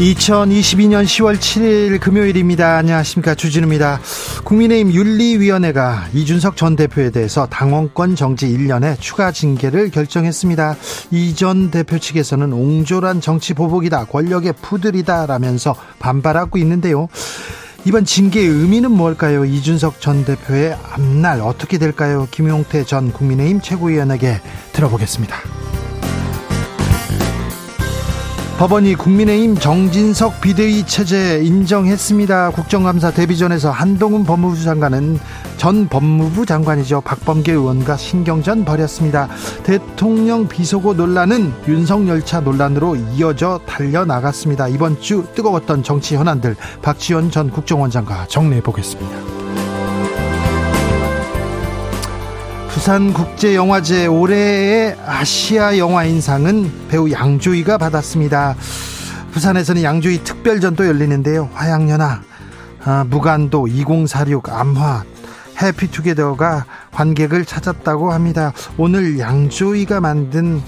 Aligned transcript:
2022년 0.00 1.04
10월 1.04 1.36
7일 1.36 2.00
금요일입니다. 2.00 2.78
안녕하십니까. 2.78 3.34
주진우입니다. 3.34 4.00
국민의힘 4.44 4.94
윤리위원회가 4.94 6.06
이준석 6.14 6.56
전 6.56 6.74
대표에 6.74 7.10
대해서 7.10 7.44
당원권 7.46 8.16
정지 8.16 8.46
1년에 8.46 8.98
추가 8.98 9.30
징계를 9.30 9.90
결정했습니다. 9.90 10.76
이 11.10 11.34
전 11.34 11.70
대표 11.70 11.98
측에서는 11.98 12.50
옹졸한 12.52 13.20
정치 13.20 13.52
보복이다, 13.52 14.06
권력의 14.06 14.54
푸들이다 14.62 15.26
라면서 15.26 15.74
반발하고 15.98 16.56
있는데요. 16.58 17.08
이번 17.84 18.06
징계의 18.06 18.46
의미는 18.46 18.90
뭘까요? 18.92 19.44
이준석 19.44 20.00
전 20.00 20.24
대표의 20.24 20.76
앞날 20.92 21.42
어떻게 21.42 21.76
될까요? 21.76 22.26
김용태 22.30 22.84
전 22.84 23.12
국민의힘 23.12 23.60
최고위원에게 23.60 24.40
들어보겠습니다. 24.72 25.59
법원이 28.60 28.94
국민의힘 28.96 29.54
정진석 29.54 30.42
비대위 30.42 30.84
체제 30.84 31.40
인정했습니다. 31.42 32.50
국정감사 32.50 33.10
데뷔전에서 33.10 33.70
한동훈 33.70 34.24
법무부 34.24 34.62
장관은 34.62 35.18
전 35.56 35.88
법무부 35.88 36.44
장관이죠. 36.44 37.00
박범계 37.00 37.52
의원과 37.52 37.96
신경전 37.96 38.66
벌였습니다. 38.66 39.28
대통령 39.62 40.46
비속어 40.46 40.92
논란은 40.92 41.54
윤석열차 41.68 42.40
논란으로 42.40 42.96
이어져 42.96 43.60
달려나갔습니다. 43.64 44.68
이번 44.68 45.00
주 45.00 45.24
뜨거웠던 45.34 45.82
정치 45.82 46.16
현안들 46.16 46.54
박지원 46.82 47.30
전 47.30 47.48
국정원장과 47.48 48.26
정리해 48.26 48.60
보겠습니다. 48.60 49.39
부산국제영화제 52.72 54.06
올해의 54.06 54.96
아시아 55.04 55.76
영화인상은 55.76 56.88
배우 56.88 57.10
양조위가 57.10 57.78
받았습니다. 57.78 58.54
부산에서는 59.32 59.82
양조위 59.82 60.22
특별전도 60.24 60.86
열리는데요. 60.86 61.50
화양연화, 61.52 62.20
아, 62.84 63.04
무간도, 63.08 63.68
2046, 63.68 64.48
암화, 64.48 65.04
해피투게더가 65.60 66.64
관객을 66.92 67.44
찾았다고 67.44 68.12
합니다. 68.12 68.52
오늘 68.76 69.18
양조위가 69.18 70.00
만든 70.00 70.62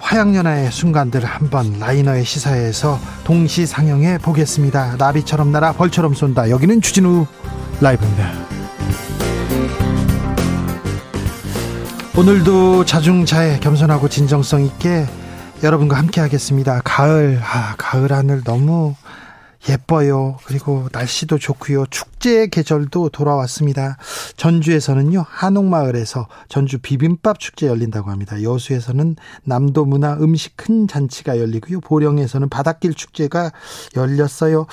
화양연화의 0.00 0.72
순간들 0.72 1.24
한번 1.24 1.78
라이너의 1.78 2.24
시사에서 2.24 2.98
동시 3.24 3.66
상영해 3.66 4.18
보겠습니다. 4.18 4.96
나비처럼 4.98 5.52
날아 5.52 5.72
벌처럼 5.72 6.14
쏜다. 6.14 6.50
여기는 6.50 6.80
주진우 6.80 7.26
라이브입니다. 7.80 8.57
오늘도 12.18 12.84
자중차에 12.84 13.60
겸손하고 13.60 14.08
진정성 14.08 14.64
있게 14.64 15.06
여러분과 15.62 15.96
함께 15.96 16.20
하겠습니다. 16.20 16.80
가을, 16.82 17.40
아, 17.40 17.76
가을 17.78 18.10
하늘 18.10 18.42
너무 18.42 18.96
예뻐요. 19.68 20.36
그리고 20.44 20.88
날씨도 20.92 21.38
좋고요. 21.38 21.86
축제의 21.86 22.50
계절도 22.50 23.10
돌아왔습니다. 23.10 23.98
전주에서는요, 24.36 25.26
한옥마을에서 25.28 26.26
전주 26.48 26.78
비빔밥 26.78 27.38
축제 27.38 27.68
열린다고 27.68 28.10
합니다. 28.10 28.42
여수에서는 28.42 29.14
남도 29.44 29.84
문화 29.84 30.14
음식 30.14 30.56
큰 30.56 30.88
잔치가 30.88 31.38
열리고요. 31.38 31.78
보령에서는 31.82 32.48
바닷길 32.48 32.94
축제가 32.94 33.52
열렸어요. 33.94 34.66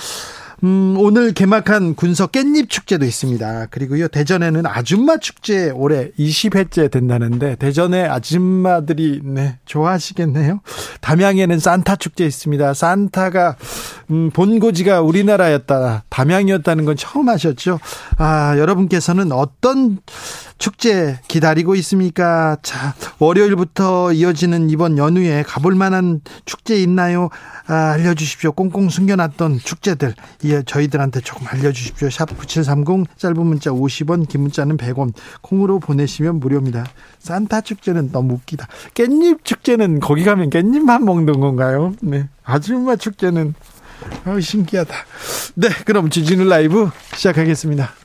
음, 0.64 0.96
오늘 0.98 1.34
개막한 1.34 1.96
군서 1.96 2.28
깻잎 2.28 2.70
축제도 2.70 3.06
있습니다. 3.06 3.68
그리고요, 3.68 4.08
대전에는 4.08 4.66
아줌마 4.66 5.18
축제 5.18 5.70
올해 5.72 6.12
20회째 6.18 6.90
된다는데, 6.90 7.56
대전의 7.56 8.08
아줌마들이, 8.08 9.22
네, 9.24 9.58
좋아하시겠네요. 9.66 10.62
담양에는 11.02 11.60
산타 11.60 11.98
축제 11.98 12.26
있습니다. 12.26 12.74
산타가, 12.74 13.58
음, 14.12 14.30
본고지가 14.32 15.02
우리나라였다, 15.02 16.06
담양이었다는 16.10 16.86
건 16.86 16.96
처음 16.96 17.30
하셨죠? 17.30 17.80
아, 18.18 18.58
여러분께서는 18.58 19.32
어떤 19.32 20.00
축제 20.58 21.20
기다리고 21.28 21.76
있습니까? 21.76 22.58
자, 22.62 22.96
월요일부터 23.20 24.14
이어지는 24.14 24.70
이번 24.70 24.98
연휴에 24.98 25.44
가볼 25.44 25.76
만한 25.76 26.22
축제 26.46 26.82
있나요? 26.82 27.30
아, 27.68 27.92
알려주십시오. 27.94 28.54
꽁꽁 28.54 28.90
숨겨놨던 28.90 29.60
축제들. 29.60 30.14
예, 30.46 30.64
저희들한테 30.64 31.22
조금 31.22 31.48
알려주십시오. 31.48 32.10
샵 32.10 32.38
9730, 32.38 33.18
짧은 33.18 33.46
문자 33.46 33.72
50원, 33.72 34.28
긴 34.28 34.42
문자는 34.42 34.78
100원. 34.78 35.14
콩으로 35.42 35.80
보내시면 35.80 36.40
무료입니다. 36.40 36.86
산타 37.20 37.62
축제는 37.62 38.12
너무 38.12 38.36
웃기다. 38.36 38.68
깻잎 38.94 39.44
축제는 39.44 40.00
거기 40.00 40.24
가면 40.24 40.50
깻잎만 40.52 41.04
먹는 41.04 41.40
건가요? 41.40 41.94
네. 42.02 42.30
아줌마 42.44 42.96
축제는 42.96 43.56
아, 44.26 44.40
신기하다. 44.40 44.94
네, 45.56 45.70
그럼 45.86 46.10
주진우 46.10 46.46
라이브 46.46 46.90
시작하겠습니다. 47.16 48.05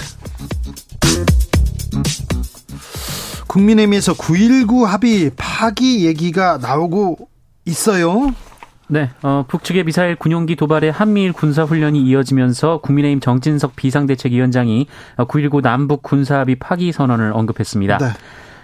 국민의힘에서 3.51 4.13
9.19 4.13 4.85
합의 4.85 5.29
파기 5.35 6.05
얘기가 6.05 6.57
나오고 6.57 7.17
있어요. 7.65 8.33
네, 8.87 9.09
어, 9.23 9.43
북측의 9.47 9.83
미사일 9.83 10.15
군용기 10.15 10.55
도발에 10.55 10.89
한미일 10.89 11.33
군사훈련이 11.33 12.01
이어지면서 12.01 12.79
국민의힘 12.79 13.19
정진석 13.19 13.75
비상대책위원장이 13.75 14.87
9.19 15.17 15.61
남북 15.61 16.01
군사합의 16.01 16.55
파기 16.55 16.93
선언을 16.93 17.33
언급했습니다. 17.33 17.97
네. 17.97 18.05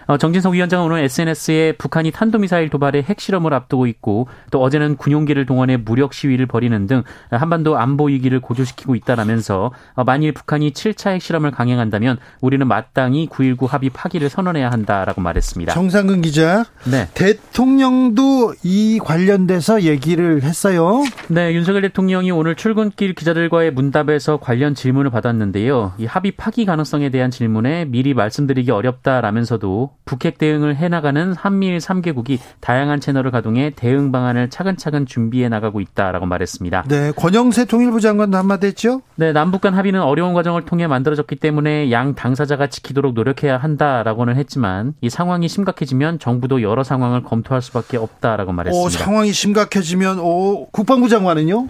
어, 0.07 0.17
정진석 0.17 0.53
위원장은 0.53 0.85
오늘 0.85 1.03
SNS에 1.03 1.73
북한이 1.77 2.11
탄도미사일 2.11 2.69
도발의 2.69 3.03
핵실험을 3.03 3.53
앞두고 3.53 3.87
있고 3.87 4.27
또 4.51 4.61
어제는 4.61 4.95
군용기를 4.95 5.45
동원해 5.45 5.75
무력 5.77 6.13
시위를 6.13 6.45
벌이는 6.45 6.87
등 6.87 7.03
한반도 7.29 7.77
안보 7.77 8.05
위기를 8.05 8.39
고조시키고 8.39 8.95
있다라면서 8.95 9.71
어, 9.95 10.03
만일 10.05 10.31
북한이 10.31 10.71
7차 10.71 11.11
핵실험을 11.11 11.51
강행한다면 11.51 12.17
우리는 12.39 12.65
마땅히 12.65 13.27
9.19 13.27 13.67
합의 13.67 13.89
파기를 13.89 14.29
선언해야 14.29 14.71
한다라고 14.71 15.19
말했습니다. 15.21 15.73
정상근 15.73 16.21
기자. 16.21 16.63
네. 16.89 17.07
대통령도 17.13 18.55
이 18.63 18.99
관련돼서 19.03 19.81
얘기를 19.81 20.41
했어요. 20.43 21.03
네, 21.27 21.53
윤석열 21.53 21.81
대통령이 21.81 22.31
오늘 22.31 22.55
출근길 22.55 23.13
기자들과의 23.13 23.71
문답에서 23.71 24.37
관련 24.37 24.73
질문을 24.73 25.11
받았는데요. 25.11 25.93
이 25.97 26.05
합의 26.05 26.31
파기 26.31 26.65
가능성에 26.65 27.09
대한 27.09 27.29
질문에 27.29 27.85
미리 27.85 28.13
말씀드리기 28.13 28.71
어렵다라면서도 28.71 29.96
북핵 30.07 30.39
대응을 30.39 30.75
해나가는 30.75 31.33
한미일 31.33 31.77
3개국이 31.77 32.39
다양한 32.59 32.99
채널을 32.99 33.29
가동해 33.29 33.71
대응 33.75 34.11
방안을 34.11 34.49
차근차근 34.49 35.05
준비해 35.05 35.49
나가고 35.49 35.81
있다라고 35.81 36.25
말했습니다. 36.25 36.85
네, 36.87 37.11
권영세 37.11 37.65
통일부 37.65 38.01
장관도 38.01 38.37
한마디 38.37 38.65
했죠? 38.67 39.01
네, 39.15 39.31
남북 39.33 39.61
간 39.61 39.75
합의는 39.75 40.01
어려운 40.01 40.33
과정을 40.33 40.63
통해 40.65 40.87
만들어졌기 40.87 41.35
때문에 41.35 41.91
양 41.91 42.15
당사자가 42.15 42.67
지키도록 42.67 43.13
노력해야 43.13 43.57
한다라고는 43.57 44.37
했지만 44.37 44.93
이 45.01 45.09
상황이 45.09 45.47
심각해지면 45.47 46.19
정부도 46.19 46.63
여러 46.63 46.83
상황을 46.83 47.21
검토할 47.23 47.61
수밖에 47.61 47.97
없다라고 47.97 48.53
말했습니다. 48.53 48.85
오, 48.85 48.89
상황이 48.89 49.31
심각해지면 49.31 50.19
오, 50.19 50.67
국방부 50.71 51.09
장관은요? 51.09 51.67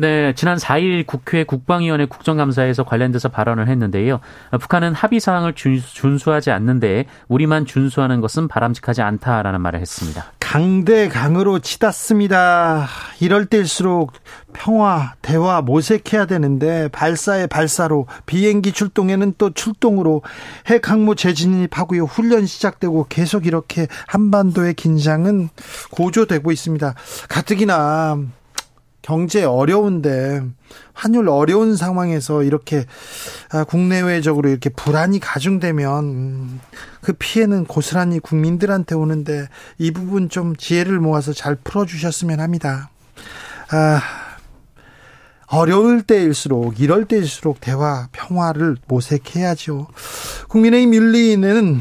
네, 0.00 0.32
지난 0.34 0.56
4일 0.56 1.06
국회 1.06 1.44
국방위원회 1.44 2.06
국정감사에서 2.06 2.84
관련돼서 2.84 3.28
발언을 3.28 3.68
했는데요. 3.68 4.20
북한은 4.58 4.94
합의 4.94 5.20
사항을 5.20 5.52
준수하지 5.52 6.50
않는데 6.50 7.04
우리만 7.28 7.66
준수하는 7.66 8.22
것은 8.22 8.48
바람직하지 8.48 9.02
않다라는 9.02 9.60
말을 9.60 9.78
했습니다. 9.78 10.32
강대 10.38 11.08
강으로 11.08 11.58
치닫습니다. 11.58 12.88
이럴 13.20 13.44
때일수록 13.44 14.14
평화, 14.54 15.12
대화 15.20 15.60
모색해야 15.60 16.24
되는데 16.24 16.88
발사에 16.88 17.46
발사로 17.46 18.06
비행기 18.24 18.72
출동에는 18.72 19.34
또 19.36 19.50
출동으로 19.50 20.22
핵 20.66 20.90
항모 20.90 21.14
재진입하고요. 21.14 22.04
훈련 22.04 22.46
시작되고 22.46 23.06
계속 23.10 23.46
이렇게 23.46 23.86
한반도의 24.06 24.72
긴장은 24.74 25.50
고조되고 25.90 26.50
있습니다. 26.50 26.94
가뜩이나 27.28 28.18
경제 29.02 29.44
어려운데 29.44 30.42
환율 30.92 31.28
어려운 31.28 31.76
상황에서 31.76 32.42
이렇게 32.42 32.84
아, 33.50 33.64
국내외적으로 33.64 34.48
이렇게 34.48 34.70
불안이 34.70 35.20
가중되면 35.20 36.04
음, 36.04 36.60
그 37.00 37.12
피해는 37.14 37.64
고스란히 37.64 38.18
국민들한테 38.18 38.94
오는데 38.94 39.48
이 39.78 39.90
부분 39.90 40.28
좀 40.28 40.54
지혜를 40.56 41.00
모아서 41.00 41.32
잘 41.32 41.56
풀어주셨으면 41.56 42.40
합니다. 42.40 42.90
아, 43.70 44.00
어려울 45.46 46.02
때일수록 46.02 46.78
이럴 46.78 47.06
때일수록 47.06 47.60
대화 47.60 48.08
평화를 48.12 48.76
모색해야죠. 48.86 49.88
국민의힘 50.48 50.94
윤리는 50.94 51.80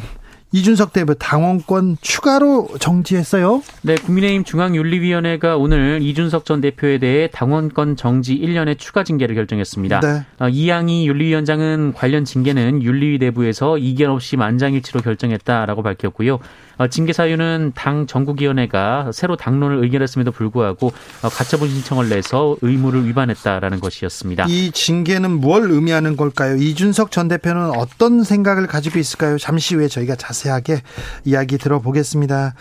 이준석 0.52 0.94
대표 0.94 1.14
당원권 1.14 1.98
추가로 2.02 2.70
정지했어요. 2.80 3.62
네, 3.84 3.96
국민의힘 3.96 4.44
중앙윤리위원회가 4.44 5.58
오늘 5.58 6.00
이준석 6.02 6.46
전 6.46 6.60
대표에 6.60 6.98
대해 6.98 7.30
당원권 7.32 7.96
정지 7.96 8.36
1년의 8.36 8.80
추가 8.80 9.04
징계를 9.04 9.36
결정했습니다. 9.36 10.00
네. 10.00 10.26
어, 10.40 10.50
이양희 10.50 11.08
윤리위원장은 11.08 11.94
관련 11.94 12.26
징계는 12.26 12.82
윤리위 12.82 13.20
내부에서 13.20 13.78
이견 13.78 14.10
없이 14.10 14.38
만장일치로 14.38 15.02
결정했다라고 15.02 15.84
밝혔고요. 15.84 16.40
어, 16.80 16.88
징계 16.88 17.12
사유는 17.12 17.74
당 17.76 18.08
전국위원회가 18.08 19.12
새로 19.12 19.36
당론을 19.36 19.84
의결했음에도 19.84 20.32
불구하고 20.32 20.88
어, 21.22 21.30
가처분 21.30 21.70
신청을 21.70 22.08
내서 22.08 22.56
의무를 22.62 23.06
위반했다라는 23.06 23.82
것이었습니다. 23.82 24.46
이 24.48 24.72
징계는 24.72 25.30
뭘 25.30 25.70
의미하는 25.70 26.16
걸까요? 26.16 26.56
이준석 26.56 27.12
전 27.12 27.28
대표는 27.28 27.72
어떤 27.78 28.24
생각을 28.24 28.66
가지고 28.66 28.98
있을까요? 28.98 29.38
잠시 29.38 29.76
후에 29.76 29.90
저희가 29.90 30.16
자세하게 30.16 30.82
이야기 31.26 31.58
들어보겠습니다. 31.58 32.56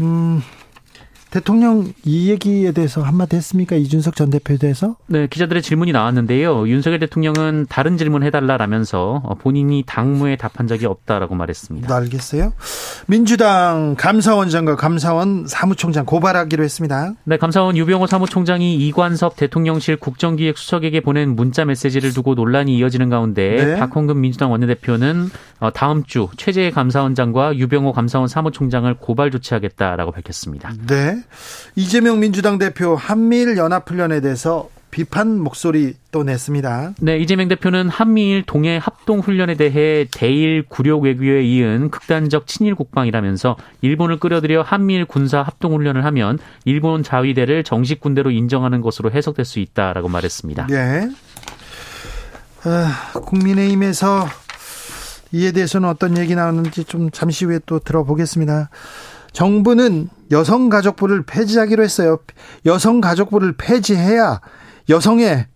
음, 0.00 0.42
대통령 1.36 1.92
이 2.02 2.30
얘기에 2.30 2.72
대해서 2.72 3.02
한마디 3.02 3.36
했습니까? 3.36 3.76
이준석 3.76 4.16
전 4.16 4.30
대표에 4.30 4.56
대해서? 4.56 4.96
네, 5.06 5.26
기자들의 5.26 5.60
질문이 5.60 5.92
나왔는데요. 5.92 6.66
윤석열 6.66 6.98
대통령은 6.98 7.66
다른 7.68 7.98
질문 7.98 8.22
해달라라면서 8.22 9.36
본인이 9.40 9.84
당무에 9.84 10.36
답한 10.36 10.66
적이 10.66 10.86
없다라고 10.86 11.34
말했습니다. 11.34 11.88
네, 11.88 11.94
알겠어요. 11.94 12.54
민주당 13.06 13.96
감사원장과 13.98 14.76
감사원 14.76 15.46
사무총장 15.46 16.06
고발하기로 16.06 16.64
했습니다. 16.64 17.12
네, 17.24 17.36
감사원 17.36 17.76
유병호 17.76 18.06
사무총장이 18.06 18.74
이관섭 18.86 19.36
대통령실 19.36 19.98
국정기획수석에게 19.98 21.00
보낸 21.02 21.36
문자 21.36 21.66
메시지를 21.66 22.14
두고 22.14 22.34
논란이 22.34 22.78
이어지는 22.78 23.10
가운데 23.10 23.56
네. 23.62 23.76
박홍근 23.76 24.22
민주당 24.22 24.52
원내대표는 24.52 25.28
어, 25.60 25.70
다음 25.70 26.02
주 26.04 26.28
최재해 26.38 26.70
감사원장과 26.70 27.58
유병호 27.58 27.92
감사원 27.92 28.26
사무총장을 28.26 28.92
고발 28.94 29.30
조치하겠다라고 29.30 30.12
밝혔습니다. 30.12 30.72
네. 30.86 31.22
이재명 31.74 32.20
민주당 32.20 32.58
대표 32.58 32.96
한미일 32.96 33.56
연합훈련에 33.56 34.20
대해서 34.20 34.68
비판 34.90 35.38
목소리 35.38 35.94
또 36.10 36.22
냈습니다. 36.22 36.94
네, 37.00 37.18
이재명 37.18 37.48
대표는 37.48 37.90
한미일 37.90 38.44
동해 38.46 38.78
합동 38.82 39.18
훈련에 39.18 39.54
대해 39.54 40.06
대일 40.10 40.64
구력 40.66 41.02
외교에 41.02 41.42
이은 41.44 41.90
극단적 41.90 42.46
친일 42.46 42.74
국방이라면서 42.74 43.56
일본을 43.82 44.18
끌어들여 44.18 44.62
한미일 44.62 45.04
군사 45.04 45.42
합동 45.42 45.74
훈련을 45.74 46.04
하면 46.06 46.38
일본 46.64 47.02
자위대를 47.02 47.62
정식 47.64 48.00
군대로 48.00 48.30
인정하는 48.30 48.80
것으로 48.80 49.10
해석될 49.10 49.44
수 49.44 49.58
있다라고 49.58 50.08
말했습니다. 50.08 50.68
네. 50.68 51.10
아, 52.64 53.12
국민의힘에서 53.12 54.26
이에 55.32 55.52
대해서는 55.52 55.90
어떤 55.90 56.16
얘기 56.16 56.34
나왔는지 56.34 56.84
좀 56.84 57.10
잠시 57.10 57.44
후에 57.44 57.60
또 57.66 57.80
들어보겠습니다. 57.80 58.70
정부는 59.36 60.08
여성가족부를 60.30 61.26
폐지하기로 61.26 61.82
했어요. 61.82 62.18
여성가족부를 62.64 63.58
폐지해야 63.58 64.40
여성의 64.88 65.46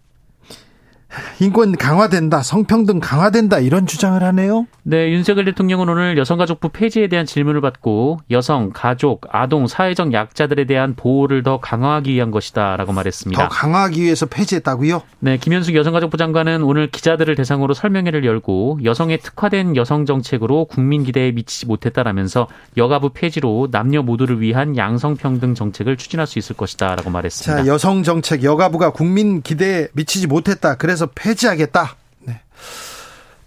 인권 1.40 1.76
강화된다, 1.76 2.42
성평등 2.42 3.00
강화된다 3.00 3.58
이런 3.58 3.86
주장을 3.86 4.22
하네요. 4.22 4.66
네, 4.82 5.10
윤석열 5.12 5.44
대통령은 5.44 5.88
오늘 5.88 6.16
여성가족부 6.18 6.70
폐지에 6.70 7.08
대한 7.08 7.26
질문을 7.26 7.60
받고 7.60 8.20
여성, 8.30 8.70
가족, 8.72 9.22
아동, 9.30 9.66
사회적 9.66 10.12
약자들에 10.12 10.64
대한 10.64 10.94
보호를 10.94 11.42
더 11.42 11.60
강화하기 11.60 12.12
위한 12.12 12.30
것이다라고 12.30 12.92
말했습니다. 12.92 13.42
더 13.42 13.48
강화하기 13.48 14.02
위해서 14.02 14.26
폐지했다고요? 14.26 15.02
네, 15.20 15.36
김현숙 15.36 15.74
여성가족부 15.74 16.16
장관은 16.16 16.62
오늘 16.62 16.90
기자들을 16.90 17.34
대상으로 17.34 17.74
설명회를 17.74 18.24
열고 18.24 18.80
여성에 18.84 19.18
특화된 19.18 19.76
여성 19.76 20.06
정책으로 20.06 20.66
국민 20.66 21.04
기대에 21.04 21.32
미치지 21.32 21.66
못했다라면서 21.66 22.48
여가부 22.76 23.10
폐지로 23.14 23.68
남녀 23.70 24.02
모두를 24.02 24.40
위한 24.40 24.76
양성평등 24.76 25.54
정책을 25.54 25.96
추진할 25.96 26.26
수 26.26 26.38
있을 26.38 26.56
것이다라고 26.56 27.10
말했습니다. 27.10 27.62
자, 27.62 27.66
여성 27.66 28.02
정책 28.02 28.44
여가부가 28.44 28.90
국민 28.90 29.42
기대에 29.42 29.88
미치지 29.92 30.26
못했다. 30.26 30.76
그래서 30.76 30.99
폐지하겠다. 31.06 31.96
네. 32.20 32.40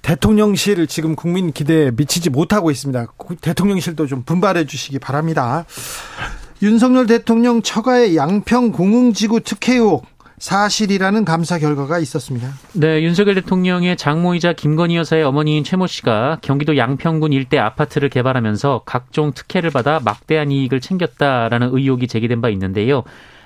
대통령실 0.01 0.87
지금 0.87 1.15
국민 1.15 1.51
기대에 1.51 1.91
미치지 1.91 2.29
못하고 2.29 2.71
있습니다. 2.71 3.05
대통령실도 3.41 4.07
좀 4.07 4.23
분발해 4.23 4.65
주시기 4.65 4.99
바랍니다. 4.99 5.65
윤석열 6.61 7.07
대통령 7.07 7.61
처가의 7.61 8.15
양평 8.15 8.71
공흥지구 8.71 9.41
특혜 9.41 9.73
의혹 9.73 10.05
사실이라는 10.43 11.23
감사 11.23 11.57
결과가 11.57 11.99
있었습니다. 11.99 12.49
네, 12.73 13.01
윤석열 13.01 13.35
대통령의 13.35 13.95
장모이자 13.95 14.53
김건희 14.53 14.97
여사의 14.97 15.23
어머니인 15.23 15.63
최모 15.63 15.87
씨가 15.87 16.39
경기도 16.41 16.75
양평군 16.75 17.31
일대 17.31 17.57
아파트를 17.57 18.09
개발하면서 18.09 18.81
각종 18.85 19.31
특혜를 19.31 19.69
받아 19.69 20.01
막대한 20.03 20.51
이익을 20.51 20.81
챙겼다라는 20.81 21.69
의혹이 21.71 22.09
제기된 22.09 22.41
바 22.41 22.49
있는데요. 22.49 23.03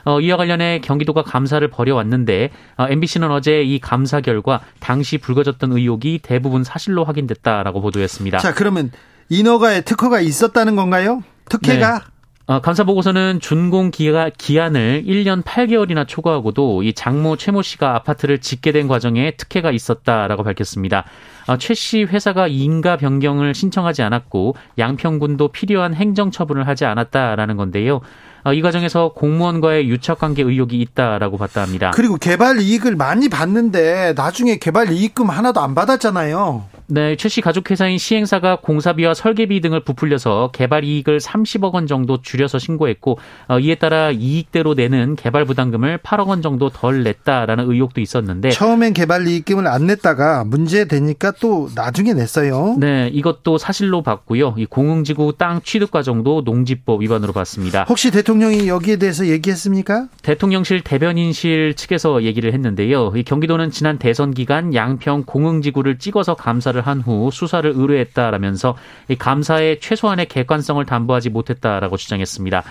어, 0.08 0.22
이와 0.22 0.38
관련해 0.38 0.80
경기도가 0.80 1.22
감사를 1.22 1.68
벌여왔는데 1.68 2.50
어, 2.78 2.88
MBC는 2.90 3.30
어제 3.30 3.62
이 3.62 3.78
감사 3.80 4.22
결과 4.22 4.62
당시 4.80 5.18
불거졌던 5.18 5.74
의혹이 5.74 6.20
대부분 6.24 6.64
사실로 6.64 7.04
확인됐다라고 7.04 7.82
보도했습니다. 7.82 8.38
자, 8.38 8.54
그러면 8.54 8.92
인허가에 9.28 9.82
특허가 9.82 10.22
있었다는 10.22 10.78
건가요? 10.78 11.24
특혜가? 11.50 12.00
네. 12.00 12.06
어, 12.50 12.62
감사 12.62 12.86
보고서는 12.86 13.42
준공 13.42 13.92
기가, 13.92 14.30
기한을 14.30 15.04
1년 15.06 15.44
8개월이나 15.44 16.08
초과하고도 16.08 16.84
이 16.84 16.94
장모 16.94 17.36
최모 17.36 17.62
씨가 17.62 17.94
아파트를 17.96 18.40
짓게 18.40 18.72
된 18.72 18.88
과정에 18.88 19.32
특혜가 19.32 19.72
있었다라고 19.72 20.44
밝혔습니다. 20.44 21.04
어, 21.48 21.58
최씨 21.58 22.04
회사가 22.04 22.48
인가 22.48 22.96
변경을 22.96 23.54
신청하지 23.54 24.04
않았고 24.04 24.56
양평군도 24.78 25.50
필요한 25.50 25.94
행정 25.94 26.32
처분을 26.32 26.66
하지 26.66 26.86
않았다라는 26.86 27.58
건데요. 27.58 28.00
어, 28.48 28.54
이 28.54 28.62
과정에서 28.62 29.12
공무원과의 29.14 29.90
유착관계 29.90 30.42
의혹이 30.42 30.80
있다라고 30.80 31.38
봤다 31.38 31.62
합니다. 31.62 31.92
그리고 31.94 32.16
개발 32.16 32.62
이익을 32.62 32.96
많이 32.96 33.28
받는데 33.28 34.14
나중에 34.16 34.56
개발 34.56 34.90
이익금 34.90 35.30
하나도 35.30 35.60
안 35.60 35.76
받았잖아요. 35.76 36.64
네, 36.90 37.18
최씨 37.18 37.42
가족회사인 37.42 37.98
시행사가 37.98 38.60
공사비와 38.62 39.14
설계비 39.14 39.60
등을 39.60 39.82
부풀려서 39.82 40.52
개발 40.54 40.86
이익을 40.86 41.20
30억 41.20 41.74
원 41.74 41.86
정도 41.86 42.22
줄여서 42.22 42.60
신고했고 42.60 43.20
어, 43.50 43.60
이에 43.60 43.76
따라 43.76 44.12
이익대로 44.12 44.74
내는 44.74 45.18
개발 45.18 45.44
부담금을 45.44 45.98
8억 45.98 46.28
원 46.28 46.42
정도 46.42 46.70
덜 46.70 47.04
냈다라는 47.04 47.70
의혹도 47.70 48.00
있었는데 48.00 48.52
처음엔 48.52 48.94
개발 48.94 49.28
이익금을 49.28 49.68
안 49.68 49.86
냈다가 49.88 50.46
문제 50.46 50.86
되니까 50.88 51.32
또 51.42 51.70
나중에 51.76 52.14
냈어요. 52.14 52.78
네, 52.80 53.10
이것도 53.12 53.58
사실로 53.58 54.02
봤고요. 54.02 54.56
이 54.58 54.66
공흥지구 54.66 55.34
땅 55.38 55.60
취득 55.62 55.92
과정도 55.92 56.42
농지법 56.46 57.02
위반으로 57.02 57.34
봤습니다. 57.34 57.84
혹시 57.90 58.12
대통령이 58.12 58.70
여기에 58.70 58.96
대해서 58.96 59.28
얘기했습니까? 59.28 60.08
대통령실 60.22 60.82
대변인실 60.82 61.74
측에서 61.76 62.24
얘기를 62.24 62.54
했는데요. 62.54 63.12
이 63.18 63.24
경기도는 63.24 63.72
지난 63.72 63.98
대선 63.98 64.34
기간 64.34 64.74
양평 64.74 65.24
공흥지구를 65.26 66.00
찍어서 66.00 66.36
감사를 66.36 66.77
감사를 66.78 66.86
한 66.86 67.02
후 67.02 67.30
수사를 67.32 67.72
의뢰했다라면서 67.74 68.76
감사의 69.18 69.80
최소한의 69.80 70.28
객관성을 70.28 70.84
담보하지 70.86 71.30
못했다라고 71.30 71.98
주장했습니다. 71.98 72.64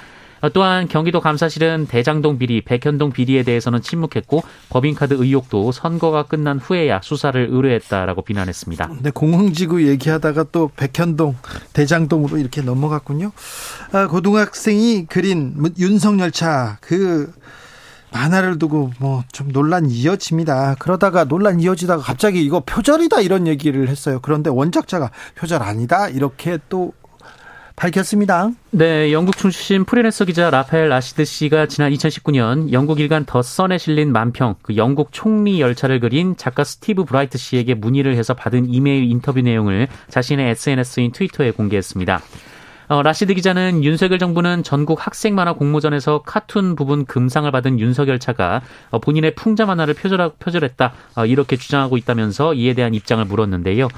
또한 0.53 0.87
경기도 0.87 1.21
감사실은 1.21 1.87
대장동 1.87 2.39
비리, 2.39 2.61
백현동 2.61 3.11
비리에 3.13 3.43
대해서는 3.43 3.81
침묵했고 3.81 4.43
법인카드 4.69 5.15
의혹도 5.15 5.73
선거가 5.73 6.25
끝난 6.25 6.59
후에야 6.59 7.01
수사를 7.03 7.49
의뢰했다라고 7.51 8.23
비난했습니다. 8.23 8.91
네, 9.03 9.11
공흥지구 9.11 9.89
얘기하다가 9.89 10.47
또 10.53 10.71
백현동, 10.77 11.37
대장동으로 11.73 12.37
이렇게 12.37 12.61
넘어갔군요. 12.61 13.33
아, 13.93 14.07
고등학생이 14.09 15.07
그린 15.07 15.55
윤석열차 15.79 16.79
그 16.81 17.33
만화를 18.17 18.59
두고 18.59 18.93
뭐 18.99 19.23
좀 19.33 19.53
논란 19.53 19.91
이어집니다. 19.91 20.77
그러다가 20.79 21.25
논란 21.25 21.61
이어지다가 21.61 22.03
갑자기 22.03 22.43
이거 22.43 22.61
표절이다 22.61 23.21
이런 23.21 23.47
얘기를 23.47 23.89
했어요. 23.89 24.19
그런데 24.23 24.49
원작자가 24.49 25.11
표절 25.35 25.63
아니다 25.63 26.09
이렇게 26.09 26.59
또 26.71 26.95
밝혔습니다. 27.77 28.49
네, 28.71 29.13
영국 29.13 29.37
출신 29.37 29.85
프리랜서 29.85 30.25
기자 30.25 30.49
라파엘 30.49 30.89
라시드 30.89 31.27
씨가 31.27 31.67
지난 31.67 31.93
2019년 31.93 32.73
영국 32.73 33.01
일간 33.01 33.27
더 33.27 33.43
선에 33.43 33.77
실린 33.77 34.13
만평, 34.13 34.55
그 34.63 34.77
영국 34.77 35.11
총리 35.13 35.61
열차를 35.61 36.01
그린 36.01 36.39
작가 36.39 36.65
스티브 36.65 37.05
브라이트 37.05 37.37
씨에게 37.37 37.75
문의를 37.75 38.17
해서 38.17 38.33
받은 38.33 38.73
이메일 38.73 39.05
인터뷰 39.11 39.43
내용을 39.43 39.89
자신의 40.09 40.53
SNS인 40.53 41.13
트위터에 41.13 41.51
공개했습니다. 41.51 42.23
어, 42.89 43.03
라시드 43.03 43.35
기자는 43.35 43.83
윤석열 43.83 44.19
정부는 44.19 44.63
전국 44.63 45.05
학생 45.05 45.35
만화 45.35 45.55
공모전에서 45.55 46.23
카툰 46.23 46.77
부분 46.77 47.05
금상을 47.05 47.51
받은 47.51 47.81
윤석열 47.81 48.19
차가 48.19 48.63
어, 48.91 49.01
본인의 49.01 49.35
풍자 49.35 49.67
만화를 49.67 49.95
표절, 49.95 50.33
표절했다 50.39 50.93
어, 51.17 51.27
이렇게 51.27 51.57
주장하고 51.57 51.97
있다면서 51.97 52.55
이에 52.55 52.75
대한 52.75 52.95
입장을 52.95 53.25
물었는데요. 53.25 53.89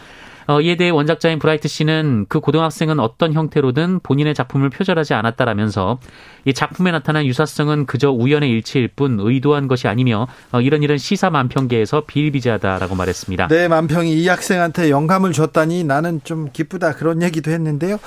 어, 0.48 0.62
이에 0.62 0.76
대해 0.76 0.88
원작자인 0.88 1.38
브라이트 1.38 1.68
씨는 1.68 2.24
그 2.30 2.40
고등학생은 2.40 3.00
어떤 3.00 3.34
형태로든 3.34 4.00
본인의 4.02 4.32
작품을 4.32 4.70
표절하지 4.70 5.12
않았다라면서 5.12 5.98
이 6.46 6.54
작품에 6.54 6.90
나타난 6.90 7.26
유사성은 7.26 7.84
그저 7.84 8.10
우연의 8.10 8.48
일치일 8.50 8.88
뿐 8.96 9.18
의도한 9.20 9.68
것이 9.68 9.88
아니며 9.88 10.26
어, 10.50 10.62
이런 10.62 10.82
일은 10.82 10.96
시사 10.96 11.28
만평계에서 11.28 12.04
비일비재하다라고 12.06 12.94
말했습니다. 12.94 13.48
네, 13.48 13.68
만평이 13.68 14.14
이 14.14 14.26
학생한테 14.26 14.88
영감을 14.88 15.32
줬다니 15.32 15.84
나는 15.84 16.22
좀 16.24 16.48
기쁘다 16.50 16.94
그런 16.94 17.20
얘기도 17.20 17.50
했는데요. 17.50 17.98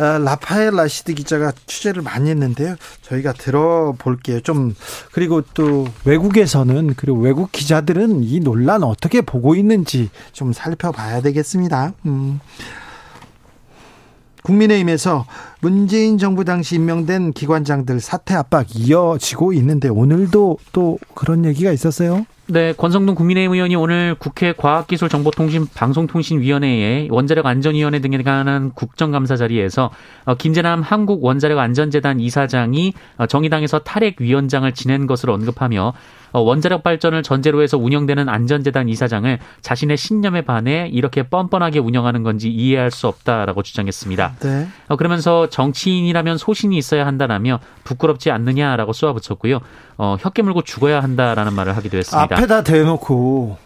아, 0.00 0.16
라파엘 0.16 0.74
라시드 0.76 1.12
기자가 1.12 1.52
취재를 1.66 2.00
많이 2.00 2.30
했는데요. 2.30 2.76
저희가 3.02 3.34
들어볼게요. 3.34 4.40
좀 4.40 4.74
그리고 5.12 5.42
또 5.52 5.86
외국에서는 6.06 6.94
그리고 6.96 7.18
외국 7.18 7.52
기자들은 7.52 8.24
이 8.24 8.40
논란 8.40 8.82
어떻게 8.82 9.20
보고 9.20 9.54
있는지 9.54 10.08
좀 10.32 10.54
살펴봐야 10.54 11.20
되겠습니다. 11.20 11.92
음. 12.06 12.40
국민의힘에서 14.42 15.26
문재인 15.60 16.18
정부 16.18 16.44
당시 16.44 16.76
임명된 16.76 17.32
기관장들 17.32 18.00
사퇴 18.00 18.34
압박 18.34 18.66
이어지고 18.74 19.52
있는데 19.54 19.88
오늘도 19.88 20.58
또 20.72 20.98
그런 21.14 21.44
얘기가 21.44 21.72
있었어요. 21.72 22.24
네, 22.52 22.72
권성동 22.72 23.14
국민의힘 23.14 23.52
의원이 23.52 23.76
오늘 23.76 24.16
국회 24.18 24.52
과학기술정보통신방송통신위원회에 24.52 27.06
원자력 27.08 27.46
안전위원회 27.46 28.00
등에 28.00 28.20
관한 28.24 28.72
국정감사 28.72 29.36
자리에서 29.36 29.92
어, 30.24 30.34
김재남 30.34 30.82
한국원자력안전재단 30.82 32.18
이사장이 32.18 32.92
어, 33.18 33.26
정의당에서 33.26 33.78
탈핵위원장을 33.78 34.72
지낸 34.72 35.06
것을 35.06 35.30
언급하며 35.30 35.90
어, 35.90 35.92
원자력 36.32 36.82
발전을 36.82 37.22
전제로 37.22 37.62
해서 37.62 37.76
운영되는 37.78 38.28
안전재단 38.28 38.88
이사장을 38.88 39.38
자신의 39.62 39.96
신념에 39.96 40.42
반해 40.42 40.88
이렇게 40.92 41.22
뻔뻔하게 41.22 41.78
운영하는 41.78 42.22
건지 42.22 42.50
이해할 42.50 42.90
수 42.90 43.08
없다라고 43.08 43.62
주장했습니다. 43.62 44.36
네. 44.40 44.68
그러면서 44.96 45.48
정치인이라면 45.48 46.38
소신이 46.38 46.76
있어야 46.76 47.06
한다라며 47.06 47.60
부끄럽지 47.84 48.30
않느냐라고 48.30 48.92
쏘아붙였고요. 48.92 49.60
어, 49.98 50.16
혀 50.20 50.30
깨물고 50.30 50.62
죽어야 50.62 51.02
한다라는 51.02 51.52
말을 51.52 51.76
하기도 51.76 51.98
했습니다. 51.98 52.36
앞에다 52.36 52.62
대놓고 52.62 53.56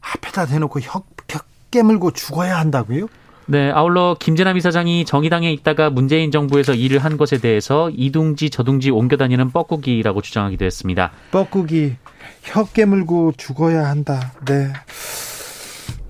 앞에다 0.00 0.46
대놓고 0.46 0.80
혀, 0.80 1.02
혀 1.28 1.40
깨물고 1.70 2.12
죽어야 2.12 2.58
한다고요? 2.58 3.06
네, 3.50 3.72
아울러 3.72 4.16
김재남 4.16 4.56
이사장이 4.56 5.04
정의당에 5.04 5.50
있다가 5.50 5.90
문재인 5.90 6.30
정부에서 6.30 6.72
일을 6.72 7.00
한 7.00 7.16
것에 7.16 7.38
대해서 7.38 7.90
이둥지 7.90 8.48
저둥지 8.48 8.90
옮겨 8.90 9.16
다니는 9.16 9.50
뻐꾸기라고 9.50 10.20
주장하기도 10.22 10.64
했습니다. 10.64 11.10
뻐꾸기 11.32 11.96
혀 12.44 12.64
깨물고 12.64 13.32
죽어야 13.36 13.88
한다. 13.88 14.30
네. 14.46 14.72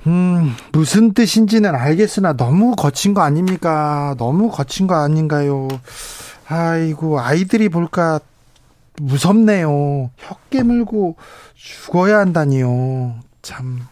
음, 0.07 0.55
무슨 0.73 1.15
뜻인지는 1.15 1.75
알겠으나 1.75 2.35
너무 2.35 2.77
거친 2.77 3.15
거 3.15 3.23
아닙니까? 3.23 4.15
너무 4.19 4.51
거친 4.51 4.87
거 4.87 4.97
아닌가요? 4.97 5.67
아이고, 6.47 7.21
아이들이 7.21 7.71
볼까 7.71 8.21
무섭네요. 9.01 10.11
혀 10.19 10.37
깨물고 10.51 11.17
죽어야 11.55 12.19
한다니요. 12.19 13.15
참. 13.41 13.87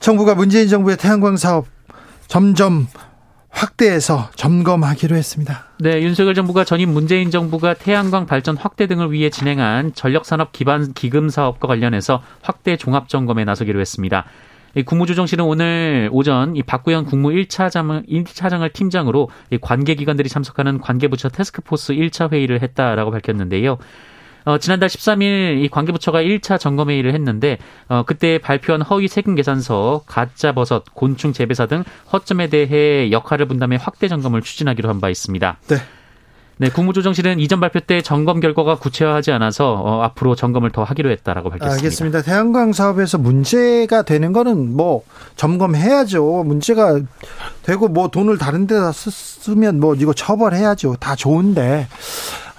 정부가 0.00 0.34
문재인 0.34 0.66
정부의 0.66 0.96
태양광 0.96 1.36
사업 1.36 1.66
점점 2.26 2.86
확대해서 3.50 4.30
점검하기로 4.34 5.14
했습니다. 5.14 5.66
네, 5.78 6.00
윤석열 6.02 6.34
정부가 6.34 6.64
전임 6.64 6.90
문재인 6.90 7.30
정부가 7.30 7.74
태양광 7.74 8.24
발전 8.24 8.56
확대 8.56 8.86
등을 8.86 9.12
위해 9.12 9.28
진행한 9.28 9.92
전력산업 9.94 10.52
기반 10.52 10.94
기금 10.94 11.28
사업과 11.28 11.68
관련해서 11.68 12.22
확대 12.40 12.78
종합 12.78 13.10
점검에 13.10 13.44
나서기로 13.44 13.78
했습니다. 13.78 14.24
국무조정실은 14.86 15.44
오늘 15.44 16.08
오전 16.12 16.56
이 16.56 16.62
박구현 16.62 17.04
국무 17.04 17.30
1차장, 17.30 18.08
1차장을 18.08 18.72
팀장으로 18.72 19.28
관계기관들이 19.60 20.28
참석하는 20.28 20.78
관계부처 20.80 21.28
테스크포스 21.28 21.92
1차 21.92 22.32
회의를 22.32 22.62
했다라고 22.62 23.10
밝혔는데요. 23.10 23.78
어, 24.50 24.58
지난달 24.58 24.88
13일 24.88 25.62
이 25.62 25.68
관계부처가 25.68 26.22
1차 26.22 26.58
점검 26.58 26.90
회의를 26.90 27.14
했는데 27.14 27.58
어, 27.88 28.02
그때 28.04 28.38
발표한 28.38 28.82
허위 28.82 29.06
세금 29.06 29.34
계산서, 29.36 30.02
가짜 30.06 30.52
버섯, 30.52 30.84
곤충 30.94 31.32
재배사 31.32 31.66
등 31.66 31.84
허점에 32.12 32.48
대해 32.48 33.10
역할을 33.12 33.46
분담해 33.46 33.78
확대 33.80 34.08
점검을 34.08 34.42
추진하기로 34.42 34.88
한 34.88 35.00
바 35.00 35.08
있습니다. 35.08 35.56
네. 35.68 35.76
네, 36.58 36.68
국무조정실은 36.68 37.40
이전 37.40 37.58
발표 37.58 37.80
때 37.80 38.02
점검 38.02 38.38
결과가 38.40 38.74
구체화하지 38.74 39.32
않아서 39.32 39.72
어, 39.82 40.02
앞으로 40.02 40.34
점검을 40.34 40.68
더 40.72 40.82
하기로 40.82 41.10
했다라고 41.10 41.48
밝혔습니다. 41.48 41.74
알겠습니다. 41.76 42.20
태양광 42.22 42.74
사업에서 42.74 43.16
문제가 43.16 44.02
되는 44.02 44.34
거는 44.34 44.76
뭐 44.76 45.02
점검해야죠. 45.36 46.42
문제가 46.44 47.00
되고 47.62 47.88
뭐 47.88 48.08
돈을 48.08 48.36
다른 48.36 48.66
데다 48.66 48.92
쓰면 48.92 49.80
뭐 49.80 49.94
이거 49.94 50.12
처벌해야죠. 50.12 50.96
다 51.00 51.16
좋은데 51.16 51.88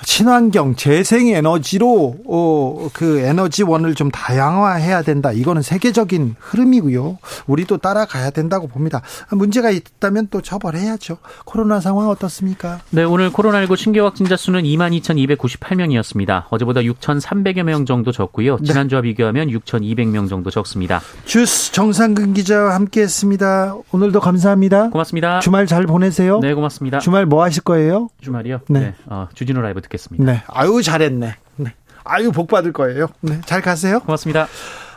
친환경 0.04 0.76
재생 0.76 1.28
에너지로 1.28 2.16
어, 2.28 2.90
그 2.94 3.20
에너지원을 3.20 3.96
좀 3.96 4.10
다양화해야 4.12 5.02
된다. 5.04 5.32
이거는 5.32 5.62
세계적인 5.62 6.36
흐름이고요. 6.40 7.18
우리도 7.48 7.78
따라가야 7.78 8.32
된다고 8.32 8.68
봅니다. 8.68 9.02
문제가 9.32 9.70
있다면 9.70 10.28
또 10.32 10.42
처벌해야죠. 10.42 11.18
코로나 11.46 11.80
상황 11.80 12.10
어떻습니까? 12.10 12.80
네, 12.90 13.04
오늘 13.04 13.32
코로나19 13.32 13.78
신규 13.78 14.04
확진자 14.04 14.36
수는 14.36 14.64
22,298명이었습니다. 14.64 16.46
어제보다 16.50 16.82
6,300여 16.82 17.64
명 17.64 17.86
정도 17.86 18.12
적고요. 18.12 18.58
네. 18.58 18.66
지난주와 18.66 19.02
비교하면 19.02 19.50
6,200명 19.50 20.30
정도 20.30 20.50
적습니다. 20.50 21.02
주스 21.26 21.72
정상근 21.72 22.34
기자와 22.34 22.76
함께했습니다. 22.76 23.76
오늘도 23.92 24.20
감사합니다. 24.20 24.90
고맙습니다. 24.90 25.40
주말 25.42 25.68
잘 25.68 25.86
보내세요. 25.86 26.40
네, 26.40 26.54
고맙습니다. 26.54 27.00
주말 27.00 27.26
뭐 27.26 27.44
하실 27.44 27.64
거예요? 27.64 28.10
주말이요? 28.22 28.62
네, 28.70 28.80
네. 28.80 28.94
어, 29.08 29.28
주진우 29.34 29.62
라이브 29.62 29.82
듣 29.82 29.90
겠습니다. 29.92 30.24
네. 30.24 30.44
아유, 30.48 30.82
잘했네. 30.82 31.36
네. 31.58 31.74
아유, 32.04 32.32
복 32.32 32.48
받을 32.48 32.74
거예요. 32.74 33.08
네. 33.22 33.40
잘 33.46 33.62
가세요. 33.62 34.00
고맙습니다. 34.00 34.48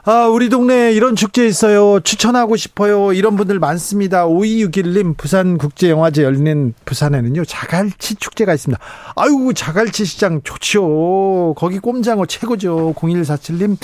아, 0.07 0.27
우리 0.27 0.51
동네에 0.51 0.93
이런 0.93 1.17
축제 1.17 1.47
있어요. 1.47 1.99
추천하고 1.99 2.57
싶어요. 2.57 3.15
이런 3.15 3.37
분들 3.37 3.59
많습니다. 3.59 4.27
5261님, 4.27 5.17
부산국제영화제 5.17 6.23
열리는 6.23 6.75
부산에는요, 6.85 7.47
자갈치 7.47 8.17
축제가 8.17 8.53
있습니다. 8.53 8.85
아유, 9.17 9.53
자갈치 9.55 10.05
시장 10.05 10.43
좋죠. 10.43 11.55
거기 11.57 11.79
꼼장어 11.79 12.27
최고죠. 12.27 12.93
0147님, 12.99 13.79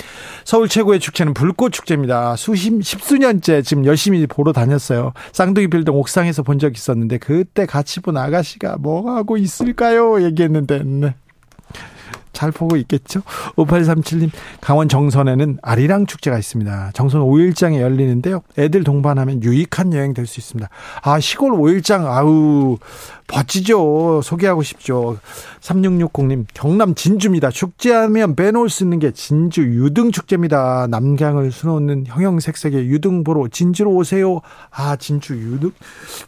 서울 0.45 0.69
최고의 0.69 0.99
축제는 0.99 1.33
불꽃 1.33 1.71
축제입니다. 1.71 2.35
수십, 2.35 2.83
십수년째 2.83 3.63
지금 3.63 3.83
열심히 3.87 4.27
보러 4.27 4.53
다녔어요. 4.53 5.13
쌍둥이 5.33 5.69
빌딩 5.69 5.95
옥상에서 5.95 6.43
본 6.43 6.59
적 6.59 6.77
있었는데, 6.77 7.17
그때 7.17 7.65
같이 7.65 7.99
본 8.01 8.17
아가씨가 8.17 8.75
뭐 8.79 9.09
하고 9.15 9.37
있을까요? 9.37 10.21
얘기했는데, 10.23 10.83
네. 10.83 11.15
잘 12.41 12.51
보고 12.51 12.75
있겠죠? 12.75 13.21
5837님, 13.55 14.31
강원 14.61 14.89
정선에는 14.89 15.59
아리랑 15.61 16.07
축제가 16.07 16.39
있습니다. 16.39 16.89
정선 16.95 17.21
5일장에 17.21 17.79
열리는데요. 17.79 18.41
애들 18.57 18.83
동반하면 18.83 19.43
유익한 19.43 19.93
여행 19.93 20.15
될 20.15 20.25
수 20.25 20.39
있습니다. 20.39 20.67
아, 21.03 21.19
시골 21.19 21.51
5일장, 21.51 22.05
아우, 22.05 22.77
멋지죠. 23.31 24.21
소개하고 24.23 24.63
싶죠. 24.63 25.19
3660님, 25.59 26.45
경남 26.53 26.95
진주입니다. 26.95 27.51
축제하면 27.51 28.35
빼놓을 28.35 28.69
수 28.69 28.83
있는 28.83 28.97
게 28.97 29.11
진주 29.11 29.61
유등축제입니다. 29.61 30.87
남강을 30.89 31.51
수놓는 31.51 32.05
형형색색의 32.07 32.87
유등 32.87 33.23
보러 33.23 33.47
진주로 33.49 33.91
오세요. 33.91 34.41
아, 34.71 34.95
진주 34.95 35.35
유등, 35.35 35.71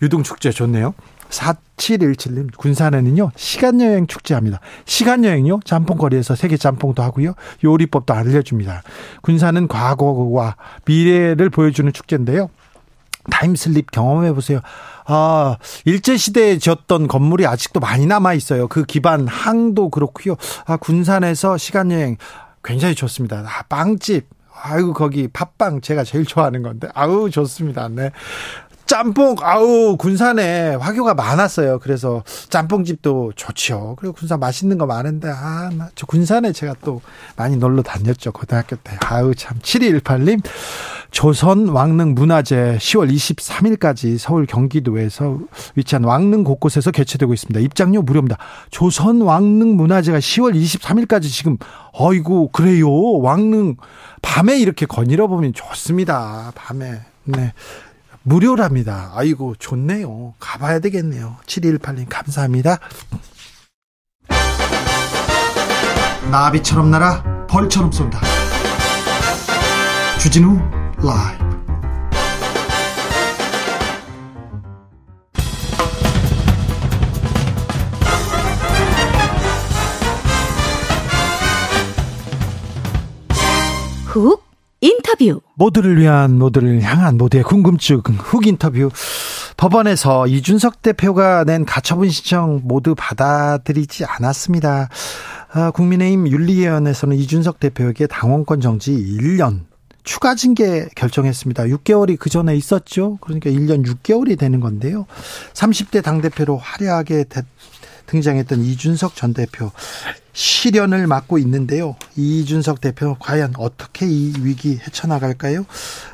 유등축제 0.01 0.51
좋네요. 0.51 0.93
4717님, 1.33 2.55
군산에는요, 2.55 3.31
시간여행 3.35 4.07
축제합니다. 4.07 4.59
시간여행요, 4.85 5.61
짬뽕거리에서 5.65 6.35
세계 6.35 6.57
짬뽕도 6.57 7.01
하고요, 7.01 7.33
요리법도 7.63 8.13
알려줍니다. 8.13 8.83
군산은 9.21 9.67
과거와 9.67 10.55
미래를 10.85 11.49
보여주는 11.49 11.91
축제인데요. 11.91 12.49
타임슬립 13.31 13.91
경험해 13.91 14.33
보세요. 14.33 14.59
아, 15.05 15.57
일제시대에 15.85 16.57
지었던 16.57 17.07
건물이 17.07 17.47
아직도 17.47 17.79
많이 17.79 18.05
남아 18.05 18.33
있어요. 18.33 18.67
그 18.67 18.83
기반 18.83 19.27
항도 19.27 19.89
그렇고요. 19.89 20.35
아, 20.65 20.77
군산에서 20.77 21.57
시간여행 21.57 22.17
굉장히 22.63 22.95
좋습니다. 22.95 23.43
아, 23.47 23.63
빵집. 23.63 24.27
아이고 24.65 24.93
거기 24.93 25.27
팥빵 25.27 25.81
제가 25.81 26.03
제일 26.03 26.25
좋아하는 26.25 26.61
건데 26.61 26.87
아우 26.93 27.29
좋습니다. 27.29 27.89
네. 27.89 28.11
짬뽕 28.85 29.35
아우 29.41 29.97
군산에 29.97 30.75
화교가 30.75 31.13
많았어요. 31.13 31.79
그래서 31.79 32.23
짬뽕집도 32.49 33.33
좋죠. 33.35 33.95
그리고 33.99 34.13
군산 34.13 34.39
맛있는 34.39 34.77
거 34.77 34.85
많은데 34.85 35.29
아 35.29 35.69
저 35.95 36.05
군산에 36.05 36.51
제가 36.51 36.75
또 36.83 37.01
많이 37.35 37.55
놀러 37.57 37.81
다녔죠. 37.81 38.31
고등학교 38.31 38.75
때. 38.77 38.97
아우 39.05 39.33
참 39.35 39.57
7218님 39.59 40.41
조선 41.11 41.69
왕릉 41.69 42.13
문화재 42.15 42.77
10월 42.79 43.11
23일까지 43.13 44.17
서울 44.17 44.45
경기도에서 44.45 45.39
위치한 45.75 46.03
왕릉 46.03 46.43
곳곳에서 46.43 46.91
개최되고 46.91 47.33
있습니다. 47.33 47.59
입장료 47.59 48.01
무료입니다. 48.01 48.37
조선 48.71 49.21
왕릉 49.21 49.75
문화재가 49.75 50.17
10월 50.19 50.55
23일까지 50.55 51.23
지금 51.23 51.57
어이구 51.93 52.49
그래요. 52.51 52.89
왕릉 53.19 53.75
밤에 54.21 54.57
이렇게 54.59 54.85
거닐어 54.85 55.27
보면 55.27 55.53
좋습니다. 55.53 56.51
밤에. 56.55 57.01
네. 57.25 57.53
무료랍니다. 58.23 59.11
아이고, 59.13 59.55
좋네요. 59.59 60.33
가봐야 60.39 60.79
되겠네요. 60.79 61.37
7218님, 61.45 62.05
감사합니다. 62.09 62.79
나비처럼 66.31 66.89
날아 66.89 67.47
벌처럼 67.47 67.91
쏜다. 67.91 68.19
주진우 70.19 70.57
라이브. 70.97 71.43
훅 84.05 84.52
인터뷰. 84.83 85.39
모두를 85.55 85.97
위한 85.97 86.37
모두를 86.37 86.81
향한 86.81 87.17
모두의 87.17 87.43
궁금증 87.43 87.99
훅 87.99 88.47
인터뷰. 88.47 88.89
법원에서 89.55 90.27
이준석 90.27 90.81
대표가 90.81 91.45
낸 91.45 91.63
가처분 91.63 92.09
신청 92.09 92.59
모두 92.65 92.93
받아들이지 92.93 94.03
않았습니다. 94.03 94.89
아, 95.53 95.71
국민의힘 95.71 96.27
윤리위원회에서는 96.27 97.15
이준석 97.15 97.61
대표에게 97.61 98.07
당원권 98.07 98.59
정지 98.59 98.91
1년 98.91 99.61
추가 100.03 100.35
징계 100.35 100.89
결정했습니다. 100.95 101.63
6개월이 101.63 102.19
그 102.19 102.29
전에 102.29 102.53
있었죠. 102.57 103.19
그러니까 103.21 103.49
1년 103.49 103.85
6개월이 103.85 104.37
되는 104.37 104.59
건데요. 104.59 105.05
30대 105.53 106.03
당대표로 106.03 106.57
화려하게 106.57 107.23
등장했던 108.07 108.61
이준석 108.63 109.15
전 109.15 109.33
대표 109.33 109.71
실현을 110.33 111.07
맡고 111.07 111.37
있는데요. 111.39 111.95
이준석 112.15 112.81
대표 112.81 113.15
과연 113.19 113.53
어떻게 113.57 114.07
이 114.07 114.33
위기 114.41 114.77
헤쳐나갈까요? 114.85 115.65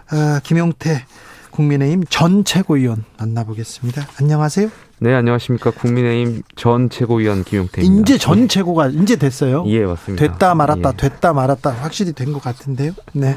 아, 0.10 0.42
김용태 0.44 1.06
국민의힘 1.52 2.04
전 2.10 2.44
최고위원 2.46 3.04
만나보겠습니다. 3.18 4.08
안녕하세요. 4.20 4.70
네, 5.02 5.14
안녕하십니까. 5.14 5.72
국민의힘 5.72 6.44
전 6.56 6.90
최고위원 6.90 7.44
김용태입니다. 7.44 8.02
이제 8.02 8.18
전 8.18 8.48
최고가 8.50 8.88
이제 8.90 9.16
됐어요. 9.16 9.64
예, 9.68 9.86
맞습니다. 9.86 10.28
됐다 10.28 10.56
말았다, 10.56 10.90
예. 10.94 10.98
됐다 10.98 11.34
말았다 11.34 11.72
확실히 11.72 12.12
된 12.14 12.34
것 12.34 12.42
같은데요. 12.42 12.92
네. 13.14 13.36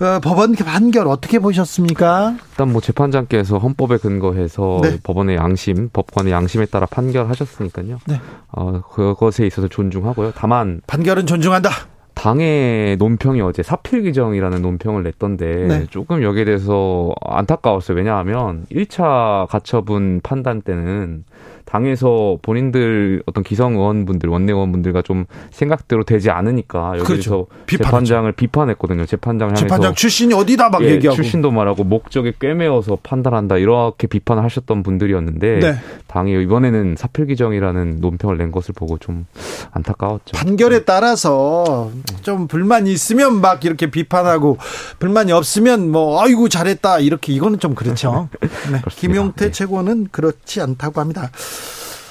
어, 0.00 0.20
법원 0.20 0.54
판결 0.54 1.06
어떻게 1.06 1.38
보셨습니까? 1.38 2.36
일단 2.50 2.72
뭐 2.72 2.80
재판장께서 2.80 3.58
헌법에 3.58 3.96
근거해서 3.96 4.80
네. 4.82 4.98
법원의 5.02 5.36
양심, 5.36 5.88
법관의 5.92 6.32
양심에 6.32 6.66
따라 6.66 6.86
판결하셨으니까요. 6.86 7.98
네. 8.06 8.20
어, 8.52 8.82
그것에 8.82 9.46
있어서 9.46 9.68
존중하고요. 9.68 10.32
다만 10.36 10.80
판결은 10.86 11.26
존중한다. 11.26 11.70
당의 12.14 12.96
논평이 12.96 13.42
어제 13.42 13.62
사필 13.62 14.02
규정이라는 14.02 14.62
논평을 14.62 15.02
냈던데 15.02 15.66
네. 15.66 15.86
조금 15.90 16.22
여기에 16.22 16.46
대해서 16.46 17.12
안타까웠어요. 17.22 17.96
왜냐하면 17.96 18.64
1차 18.72 19.46
가처분 19.48 20.20
판단 20.22 20.62
때는 20.62 21.24
당에서 21.66 22.38
본인들 22.42 23.22
어떤 23.26 23.42
기성 23.44 23.74
의원분들 23.74 24.28
원내 24.28 24.52
의원분들과 24.52 25.02
좀 25.02 25.26
생각대로 25.50 26.04
되지 26.04 26.30
않으니까 26.30 26.92
여기서 26.98 27.04
그렇죠. 27.04 27.46
재판장을 27.66 28.30
비판했거든요. 28.32 29.04
재판장 29.04 29.48
향해서 29.48 29.62
재판장 29.64 29.94
출신이 29.94 30.32
어디다 30.32 30.70
막 30.70 30.82
예, 30.84 30.92
얘기하고 30.92 31.16
출신도 31.16 31.50
말하고 31.50 31.82
목적에 31.82 32.32
꿰매어서 32.38 32.98
판단한다 33.02 33.58
이렇게 33.58 34.06
비판을 34.06 34.44
하셨던 34.44 34.84
분들이었는데 34.84 35.58
네. 35.58 35.74
당이 36.06 36.40
이번에는 36.44 36.94
사필 36.96 37.26
규정이라는 37.26 37.98
논평을 38.00 38.38
낸 38.38 38.52
것을 38.52 38.72
보고 38.72 38.96
좀 38.98 39.26
안타까웠죠. 39.72 40.36
판결에 40.36 40.84
따라서 40.84 41.90
좀 42.22 42.46
불만이 42.46 42.92
있으면 42.92 43.40
막 43.40 43.64
이렇게 43.64 43.90
비판하고 43.90 44.58
불만이 45.00 45.32
없으면 45.32 45.90
뭐 45.90 46.22
아이고 46.22 46.48
잘했다 46.48 47.00
이렇게 47.00 47.32
이거는 47.32 47.58
좀 47.58 47.74
그렇죠. 47.74 48.28
네. 48.70 48.80
김용태 48.88 49.46
네. 49.46 49.50
최고는 49.50 50.08
그렇지 50.12 50.60
않다고 50.60 51.00
합니다. 51.00 51.30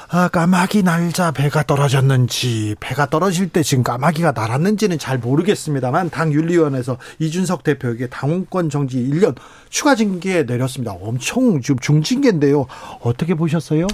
아, 0.10 0.28
까마귀 0.28 0.84
날자 0.84 1.32
배가 1.32 1.64
떨어졌는지 1.64 2.76
배가 2.80 3.10
떨어질 3.10 3.50
때 3.50 3.64
지금 3.64 3.84
까마귀가 3.84 4.34
날았는지는 4.34 5.00
잘 5.00 5.18
모르겠습니다만 5.18 6.12
당 6.12 6.32
윤리위원회에서 6.32 6.98
이준석 7.20 7.64
대표에게 7.64 8.08
당원권 8.08 8.70
정지 8.70 8.98
1년 8.98 9.36
추가 9.70 9.96
징계 9.96 10.44
내렸습니다. 10.44 10.94
엄청 10.94 11.60
지금 11.62 11.80
중징계인데요. 11.80 12.68
어떻게 13.02 13.34
보셨어요? 13.34 13.88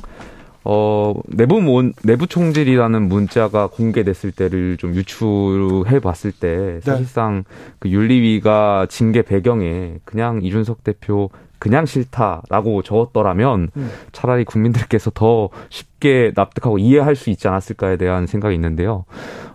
어, 0.63 1.15
내부 1.27 1.59
문, 1.61 1.93
내부 2.03 2.27
총질이라는 2.27 3.07
문자가 3.07 3.67
공개됐을 3.67 4.31
때를 4.31 4.77
좀 4.77 4.93
유추해 4.93 5.99
봤을 5.99 6.31
때 6.31 6.75
네. 6.75 6.79
사실상 6.81 7.45
네. 7.47 7.73
그 7.79 7.89
윤리위가 7.89 8.87
징계 8.89 9.21
배경에 9.21 9.95
그냥 10.03 10.41
이준석 10.43 10.83
대표 10.83 11.29
그냥 11.61 11.85
싫다라고 11.85 12.81
적었더라면 12.81 13.69
음. 13.77 13.91
차라리 14.13 14.45
국민들께서 14.45 15.11
더 15.13 15.49
쉽게 15.69 16.31
납득하고 16.35 16.79
이해할 16.79 17.15
수 17.15 17.29
있지 17.29 17.47
않았을까에 17.47 17.97
대한 17.97 18.25
생각이 18.25 18.55
있는데요. 18.55 19.05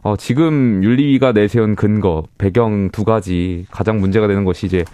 어, 0.03 0.15
지금 0.17 0.85
윤리위가 0.85 1.33
내세운 1.33 1.75
근거, 1.75 2.23
배경 2.39 2.91
두 2.91 3.03
가지 3.03 3.67
가장 3.73 3.99
문제가 3.99 4.29
되는 4.29 4.45
것이 4.45 4.67
이제 4.67 4.85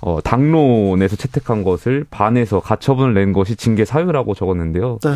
어, 0.00 0.20
당론에서 0.22 1.16
채택한 1.16 1.64
것을 1.64 2.06
반해서 2.08 2.60
가처분을 2.60 3.14
낸 3.14 3.32
것이 3.32 3.56
징계 3.56 3.84
사유라고 3.84 4.34
적었는데요. 4.34 5.00
네. 5.02 5.10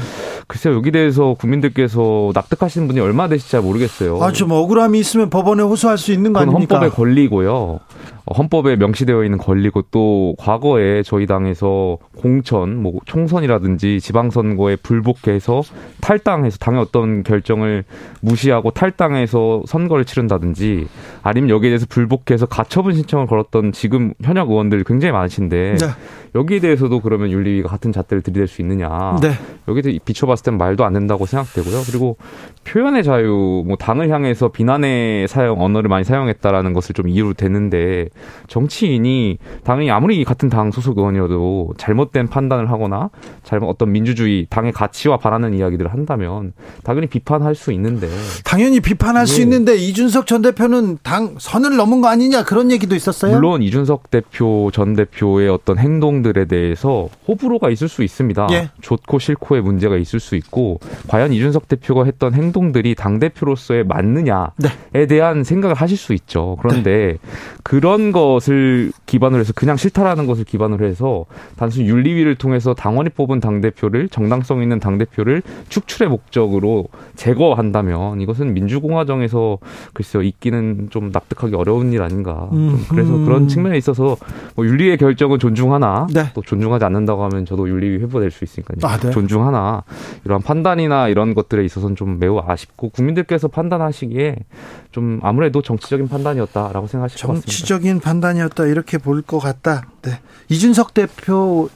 글쎄요, 0.48 0.74
여기 0.74 0.90
대해서 0.90 1.36
국민들께서 1.38 2.32
납득하시는 2.34 2.88
분이 2.88 2.98
얼마 2.98 3.28
되실지 3.28 3.52
잘 3.52 3.62
모르겠어요. 3.62 4.20
아, 4.20 4.32
좀 4.32 4.50
억울함이 4.50 4.98
있으면 4.98 5.30
법원에 5.30 5.62
호소할 5.62 5.98
수 5.98 6.10
있는 6.10 6.32
거 6.32 6.40
아닙니까? 6.40 6.80
헌법에 6.80 6.96
권리고요. 6.96 7.78
헌법에 8.26 8.76
명시되어 8.76 9.24
있는 9.24 9.38
권리고 9.38 9.82
또 9.90 10.34
과거에 10.38 11.02
저희 11.02 11.26
당에서 11.26 11.98
공천, 12.16 12.82
뭐 12.82 12.94
총선이라든지 13.04 14.00
지방선거에 14.00 14.76
불복해서 14.76 15.62
탈당해서 16.00 16.56
당의 16.58 16.80
어떤 16.80 17.22
결정을 17.22 17.84
무시하고 18.20 18.70
탈당해서 18.70 19.62
선거를 19.66 20.06
치른다든지 20.06 20.86
아니면 21.22 21.50
여기에 21.50 21.70
대해서 21.70 21.86
불복해서 21.88 22.46
가처분 22.46 22.94
신청을 22.94 23.26
걸었던 23.26 23.72
지금 23.72 24.14
현역 24.22 24.50
의원들 24.50 24.84
굉장히 24.84 25.12
많으신데 25.12 25.76
네. 25.78 25.86
여기에 26.34 26.60
대해서도 26.60 27.00
그러면 27.00 27.30
윤리위가 27.30 27.68
같은 27.68 27.92
잣대를 27.92 28.22
들이댈 28.22 28.48
수 28.48 28.60
있느냐. 28.62 29.18
네. 29.20 29.30
여기에 29.68 30.00
비춰봤을 30.04 30.44
땐 30.44 30.58
말도 30.58 30.84
안 30.84 30.92
된다고 30.94 31.26
생각되고요. 31.26 31.82
그리고 31.86 32.16
표현의 32.64 33.04
자유, 33.04 33.62
뭐 33.66 33.76
당을 33.76 34.10
향해서 34.10 34.48
비난의 34.48 35.28
사용, 35.28 35.62
언어를 35.62 35.88
많이 35.88 36.04
사용했다라는 36.04 36.72
것을 36.72 36.94
좀 36.94 37.08
이유로 37.08 37.34
대는데 37.34 38.08
정치인이 38.48 39.38
당연히 39.62 39.90
아무리 39.90 40.24
같은 40.24 40.48
당 40.48 40.70
소속 40.70 40.98
의원이어도 40.98 41.74
잘못된 41.76 42.28
판단을 42.28 42.70
하거나 42.70 43.10
잘못 43.42 43.68
어떤 43.68 43.92
민주주의, 43.92 44.46
당의 44.48 44.72
가치와 44.72 45.18
반하는 45.18 45.54
이야기들을 45.54 45.92
한다면 45.92 46.52
당연히 46.82 47.06
비판할 47.06 47.54
수 47.54 47.72
있는데. 47.72 48.08
당연히 48.44 48.80
비판할 48.80 49.26
네. 49.26 49.32
수 49.32 49.40
있는데 49.42 49.76
이준석 49.76 50.26
전 50.26 50.42
대표는 50.42 50.98
당 51.02 51.34
선을 51.38 51.76
넘은 51.76 52.00
거 52.00 52.08
아니냐 52.08 52.44
그런 52.44 52.70
얘기도 52.70 52.94
있었어요. 52.94 53.34
물론 53.34 53.62
이준석 53.62 54.10
대표 54.10 54.70
전 54.72 54.94
대표의 54.94 55.48
어떤 55.48 55.78
행동 55.78 56.14
내용들에 56.14 56.46
대해서 56.46 57.08
호불호가 57.26 57.70
있을 57.70 57.88
수 57.88 58.02
있습니다. 58.02 58.48
예. 58.52 58.70
좋고 58.80 59.18
싫고의 59.18 59.62
문제가 59.62 59.96
있을 59.96 60.20
수 60.20 60.36
있고 60.36 60.78
과연 61.08 61.32
이준석 61.32 61.68
대표가 61.68 62.04
했던 62.04 62.34
행동들이 62.34 62.94
당 62.94 63.18
대표로서의 63.18 63.84
맞느냐에 63.84 64.48
네. 64.92 65.06
대한 65.06 65.44
생각을 65.44 65.74
하실 65.74 65.96
수 65.96 66.14
있죠. 66.14 66.56
그런데 66.60 67.18
네. 67.20 67.30
그런 67.62 68.03
이런 68.04 68.12
것을 68.12 68.92
기반으로 69.06 69.40
해서 69.40 69.52
그냥 69.54 69.76
싫다라는 69.76 70.26
것을 70.26 70.44
기반으로 70.44 70.84
해서 70.84 71.24
단순히 71.56 71.88
윤리위를 71.88 72.34
통해서 72.34 72.74
당원이 72.74 73.10
뽑은 73.10 73.40
당 73.40 73.62
대표를 73.62 74.08
정당성 74.10 74.62
있는 74.62 74.78
당 74.78 74.98
대표를 74.98 75.42
축출의 75.70 76.10
목적으로 76.10 76.88
제거한다면 77.16 78.20
이것은 78.20 78.52
민주공화정에서 78.52 79.58
글쎄요 79.94 80.22
있기는 80.22 80.88
좀 80.90 81.10
납득하기 81.12 81.54
어려운 81.54 81.92
일 81.92 82.02
아닌가. 82.02 82.48
좀 82.50 82.84
그래서 82.90 83.16
그런 83.16 83.48
측면에 83.48 83.78
있어서 83.78 84.16
뭐 84.54 84.66
윤리의 84.66 84.98
결정은 84.98 85.38
존중하나 85.38 86.06
네. 86.12 86.26
또 86.34 86.42
존중하지 86.42 86.84
않는다고 86.84 87.24
하면 87.24 87.46
저도 87.46 87.68
윤리위 87.68 88.02
회부될 88.02 88.30
수 88.30 88.44
있으니까요. 88.44 88.78
아, 88.82 88.98
네. 88.98 89.10
존중하나 89.10 89.82
이러한 90.24 90.42
판단이나 90.42 91.08
이런 91.08 91.34
것들에 91.34 91.64
있어서는 91.64 91.96
좀 91.96 92.18
매우 92.18 92.38
아쉽고 92.44 92.90
국민들께서 92.90 93.48
판단하시기에 93.48 94.36
좀 94.92 95.20
아무래도 95.22 95.62
정치적인 95.62 96.08
판단이었다라고 96.08 96.86
생각하실 96.86 97.20
것 97.20 97.28
같습니다. 97.28 97.46
정치적인 97.46 97.93
판단이었다 98.00 98.66
이렇게 98.66 98.98
볼 98.98 99.22
것 99.22 99.38
같다. 99.38 99.86
네. 100.02 100.20
이준석 100.48 100.94
대표 100.94 101.68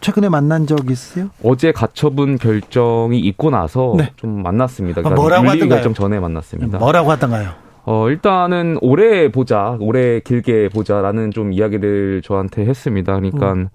최근에 0.00 0.28
만난 0.28 0.66
적 0.66 0.90
있으세요? 0.90 1.30
어제 1.42 1.72
가처분 1.72 2.38
결정이 2.38 3.18
있고 3.20 3.50
나서 3.50 3.94
네. 3.96 4.12
좀 4.16 4.42
만났습니다. 4.42 5.00
그러니까 5.02 5.20
뭐라고 5.20 5.46
하던가요? 5.48 5.68
결정 5.68 5.94
전에 5.94 6.18
만났습니다. 6.20 6.78
뭐라고 6.78 7.10
하던가요? 7.10 7.50
어, 7.84 8.08
일단은 8.10 8.78
오래 8.80 9.30
보자, 9.30 9.76
오래 9.80 10.20
길게 10.20 10.70
보자라는 10.70 11.30
좀 11.30 11.52
이야기를 11.52 12.22
저한테 12.24 12.66
했습니다. 12.66 13.14
그러니까 13.14 13.52
음. 13.52 13.68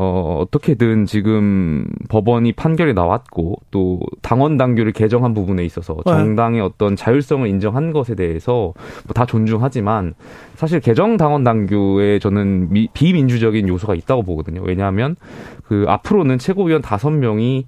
어, 0.00 0.38
어떻게든 0.40 1.06
지금 1.06 1.84
법원이 2.08 2.52
판결이 2.52 2.94
나왔고 2.94 3.56
또 3.72 3.98
당원 4.22 4.56
당규를 4.56 4.92
개정한 4.92 5.34
부분에 5.34 5.64
있어서 5.64 5.96
네. 6.06 6.12
정당의 6.12 6.60
어떤 6.60 6.94
자율성을 6.94 7.48
인정한 7.48 7.92
것에 7.92 8.14
대해서 8.14 8.72
뭐 9.06 9.18
다 9.18 9.26
존중하지만 9.26 10.14
사실 10.54 10.78
개정 10.78 11.16
당원 11.16 11.42
당규에 11.42 12.20
저는 12.20 12.72
미, 12.72 12.88
비민주적인 12.92 13.66
요소가 13.68 13.96
있다고 13.96 14.22
보거든요. 14.22 14.62
왜냐하면 14.62 15.16
그 15.64 15.84
앞으로는 15.88 16.38
최고위원 16.38 16.80
다섯 16.80 17.10
명이 17.10 17.66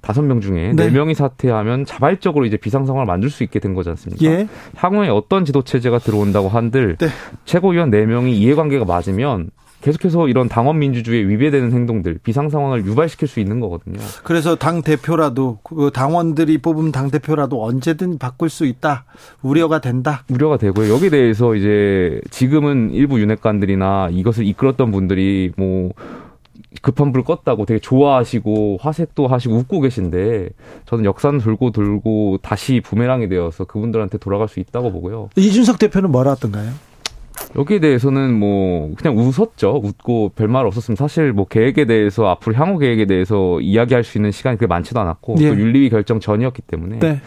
다섯 0.00 0.22
명 0.22 0.40
중에 0.40 0.72
네 0.74 0.90
명이 0.90 1.14
사퇴하면 1.14 1.84
자발적으로 1.84 2.46
이제 2.46 2.56
비상 2.56 2.86
상황을 2.86 3.06
만들 3.06 3.30
수 3.30 3.44
있게 3.44 3.60
된 3.60 3.74
거지 3.74 3.90
않습니까? 3.90 4.24
예. 4.24 4.48
향후에 4.74 5.08
어떤 5.08 5.44
지도 5.44 5.62
체제가 5.62 5.98
들어온다고 5.98 6.48
한들 6.48 6.96
네. 6.96 7.06
최고위원 7.44 7.90
네 7.90 8.06
명이 8.06 8.36
이해관계가 8.36 8.84
맞으면 8.84 9.50
계속해서 9.80 10.28
이런 10.28 10.48
당원 10.48 10.78
민주주의에 10.78 11.22
위배되는 11.28 11.72
행동들, 11.72 12.18
비상 12.22 12.48
상황을 12.48 12.84
유발시킬 12.84 13.28
수 13.28 13.40
있는 13.40 13.60
거거든요. 13.60 13.98
그래서 14.24 14.56
당 14.56 14.82
대표라도 14.82 15.58
그 15.62 15.90
당원들이 15.92 16.58
뽑은 16.58 16.90
당 16.90 17.10
대표라도 17.10 17.64
언제든 17.64 18.18
바꿀 18.18 18.50
수 18.50 18.66
있다. 18.66 19.04
우려가 19.42 19.80
된다. 19.80 20.24
우려가 20.30 20.56
되고요. 20.56 20.92
여기에 20.92 21.10
대해서 21.10 21.54
이제 21.54 22.20
지금은 22.30 22.90
일부 22.92 23.20
윤핵관들이나 23.20 24.08
이것을 24.10 24.46
이끌었던 24.46 24.90
분들이 24.90 25.52
뭐 25.56 25.92
급한 26.82 27.12
불 27.12 27.22
껐다고 27.22 27.66
되게 27.66 27.80
좋아하시고 27.80 28.78
화색도 28.80 29.26
하시고 29.26 29.54
웃고 29.54 29.80
계신데 29.80 30.50
저는 30.86 31.04
역사는 31.04 31.38
돌고 31.40 31.70
돌고 31.70 32.38
다시 32.42 32.80
부메랑이 32.80 33.28
되어서 33.28 33.64
그분들한테 33.64 34.18
돌아갈 34.18 34.48
수 34.48 34.60
있다고 34.60 34.92
보고요. 34.92 35.30
이준석 35.36 35.78
대표는 35.78 36.10
뭐라 36.10 36.32
하던가요? 36.32 36.72
여기에 37.56 37.80
대해서는 37.80 38.38
뭐 38.38 38.94
그냥 38.96 39.16
웃었죠. 39.16 39.80
웃고 39.82 40.32
별말 40.36 40.66
없었으면 40.66 40.96
사실 40.96 41.32
뭐 41.32 41.46
계획에 41.46 41.86
대해서 41.86 42.26
앞으로 42.26 42.54
향후 42.54 42.78
계획에 42.78 43.06
대해서 43.06 43.60
이야기할 43.60 44.04
수 44.04 44.18
있는 44.18 44.30
시간이 44.30 44.58
그렇게 44.58 44.68
많지도 44.68 45.00
않았고 45.00 45.36
예. 45.40 45.48
또 45.48 45.58
윤리위 45.58 45.90
결정 45.90 46.20
전이었기 46.20 46.62
때문에 46.62 46.98
네. 46.98 47.20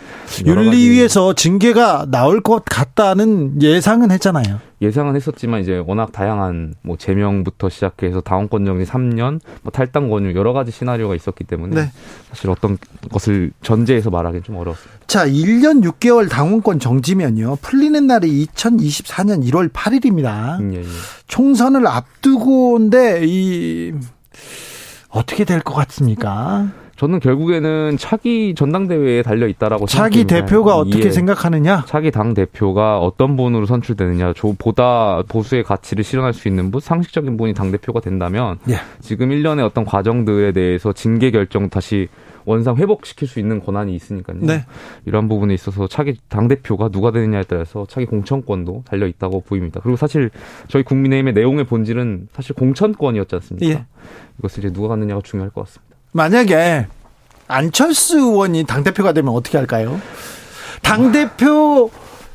윤리위에서 0.45 1.33
징계가 1.33 2.07
나올 2.09 2.41
것 2.41 2.63
같다는 2.65 3.61
예상은 3.61 4.11
했잖아요. 4.11 4.70
예상은 4.81 5.15
했었지만 5.15 5.61
이제 5.61 5.83
워낙 5.85 6.11
다양한 6.11 6.73
뭐 6.81 6.97
제명부터 6.97 7.69
시작해서 7.69 8.19
당원권 8.21 8.65
정지 8.65 8.83
3년, 8.89 9.39
뭐 9.61 9.71
탈당 9.71 10.09
권유 10.09 10.33
여러 10.35 10.53
가지 10.53 10.71
시나리오가 10.71 11.13
있었기 11.13 11.43
때문에 11.43 11.75
네. 11.75 11.91
사실 12.29 12.49
어떤 12.49 12.77
것을 13.11 13.51
전제해서 13.61 14.09
말하기는 14.09 14.43
좀 14.43 14.55
어려웠습니다. 14.55 15.01
자, 15.05 15.27
1년 15.27 15.83
6개월 15.83 16.29
당원권 16.29 16.79
정지면요. 16.79 17.57
풀리는 17.61 18.07
날이 18.07 18.47
2024년 18.47 19.43
1월 19.49 19.71
8일입니다. 19.71 20.59
음, 20.59 20.73
예, 20.73 20.79
예. 20.79 20.83
총선을 21.27 21.85
앞두고인데 21.85 23.21
이 23.25 23.93
어떻게 25.09 25.43
될 25.43 25.61
것 25.61 25.73
같습니까? 25.75 26.69
저는 27.01 27.19
결국에는 27.19 27.97
차기 27.97 28.53
전당대회에 28.53 29.23
달려 29.23 29.47
있다라고 29.47 29.87
차기 29.87 30.19
생각합니다. 30.19 30.45
대표가 30.45 30.77
어떻게 30.77 31.05
예. 31.05 31.09
생각하느냐? 31.09 31.85
차기 31.87 32.11
당 32.11 32.35
대표가 32.35 32.99
어떤 32.99 33.35
분으로 33.35 33.65
선출되느냐, 33.65 34.33
보다 34.59 35.23
보수의 35.27 35.63
가치를 35.63 36.03
실현할 36.03 36.33
수 36.33 36.47
있는 36.47 36.69
분, 36.69 36.79
상식적인 36.79 37.37
분이 37.37 37.55
당 37.55 37.71
대표가 37.71 38.01
된다면 38.01 38.59
예. 38.69 38.75
지금 38.99 39.29
1년의 39.29 39.65
어떤 39.65 39.83
과정들에 39.83 40.51
대해서 40.51 40.93
징계 40.93 41.31
결정 41.31 41.69
다시 41.69 42.07
원상 42.45 42.75
회복시킬 42.75 43.27
수 43.27 43.39
있는 43.39 43.61
권한이 43.61 43.95
있으니까요. 43.95 44.37
네. 44.41 44.63
이러한 45.07 45.27
부분에 45.27 45.55
있어서 45.55 45.87
차기 45.87 46.19
당 46.29 46.47
대표가 46.47 46.89
누가 46.89 47.09
되느냐에 47.09 47.45
따라서 47.47 47.87
차기 47.89 48.05
공천권도 48.05 48.83
달려 48.85 49.07
있다고 49.07 49.41
보입니다. 49.41 49.79
그리고 49.81 49.97
사실 49.97 50.29
저희 50.67 50.83
국민의힘의 50.83 51.33
내용의 51.33 51.63
본질은 51.63 52.27
사실 52.31 52.53
공천권이었지 52.55 53.35
않습니까? 53.37 53.67
예. 53.71 53.85
이것을 54.37 54.65
이제 54.65 54.71
누가 54.71 54.89
갖느냐가 54.89 55.21
중요할 55.23 55.49
것 55.49 55.65
같습니다. 55.65 55.90
만약에 56.13 56.87
안철수 57.47 58.17
의원이 58.17 58.65
당 58.65 58.83
대표가 58.83 59.13
되면 59.13 59.33
어떻게 59.33 59.57
할까요? 59.57 59.99
당 60.81 61.11
대표, 61.11 61.89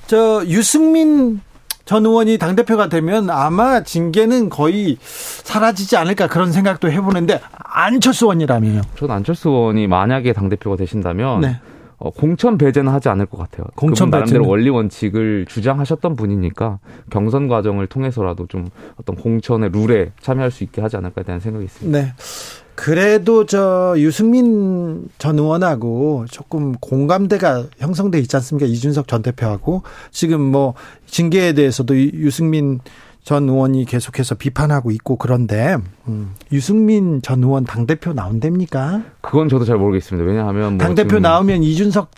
저, 0.07 0.45
유승민 0.47 1.41
전 1.85 2.05
의원이 2.05 2.39
당 2.39 2.57
대표가 2.57 2.89
되면 2.89 3.31
아마 3.31 3.83
징계는 3.83 4.49
거의 4.51 4.99
사라지지 5.01 5.97
않을까 5.97 6.27
그런 6.27 6.53
생각도 6.53 6.91
해보는데 6.91 7.41
안철수 7.53 8.25
의원이라면요? 8.25 8.83
저는 8.97 9.15
안철수 9.15 9.49
의원이 9.51 9.87
만약에 9.87 10.33
당 10.33 10.49
대표가 10.49 10.77
되신다면 10.77 11.41
네. 11.43 11.61
어, 11.99 12.11
공천 12.11 12.59
배제는 12.59 12.93
하지 12.93 13.09
않을 13.09 13.27
것 13.27 13.39
같아요. 13.39 13.67
공천 13.75 14.11
배제 14.11 14.19
나름대로 14.19 14.47
원리 14.47 14.69
원칙을 14.69 15.47
주장하셨던 15.49 16.17
분이니까 16.17 16.79
경선 17.11 17.49
과정을 17.49 17.87
통해서라도 17.87 18.47
좀 18.49 18.69
어떤 18.97 19.17
공천의 19.17 19.71
룰에 19.73 20.13
참여할 20.21 20.51
수 20.51 20.65
있게 20.65 20.83
하지 20.83 20.97
않을까에 20.97 21.25
대한 21.25 21.41
생각이 21.41 21.65
있습니다. 21.65 21.99
네. 21.99 22.13
그래도 22.77 23.47
저 23.47 23.95
유승민 23.97 25.09
전 25.19 25.39
의원하고 25.39 26.27
조금 26.31 26.73
공감대가 26.75 27.65
형성돼 27.79 28.19
있지 28.21 28.37
않습니까? 28.37 28.67
이준석 28.67 29.09
전 29.09 29.23
대표하고 29.23 29.83
지금 30.11 30.41
뭐 30.43 30.75
징계에 31.07 31.55
대해서도 31.55 31.97
유승민 31.97 32.81
전 33.25 33.49
의원이 33.49 33.87
계속해서 33.87 34.37
비판하고 34.37 34.93
있고 34.93 35.17
그런데 35.17 35.77
음, 36.07 36.35
유승민 36.53 37.21
전 37.23 37.43
의원 37.43 37.65
당 37.65 37.87
대표 37.87 38.13
나온답니까? 38.13 39.03
그건 39.21 39.49
저도 39.49 39.65
잘 39.65 39.79
모르겠습니다. 39.79 40.25
왜냐하면 40.25 40.77
뭐 40.77 40.79
당 40.79 40.95
대표 40.95 41.19
나오면 41.19 41.63
이준석 41.65 42.11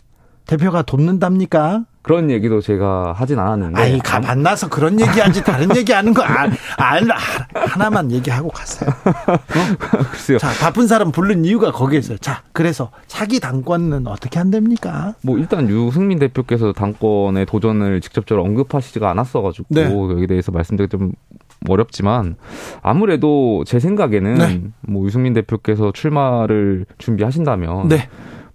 대표가 0.45 0.81
돕는답니까? 0.83 1.85
그런 2.01 2.31
얘기도 2.31 2.61
제가 2.61 3.13
하진 3.13 3.39
않았는데. 3.39 3.81
아니, 3.81 3.99
가, 3.99 4.19
만나서 4.19 4.69
그런 4.69 4.99
얘기 4.99 5.19
하지, 5.19 5.43
다른 5.43 5.75
얘기 5.75 5.91
하는 5.91 6.13
거, 6.13 6.23
아, 6.23 6.49
아, 6.77 6.99
하나만 7.53 8.11
얘기하고 8.11 8.49
갔어요. 8.49 8.89
어? 8.89 9.99
글쎄요. 10.11 10.37
자, 10.37 10.49
바쁜 10.61 10.87
사람 10.87 11.11
부른 11.11 11.43
이유가 11.43 11.71
거기에 11.71 11.99
있어요. 11.99 12.17
자, 12.17 12.43
그래서 12.53 12.91
차기 13.07 13.39
당권은 13.39 14.07
어떻게 14.07 14.39
한답니까? 14.39 15.15
뭐, 15.21 15.37
일단 15.37 15.69
유승민 15.69 16.19
대표께서 16.19 16.71
당권에 16.71 17.45
도전을 17.45 17.99
직접적으로 18.01 18.45
언급하시지가 18.45 19.09
않았어가지고, 19.11 19.67
네. 19.69 19.93
여기에 19.93 20.27
대해서 20.27 20.51
말씀드리기 20.51 20.97
좀 20.97 21.11
어렵지만, 21.67 22.37
아무래도 22.81 23.63
제 23.67 23.79
생각에는, 23.79 24.33
네. 24.35 24.61
뭐, 24.81 25.05
유승민 25.05 25.33
대표께서 25.33 25.91
출마를 25.91 26.85
준비하신다면, 26.97 27.89
네. 27.89 28.07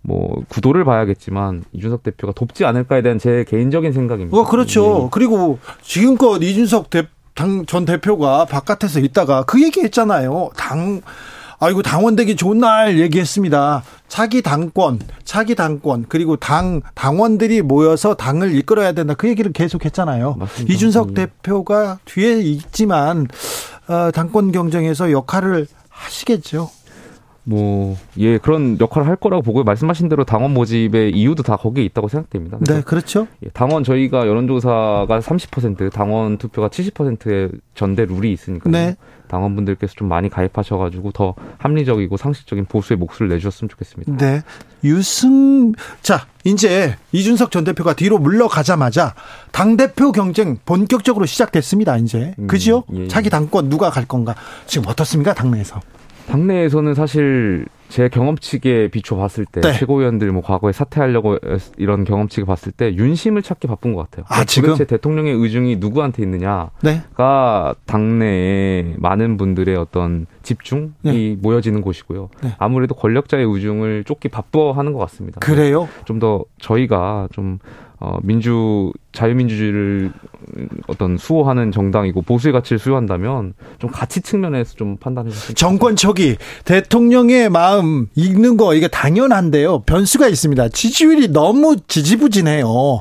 뭐 0.06 0.42
구도를 0.48 0.84
봐야겠지만 0.84 1.64
이준석 1.72 2.02
대표가 2.02 2.32
돕지 2.34 2.64
않을까에 2.66 3.02
대한 3.02 3.18
제 3.18 3.44
개인적인 3.48 3.92
생각입니다. 3.92 4.36
어, 4.36 4.44
그렇죠. 4.44 5.04
네. 5.04 5.08
그리고 5.10 5.58
지금껏 5.82 6.42
이준석 6.42 6.90
대, 6.90 7.08
당, 7.34 7.64
전 7.64 7.86
대표가 7.86 8.44
바깥에서 8.44 9.00
있다가 9.00 9.44
그 9.44 9.62
얘기했잖아요. 9.62 10.50
당 10.56 11.00
아이고 11.58 11.82
당원되기 11.82 12.36
좋은 12.36 12.58
날 12.58 12.98
얘기했습니다. 12.98 13.82
차기 14.08 14.42
당권, 14.42 15.00
차기 15.24 15.54
당권 15.54 16.04
그리고 16.06 16.36
당 16.36 16.82
당원들이 16.94 17.62
모여서 17.62 18.14
당을 18.14 18.54
이끌어야 18.56 18.92
된다. 18.92 19.14
그 19.14 19.28
얘기를 19.28 19.52
계속했잖아요. 19.52 20.34
맞습니다. 20.38 20.74
이준석 20.74 21.08
음. 21.08 21.14
대표가 21.14 21.98
뒤에 22.04 22.40
있지만 22.40 23.26
어, 23.88 24.10
당권 24.10 24.52
경쟁에서 24.52 25.10
역할을 25.10 25.66
하시겠죠. 25.88 26.68
뭐, 27.44 27.96
예, 28.18 28.38
그런 28.38 28.78
역할을 28.80 29.06
할 29.06 29.16
거라고 29.16 29.42
보고요. 29.42 29.64
말씀하신 29.64 30.08
대로 30.08 30.24
당원 30.24 30.54
모집의 30.54 31.12
이유도 31.12 31.42
다 31.42 31.56
거기에 31.56 31.84
있다고 31.84 32.08
생각됩니다. 32.08 32.58
네, 32.60 32.80
그렇죠. 32.80 33.26
예, 33.44 33.48
당원 33.50 33.84
저희가 33.84 34.26
여론조사가 34.26 35.06
30%, 35.08 35.92
당원 35.92 36.38
투표가 36.38 36.68
70%의 36.68 37.50
전대 37.74 38.06
룰이 38.06 38.32
있으니까 38.32 38.70
네. 38.70 38.96
당원분들께서 39.28 39.94
좀 39.94 40.08
많이 40.08 40.28
가입하셔가지고 40.28 41.12
더 41.12 41.34
합리적이고 41.58 42.16
상식적인 42.16 42.66
보수의 42.66 42.98
목소리를 42.98 43.34
내주셨으면 43.34 43.68
좋겠습니다. 43.68 44.16
네. 44.16 44.42
유승, 44.82 45.72
자, 46.02 46.26
이제 46.44 46.96
이준석 47.12 47.50
전 47.50 47.64
대표가 47.64 47.94
뒤로 47.94 48.18
물러가자마자 48.18 49.14
당대표 49.50 50.12
경쟁 50.12 50.58
본격적으로 50.64 51.26
시작됐습니다, 51.26 51.96
이제. 51.98 52.34
음, 52.38 52.46
그죠? 52.46 52.84
예, 52.94 53.04
예. 53.04 53.08
자기 53.08 53.30
당권 53.30 53.68
누가 53.68 53.90
갈 53.90 54.06
건가. 54.06 54.34
지금 54.66 54.88
어떻습니까, 54.88 55.34
당내에서? 55.34 55.80
당내에서는 56.28 56.94
사실 56.94 57.66
제 57.88 58.08
경험치에 58.08 58.88
비춰 58.88 59.14
봤을 59.14 59.44
때 59.44 59.60
네. 59.60 59.72
최고위원들 59.72 60.32
뭐 60.32 60.42
과거에 60.42 60.72
사퇴하려고 60.72 61.38
이런 61.76 62.04
경험치를 62.04 62.46
봤을 62.46 62.72
때 62.72 62.94
윤심을 62.94 63.42
찾기 63.42 63.66
바쁜 63.68 63.92
것 63.94 64.10
같아요. 64.10 64.24
아, 64.28 64.42
지금 64.44 64.70
도대체 64.70 64.84
대통령의 64.86 65.34
의중이 65.34 65.76
누구한테 65.76 66.22
있느냐가 66.22 66.70
네. 66.82 67.02
당내에 67.86 68.94
많은 68.96 69.36
분들의 69.36 69.76
어떤 69.76 70.26
집중이 70.42 70.90
네. 71.02 71.36
모여지는 71.40 71.82
곳이고요. 71.82 72.30
네. 72.42 72.54
아무래도 72.58 72.94
권력자의 72.94 73.44
의중을 73.44 74.04
쫓기 74.04 74.28
바빠하는 74.28 74.92
것 74.92 74.98
같습니다. 75.00 75.40
그래요? 75.40 75.88
좀 76.04 76.14
더 76.18 76.44
저희가 76.60 77.28
좀 77.32 77.58
어, 78.04 78.18
민주 78.22 78.92
자유민주주의를 79.12 80.12
어떤 80.88 81.16
수호하는 81.16 81.72
정당이고 81.72 82.20
보수의 82.20 82.52
가치를 82.52 82.78
수호한다면 82.78 83.54
좀 83.78 83.90
가치 83.90 84.20
측면에서 84.20 84.74
좀 84.74 84.98
판단해 84.98 85.30
주시면 85.30 85.54
정권 85.54 85.96
초기 85.96 86.36
대통령의 86.66 87.48
마음 87.48 88.08
읽는 88.14 88.58
거 88.58 88.74
이게 88.74 88.88
당연한데요. 88.88 89.84
변수가 89.84 90.28
있습니다. 90.28 90.68
지지율이 90.68 91.28
너무 91.28 91.76
지지부진해요. 91.88 92.66
어, 92.68 93.00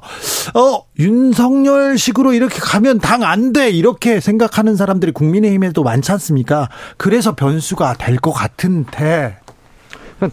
윤석열식으로 0.99 2.31
이렇게 2.33 2.59
가면 2.61 2.99
당 2.99 3.23
안 3.23 3.51
돼. 3.53 3.69
이렇게 3.69 4.19
생각하는 4.19 4.75
사람들이 4.75 5.11
국민의힘에도 5.11 5.81
많지 5.83 6.11
않습니까? 6.13 6.69
그래서 6.97 7.35
변수가 7.35 7.95
될 7.95 8.17
것 8.17 8.31
같은데 8.31 9.37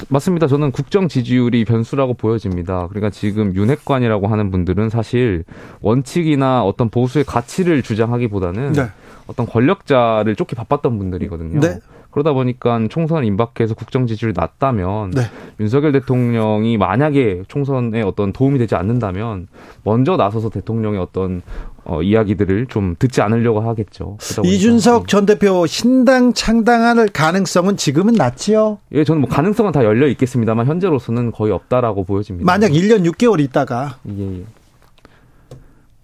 맞습니다. 0.09 0.47
저는 0.47 0.73
국정 0.73 1.09
지지율이 1.09 1.65
변수라고 1.65 2.15
보여집니다. 2.15 2.87
그러니까 2.89 3.11
지금 3.11 3.55
윤핵관이라고 3.55 4.29
하는 4.29 4.51
분들은 4.51 4.89
사실 4.91 5.45
원칙이나 5.81 6.63
어떤 6.65 6.91
보수의 6.91 7.25
가치를 7.25 7.83
주장하기보다는 7.83 8.73
네. 8.73 8.87
어떤 9.27 9.47
권력자를 9.47 10.37
쫓기 10.37 10.55
바빴던 10.55 10.99
분들이거든요. 10.99 11.61
네. 11.61 11.79
그러다 12.11 12.33
보니까 12.33 12.81
총선 12.91 13.25
임박해서 13.25 13.75
국정 13.75 14.07
지지율이 14.07 14.35
낮다면 14.37 15.11
네. 15.11 15.23
윤석열 15.61 15.93
대통령이 15.93 16.77
만약에 16.77 17.43
총선에 17.49 18.03
어떤 18.03 18.33
도움이 18.33 18.59
되지 18.59 18.75
않는다면 18.75 19.47
먼저 19.85 20.17
나서서 20.17 20.51
대통령의 20.51 21.01
어떤 21.01 21.43
어, 21.85 22.03
이야기들을 22.03 22.67
좀 22.67 22.95
듣지 22.99 23.23
않으려고 23.23 23.61
하겠죠. 23.61 24.19
이준석 24.45 25.09
전 25.09 25.27
대표 25.27 25.67
신당 25.67 26.33
창당할 26.33 27.09
가능성은 27.09 27.77
지금은 27.77 28.15
낮지요? 28.15 28.79
예, 28.93 29.05
저는 29.05 29.23
뭐 29.23 29.31
가능성은 29.31 29.73
다 29.73 29.85
열려 29.85 30.07
있겠습니다만 30.09 30.67
현재로서는 30.67 31.33
거의 31.33 31.53
없다라고 31.53 32.05
보여집니다. 32.05 32.45
만약 32.45 32.73
1년 32.73 33.11
6개월 33.11 33.41
있다가 33.41 33.99
예, 34.09 34.41
예. 34.41 34.45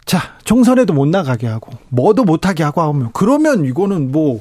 자, 0.06 0.20
총선에도 0.44 0.92
못 0.92 1.08
나가게 1.08 1.48
하고 1.48 1.72
뭐도 1.88 2.24
못 2.24 2.46
하게 2.46 2.62
하고 2.62 2.80
하면 2.80 3.10
그러면 3.12 3.64
이거는 3.64 4.12
뭐 4.12 4.40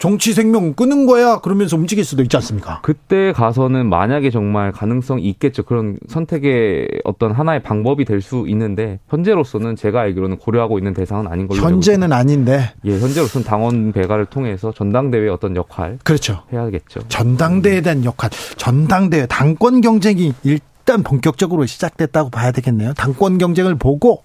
정치 0.00 0.32
생명 0.32 0.72
끊는 0.72 1.04
거야 1.06 1.40
그러면서 1.40 1.76
움직일 1.76 2.04
수도 2.04 2.22
있지 2.22 2.34
않습니까? 2.38 2.80
그때 2.82 3.32
가서는 3.32 3.88
만약에 3.90 4.30
정말 4.30 4.72
가능성이 4.72 5.24
있겠죠. 5.28 5.62
그런 5.62 5.98
선택의 6.08 6.88
어떤 7.04 7.32
하나의 7.32 7.62
방법이 7.62 8.04
될 8.06 8.20
수 8.20 8.44
있는데 8.48 8.98
현재로서는 9.08 9.76
제가 9.76 10.00
알기로는 10.00 10.36
고려하고 10.38 10.78
있는 10.78 10.92
대상은 10.94 11.26
아닌 11.26 11.46
걸로 11.48 11.60
현재는 11.62 12.12
아닌데 12.12 12.72
예, 12.84 12.98
현재로서는 12.98 13.46
당원 13.46 13.92
배가를 13.92 14.26
통해서 14.26 14.72
전당대회 14.72 15.28
어떤 15.28 15.54
역할 15.56 15.98
그렇죠. 16.02 16.42
해야겠죠. 16.52 17.00
전당대회에 17.08 17.80
대한 17.82 18.04
역할, 18.04 18.28
전당대회 18.56 19.26
당권 19.26 19.80
경쟁이 19.80 20.32
일단 20.42 21.02
본격적으로 21.02 21.64
시작됐다고 21.66 22.28
봐야 22.30 22.52
되겠네요. 22.52 22.92
당권 22.94 23.38
경쟁을 23.38 23.74
보고 23.76 24.22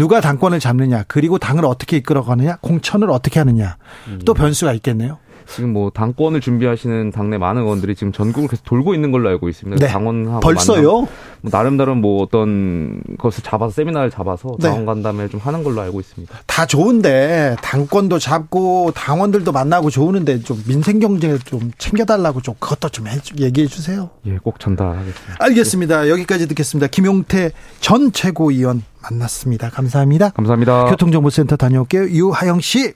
누가 0.00 0.22
당권을 0.22 0.60
잡느냐, 0.60 1.04
그리고 1.08 1.36
당을 1.36 1.66
어떻게 1.66 1.98
이끌어가느냐, 1.98 2.56
공천을 2.62 3.10
어떻게 3.10 3.38
하느냐, 3.38 3.76
또 4.24 4.32
음. 4.32 4.34
변수가 4.34 4.72
있겠네요. 4.72 5.18
지금 5.54 5.72
뭐 5.72 5.90
당권을 5.90 6.40
준비하시는 6.40 7.10
당내 7.10 7.38
많은 7.38 7.62
의원들이 7.62 7.94
지금 7.94 8.12
전국을 8.12 8.48
계속 8.48 8.64
돌고 8.64 8.94
있는 8.94 9.10
걸로 9.10 9.28
알고 9.28 9.48
있습니다. 9.48 9.84
네. 9.84 9.92
당원하고 9.92 10.40
벌써요? 10.40 11.08
뭐 11.42 11.50
나름대로 11.50 11.94
뭐 11.94 12.22
어떤 12.22 13.02
것을 13.18 13.42
잡아서 13.42 13.72
세미나를 13.72 14.10
잡아서 14.10 14.56
네. 14.58 14.68
당원 14.68 14.86
간담회를 14.86 15.28
좀 15.28 15.40
하는 15.40 15.64
걸로 15.64 15.80
알고 15.80 16.00
있습니다. 16.00 16.34
다 16.46 16.66
좋은데 16.66 17.56
당권도 17.62 18.18
잡고 18.18 18.92
당원들도 18.94 19.50
만나고 19.50 19.90
좋으는데 19.90 20.40
좀 20.40 20.62
민생 20.66 21.00
경제를 21.00 21.38
좀 21.40 21.72
챙겨달라고 21.78 22.40
좀 22.42 22.54
그것도 22.58 22.90
좀 22.90 23.08
해, 23.08 23.18
얘기해 23.38 23.66
주세요. 23.66 24.10
예, 24.26 24.36
꼭 24.36 24.60
전달하겠습니다. 24.60 25.36
알겠습니다. 25.38 26.08
여기까지 26.08 26.46
듣겠습니다. 26.48 26.86
김용태 26.88 27.50
전 27.80 28.12
최고위원 28.12 28.82
만났습니다. 29.02 29.70
감사합니다. 29.70 30.30
감사합니다. 30.30 30.84
교통정보센터 30.86 31.56
다녀올게요. 31.56 32.08
유하영 32.10 32.60
씨. 32.60 32.92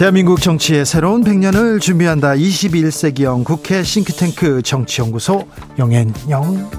대한민국 0.00 0.40
정치의 0.40 0.86
새로운 0.86 1.22
100년을 1.22 1.78
준비한다. 1.78 2.30
21세기형 2.32 3.44
국회 3.44 3.82
싱크탱크 3.82 4.62
정치연구소 4.62 5.46
영앤영. 5.78 6.70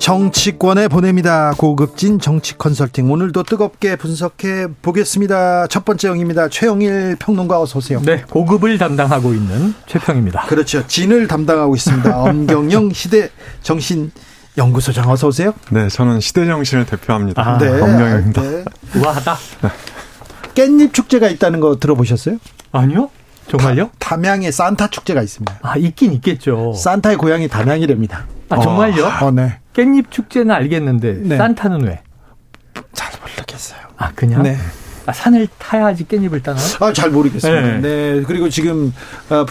정치권에 0.00 0.88
보냅니다. 0.88 1.52
고급진 1.56 2.18
정치 2.18 2.58
컨설팅. 2.58 3.08
오늘도 3.12 3.44
뜨겁게 3.44 3.94
분석해 3.94 4.66
보겠습니다. 4.82 5.68
첫 5.68 5.84
번째 5.84 6.08
영입니다. 6.08 6.48
최영일 6.48 7.18
평론가 7.20 7.60
어서 7.60 7.78
오세요. 7.78 8.02
네, 8.02 8.24
고급을 8.28 8.76
담당하고 8.76 9.32
있는 9.32 9.74
최평입니다. 9.86 10.46
그렇죠. 10.46 10.84
진을 10.88 11.28
담당하고 11.28 11.76
있습니다. 11.76 12.10
엄경영 12.18 12.92
시대 12.92 13.30
정신 13.62 14.10
연구소장 14.58 15.08
어서 15.08 15.28
오세요. 15.28 15.54
네, 15.70 15.86
저는 15.86 16.18
시대 16.18 16.44
정신을 16.44 16.86
대표합니다. 16.86 17.48
아, 17.48 17.58
네, 17.58 17.68
엄경영입니다. 17.68 18.42
네. 18.42 18.64
우아하다. 18.96 19.38
네. 20.54 20.62
깻잎 20.66 20.92
축제가 20.92 21.28
있다는 21.28 21.60
거 21.60 21.76
들어보셨어요? 21.78 22.38
아니요. 22.72 23.10
정말요? 23.48 23.90
다, 23.98 24.16
담양에 24.16 24.50
산타 24.50 24.88
축제가 24.88 25.22
있습니다. 25.22 25.58
아, 25.62 25.76
있긴 25.76 26.12
있겠죠. 26.14 26.72
산타의 26.74 27.16
고향이 27.16 27.48
담양이랍니다. 27.48 28.26
아, 28.48 28.60
정말요? 28.60 29.06
어, 29.20 29.30
네. 29.30 29.58
깻잎 29.74 30.10
축제는 30.10 30.54
알겠는데 30.54 31.12
네. 31.22 31.36
산타는 31.36 31.82
왜? 31.84 32.02
잘 32.92 33.12
모르겠어요. 33.20 33.80
아, 33.96 34.12
그냥? 34.14 34.42
네. 34.42 34.56
아, 35.06 35.12
산을 35.12 35.48
타야지 35.58 36.04
깻잎을 36.04 36.42
따나요? 36.42 36.64
아, 36.80 36.92
잘 36.92 37.10
모르겠습니다. 37.10 37.60
네. 37.60 37.80
네. 37.80 38.22
그리고 38.26 38.48
지금 38.48 38.92
어, 39.28 39.44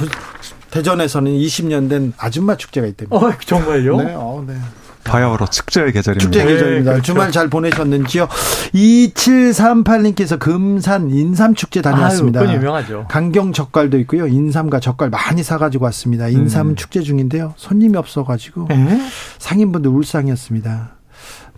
대전에서는 0.71 1.31
20년 1.31 1.89
된 1.89 2.13
아줌마 2.17 2.57
축제가 2.57 2.87
있답니다. 2.87 3.15
어, 3.15 3.31
정말요? 3.39 3.97
네. 3.97 4.13
어, 4.15 4.43
네. 4.47 4.55
바야흐로 5.03 5.45
축제의 5.47 5.91
계절입니다. 5.91 6.23
축제 6.23 6.45
계절입니다. 6.45 6.91
네, 6.91 6.95
그렇죠. 6.95 7.01
주말 7.01 7.31
잘 7.31 7.49
보내셨는지요? 7.49 8.27
2738님께서 8.73 10.39
금산 10.39 11.09
인삼축제 11.09 11.81
다녀왔습니다. 11.81 12.41
아유, 12.41 12.53
유명하죠. 12.53 13.05
강경 13.09 13.53
젓갈도 13.53 13.99
있고요. 13.99 14.27
인삼과 14.27 14.79
젓갈 14.79 15.09
많이 15.09 15.43
사가지고 15.43 15.85
왔습니다. 15.85 16.27
인삼 16.27 16.69
음. 16.69 16.75
축제 16.75 17.01
중인데요. 17.01 17.53
손님이 17.57 17.97
없어가지고 17.97 18.67
에? 18.71 18.99
상인분들 19.39 19.91
울상이었습니다. 19.91 20.91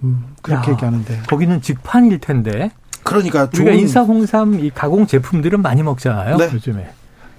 음, 0.03 0.25
그렇게 0.41 0.71
야, 0.71 0.73
얘기하는데. 0.73 1.21
거기는 1.27 1.61
직판일 1.61 2.19
텐데. 2.19 2.71
그러니까 3.03 3.47
우리가 3.53 3.71
인삼, 3.71 4.05
홍삼 4.05 4.59
이 4.59 4.71
가공 4.71 5.05
제품들은 5.05 5.61
많이 5.61 5.83
먹잖아요. 5.83 6.37
네. 6.37 6.49
요즘에. 6.51 6.89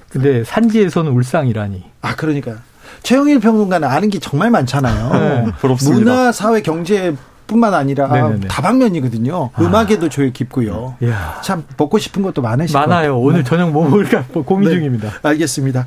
근데 0.09 0.45
산지에서는 0.45 1.11
울상이라니. 1.11 1.85
아, 2.03 2.15
그러니까. 2.15 2.57
최영일 3.03 3.41
평론가는 3.41 3.87
아는 3.89 4.11
게 4.11 4.19
정말 4.19 4.51
많잖아요. 4.51 5.13
네, 5.47 5.53
부럽습니다. 5.59 5.99
문화, 6.11 6.33
사회, 6.33 6.63
경제 6.63 7.15
뿐만 7.47 7.75
아니라 7.75 8.09
네네네. 8.09 8.49
다방면이거든요. 8.49 9.51
아. 9.55 9.63
음악에도 9.63 10.09
조예 10.09 10.31
깊고요. 10.31 10.97
이야. 11.03 11.41
참 11.45 11.65
먹고 11.77 11.99
싶은 11.99 12.23
것도 12.23 12.43
많으시고 12.43 12.79
많아요. 12.79 13.19
오늘 13.19 13.45
저녁 13.45 13.71
뭐 13.71 13.89
먹을까 13.89 14.25
고민 14.45 14.69
네. 14.69 14.75
중입니다. 14.75 15.13
알겠습니다. 15.23 15.87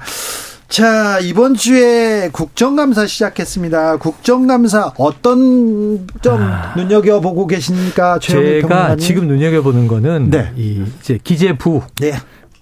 자, 0.70 1.18
이번 1.20 1.56
주에 1.56 2.30
국정감사 2.32 3.08
시작했습니다. 3.08 3.98
국정감사 3.98 4.94
어떤 5.00 6.08
점 6.22 6.42
아, 6.44 6.74
눈여겨보고 6.78 7.48
계십니까? 7.48 8.20
제가 8.20 8.40
평론가님? 8.68 8.98
지금 9.00 9.28
눈여겨보는 9.28 9.88
거는 9.88 10.30
네. 10.30 10.52
이 10.56 10.84
이제 11.02 11.18
기재부 11.24 11.82
네. 12.00 12.14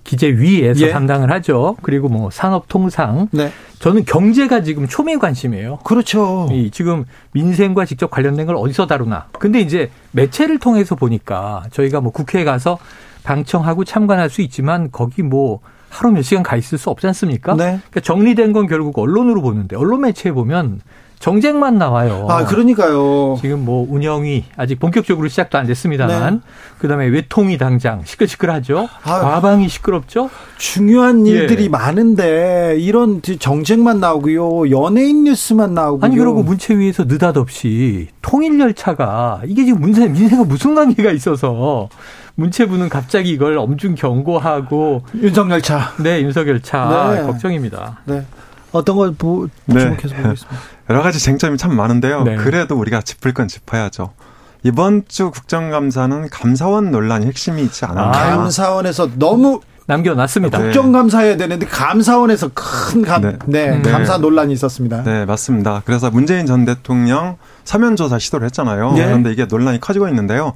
기재위에서 0.07 0.87
예. 0.87 0.91
담당을 0.91 1.31
하죠. 1.33 1.75
그리고 1.81 2.07
뭐 2.07 2.31
산업통상. 2.31 3.27
네. 3.31 3.51
저는 3.79 4.05
경제가 4.05 4.63
지금 4.63 4.87
초미의 4.87 5.19
관심이에요. 5.19 5.79
그렇죠. 5.83 6.49
이 6.51 6.71
지금 6.71 7.03
민생과 7.33 7.85
직접 7.85 8.09
관련된 8.09 8.47
걸 8.47 8.55
어디서 8.55 8.87
다루나. 8.87 9.27
근데 9.33 9.59
이제 9.59 9.91
매체를 10.11 10.57
통해서 10.57 10.95
보니까 10.95 11.63
저희가 11.71 12.01
뭐 12.01 12.11
국회에 12.11 12.43
가서 12.43 12.79
방청하고 13.23 13.83
참관할 13.83 14.29
수 14.29 14.41
있지만 14.41 14.89
거기 14.91 15.21
뭐 15.21 15.59
하루 15.89 16.11
몇 16.11 16.21
시간 16.21 16.41
가 16.41 16.55
있을 16.55 16.77
수 16.77 16.89
없지 16.89 17.05
않습니까? 17.07 17.53
네. 17.55 17.63
그러니까 17.63 17.99
정리된 18.01 18.53
건 18.53 18.67
결국 18.67 18.97
언론으로 18.97 19.41
보는데 19.41 19.75
언론 19.75 20.01
매체에 20.01 20.31
보면 20.31 20.79
정쟁만 21.19 21.77
나와요. 21.77 22.27
아, 22.29 22.45
그러니까요. 22.45 23.37
지금 23.41 23.65
뭐 23.65 23.87
운영이 23.89 24.45
아직 24.55 24.79
본격적으로 24.79 25.27
시작도 25.27 25.57
안 25.57 25.65
됐습니다만 25.65 26.33
네. 26.35 26.39
그다음에 26.77 27.07
외통이 27.07 27.57
당장 27.57 28.03
시끌시끌하죠. 28.05 28.87
아, 29.03 29.19
과방이 29.19 29.67
시끄럽죠. 29.67 30.29
중요한 30.57 31.25
예. 31.27 31.31
일들이 31.31 31.65
예. 31.65 31.69
많은데 31.69 32.77
이런 32.79 33.21
정쟁만 33.21 33.99
나오고요. 33.99 34.69
연예인 34.69 35.23
뉴스만 35.23 35.73
나오고요. 35.73 36.05
아니 36.05 36.15
그리고 36.15 36.43
문체위에서 36.43 37.05
느닷없이 37.05 38.09
통일 38.21 38.59
열차가 38.59 39.41
이게 39.45 39.65
지금 39.65 39.81
문세 39.81 40.07
민생과 40.07 40.45
무슨 40.45 40.75
관계가 40.75 41.11
있어서 41.11 41.89
문체부는 42.35 42.89
갑자기 42.89 43.31
이걸 43.31 43.57
엄중 43.57 43.95
경고하고 43.95 45.01
윤석열차. 45.15 45.93
네, 46.03 46.21
윤석열차 46.21 47.13
네. 47.15 47.21
걱정입니다. 47.23 48.01
네. 48.05 48.23
어떤 48.71 48.97
걸 48.97 49.13
보, 49.13 49.47
네. 49.65 49.79
주목해서 49.79 50.15
보고 50.15 50.33
있습니다. 50.33 50.59
여러 50.89 51.01
가지 51.01 51.19
쟁점이 51.19 51.57
참 51.57 51.75
많은데요. 51.75 52.23
네. 52.23 52.35
그래도 52.35 52.77
우리가 52.77 53.01
짚을 53.01 53.33
건 53.33 53.47
짚어야죠. 53.47 54.13
이번 54.63 55.03
주 55.07 55.31
국정감사는 55.31 56.29
감사원 56.29 56.91
논란이 56.91 57.25
핵심이 57.27 57.63
있지 57.63 57.85
않았나. 57.85 58.09
아, 58.09 58.37
감사원에서 58.37 59.11
너무 59.17 59.61
남겨놨습니다. 59.85 60.57
네. 60.57 60.63
국정감사해야 60.65 61.37
되는데 61.37 61.65
감사원에서 61.65 62.51
큰 62.53 63.01
감, 63.03 63.21
네. 63.21 63.37
네, 63.45 63.79
네. 63.81 63.91
감사 63.91 64.17
논란이 64.17 64.51
있었습니다. 64.53 65.03
네, 65.03 65.25
맞습니다. 65.25 65.81
그래서 65.85 66.11
문재인 66.11 66.45
전 66.45 66.65
대통령 66.65 67.37
사면조사 67.63 68.19
시도를 68.19 68.45
했잖아요. 68.47 68.91
네. 68.93 69.05
그런데 69.05 69.31
이게 69.31 69.45
논란이 69.45 69.79
커지고 69.79 70.09
있는데요. 70.09 70.53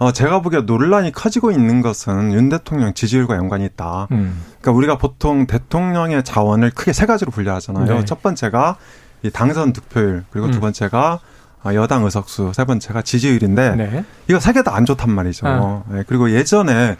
어, 0.00 0.12
제가 0.12 0.40
보기에 0.40 0.62
논란이 0.62 1.12
커지고 1.12 1.50
있는 1.52 1.82
것은 1.82 2.32
윤 2.32 2.48
대통령 2.48 2.94
지지율과 2.94 3.36
연관이 3.36 3.66
있다. 3.66 4.08
음. 4.12 4.42
그러니까 4.60 4.72
우리가 4.72 4.98
보통 4.98 5.46
대통령의 5.46 6.24
자원을 6.24 6.70
크게 6.70 6.92
세 6.94 7.04
가지로 7.04 7.30
분류하잖아요. 7.30 7.84
네. 7.84 8.04
첫 8.06 8.22
번째가 8.22 8.76
이 9.22 9.30
당선 9.30 9.74
득표율, 9.74 10.24
그리고 10.30 10.46
음. 10.46 10.52
두 10.52 10.60
번째가 10.60 11.20
어, 11.62 11.74
여당 11.74 12.02
의석수, 12.06 12.52
세 12.54 12.64
번째가 12.64 13.02
지지율인데 13.02 13.76
네. 13.76 14.04
이거 14.28 14.40
세 14.40 14.52
개 14.54 14.62
다 14.62 14.74
안 14.74 14.86
좋단 14.86 15.10
말이죠. 15.10 15.46
아. 15.46 15.82
네, 15.90 16.02
그리고 16.06 16.30
예전에 16.30 16.96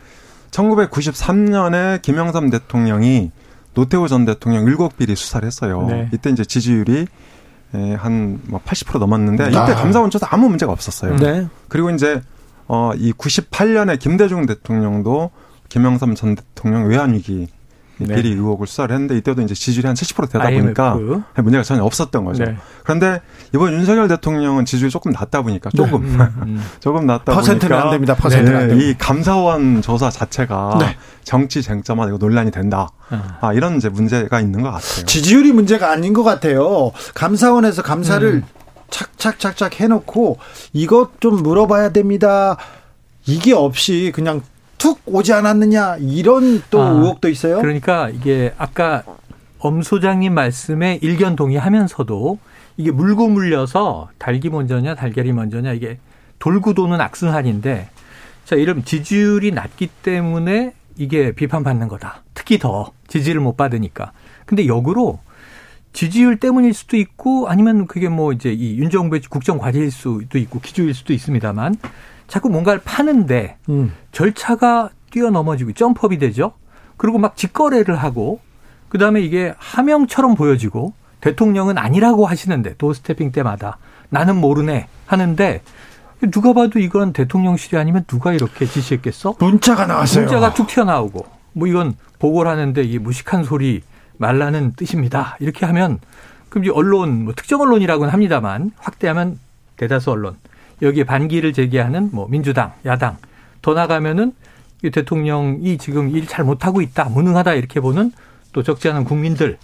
1993년에 0.50 2.02
김영삼 2.02 2.50
대통령이 2.50 3.30
노태우 3.72 4.08
전 4.08 4.24
대통령 4.26 4.64
일곱 4.64 4.98
비리 4.98 5.14
수사를 5.16 5.46
했어요. 5.46 5.86
네. 5.88 6.08
이때 6.12 6.28
이제 6.28 6.44
지지율이 6.44 7.06
한뭐 7.72 8.60
80% 8.66 8.98
넘었는데 8.98 9.48
이때 9.48 9.58
아. 9.58 9.64
감사원 9.74 10.10
조사 10.10 10.26
아무 10.30 10.48
문제가 10.50 10.72
없었어요. 10.72 11.16
네. 11.16 11.48
그리고 11.68 11.90
이제 11.90 12.20
어, 12.72 12.92
이 12.96 13.12
98년에 13.12 13.98
김대중 13.98 14.46
대통령도 14.46 15.32
김영삼 15.68 16.14
전 16.14 16.36
대통령 16.36 16.88
외환 16.88 17.14
위기 17.14 17.48
네. 17.98 18.14
비리 18.14 18.30
의혹을 18.30 18.68
수사를 18.68 18.94
했는데 18.94 19.16
이때도 19.18 19.42
이제 19.42 19.54
지지율이 19.54 19.88
한 19.88 19.96
70% 19.96 20.30
되다 20.30 20.44
IMF. 20.44 20.62
보니까 20.62 20.96
문제가 21.42 21.64
전혀 21.64 21.82
없었던 21.82 22.24
거죠. 22.24 22.44
네. 22.44 22.56
그런데 22.84 23.20
이번 23.52 23.72
윤석열 23.72 24.06
대통령은 24.06 24.66
지지율이 24.66 24.90
조금 24.90 25.10
낮다 25.10 25.42
보니까 25.42 25.68
네. 25.70 25.76
조금 25.76 26.16
네. 26.16 26.24
음. 26.42 26.64
조금 26.78 27.06
낮다 27.06 27.34
퍼센트는 27.34 27.70
보니까 27.70 27.84
안 27.84 27.90
됩니다. 27.90 28.14
퍼센트는 28.14 28.78
네. 28.78 28.84
이 28.84 28.94
감사원 28.96 29.82
조사 29.82 30.08
자체가 30.08 30.76
네. 30.78 30.96
정치 31.24 31.62
쟁점화 31.62 32.06
고 32.08 32.18
논란이 32.18 32.52
된다. 32.52 32.88
아. 33.10 33.38
아, 33.40 33.52
이런 33.52 33.76
이제 33.76 33.88
문제가 33.88 34.40
있는 34.40 34.62
것 34.62 34.70
같아요. 34.70 35.04
지지율이 35.06 35.52
문제가 35.52 35.90
아닌 35.90 36.12
것 36.12 36.22
같아요. 36.22 36.92
감사원에서 37.14 37.82
감사를 37.82 38.26
음. 38.26 38.44
착착착착 38.90 39.80
해놓고 39.80 40.38
이것 40.72 41.20
좀 41.20 41.42
물어봐야 41.42 41.90
됩니다. 41.90 42.56
이게 43.26 43.52
없이 43.52 44.12
그냥 44.14 44.42
툭 44.78 45.00
오지 45.04 45.32
않았느냐 45.32 45.98
이런 46.00 46.62
또 46.70 46.80
아, 46.80 46.90
의혹도 46.90 47.28
있어요. 47.28 47.60
그러니까 47.60 48.08
이게 48.08 48.54
아까 48.56 49.02
엄 49.58 49.82
소장님 49.82 50.32
말씀에 50.32 50.98
일견 51.02 51.36
동의하면서도 51.36 52.38
이게 52.78 52.90
물고 52.90 53.28
물려서 53.28 54.08
닭이 54.18 54.48
먼저냐 54.48 54.94
달걀이 54.94 55.32
먼저냐 55.32 55.72
이게 55.74 55.98
돌고 56.38 56.72
도는 56.72 57.00
악순환인데 57.00 57.90
자 58.46 58.56
이러면 58.56 58.84
지지율이 58.84 59.52
낮기 59.52 59.88
때문에 60.02 60.72
이게 60.96 61.32
비판받는 61.32 61.88
거다. 61.88 62.22
특히 62.34 62.58
더 62.58 62.92
지지를 63.06 63.40
못 63.40 63.56
받으니까. 63.56 64.12
근데 64.46 64.66
역으로 64.66 65.20
지지율 65.92 66.38
때문일 66.38 66.72
수도 66.72 66.96
있고 66.96 67.48
아니면 67.48 67.86
그게 67.86 68.08
뭐 68.08 68.32
이제 68.32 68.52
이 68.52 68.78
윤정부의 68.78 69.22
국정 69.28 69.58
과제일 69.58 69.90
수도 69.90 70.38
있고 70.38 70.60
기조일 70.60 70.94
수도 70.94 71.12
있습니다만 71.12 71.76
자꾸 72.28 72.48
뭔가를 72.48 72.80
파는데 72.84 73.56
음. 73.68 73.92
절차가 74.12 74.90
뛰어넘어지고 75.10 75.72
점프업이 75.72 76.18
되죠. 76.18 76.52
그리고 76.96 77.18
막 77.18 77.36
직거래를 77.36 77.96
하고 77.96 78.40
그다음에 78.88 79.20
이게 79.20 79.54
하명처럼 79.58 80.36
보여지고 80.36 80.92
대통령은 81.20 81.76
아니라고 81.76 82.26
하시는데 82.26 82.76
도스태핑 82.76 83.32
때마다 83.32 83.78
나는 84.08 84.36
모르네 84.36 84.86
하는데 85.06 85.62
누가 86.30 86.52
봐도 86.52 86.78
이건 86.78 87.12
대통령실이 87.12 87.76
아니면 87.76 88.04
누가 88.06 88.32
이렇게 88.32 88.66
지시했겠어? 88.66 89.36
문자가 89.38 89.86
나왔어요. 89.86 90.24
문자가 90.24 90.52
툭 90.54 90.68
튀어나오고 90.68 91.24
뭐 91.52 91.66
이건 91.66 91.94
보고를 92.18 92.50
하는데 92.50 92.82
이게 92.82 92.98
무식한 92.98 93.44
소리 93.44 93.82
말라는 94.20 94.74
뜻입니다. 94.76 95.36
이렇게 95.40 95.64
하면 95.66 95.98
그럼 96.50 96.64
이제 96.64 96.72
언론 96.72 97.24
뭐 97.24 97.32
특정 97.34 97.62
언론이라고는 97.62 98.12
합니다만 98.12 98.70
확대하면 98.76 99.38
대다수 99.76 100.10
언론 100.10 100.36
여기에 100.82 101.04
반기를 101.04 101.52
제기하는 101.52 102.10
뭐 102.12 102.28
민주당, 102.28 102.72
야당 102.84 103.16
더 103.62 103.74
나가면은 103.74 104.32
이 104.82 104.90
대통령이 104.90 105.78
지금 105.78 106.10
일 106.10 106.26
잘 106.26 106.44
못하고 106.44 106.80
있다, 106.82 107.04
무능하다 107.04 107.54
이렇게 107.54 107.80
보는 107.80 108.12
또 108.52 108.62
적지 108.62 108.88
않은 108.90 109.04
국민들 109.04 109.58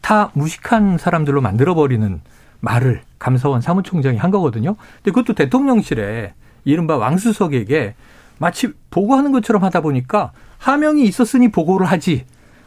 다 0.00 0.30
무식한 0.34 0.98
사람들로 0.98 1.40
만들어버리는 1.40 2.20
말을 2.60 3.02
감사원 3.18 3.60
사무총장이 3.60 4.18
한 4.18 4.30
거거든요. 4.30 4.76
근데 4.96 5.10
그것도 5.10 5.34
대통령실에 5.34 6.34
이른바 6.64 6.96
왕수석에게 6.96 7.94
마치 8.38 8.72
보고하는 8.90 9.32
것처럼 9.32 9.64
하다 9.64 9.80
보니까 9.80 10.32
하명이 10.58 11.04
있었으니 11.04 11.50
보고를 11.50 11.86
하지 11.86 12.24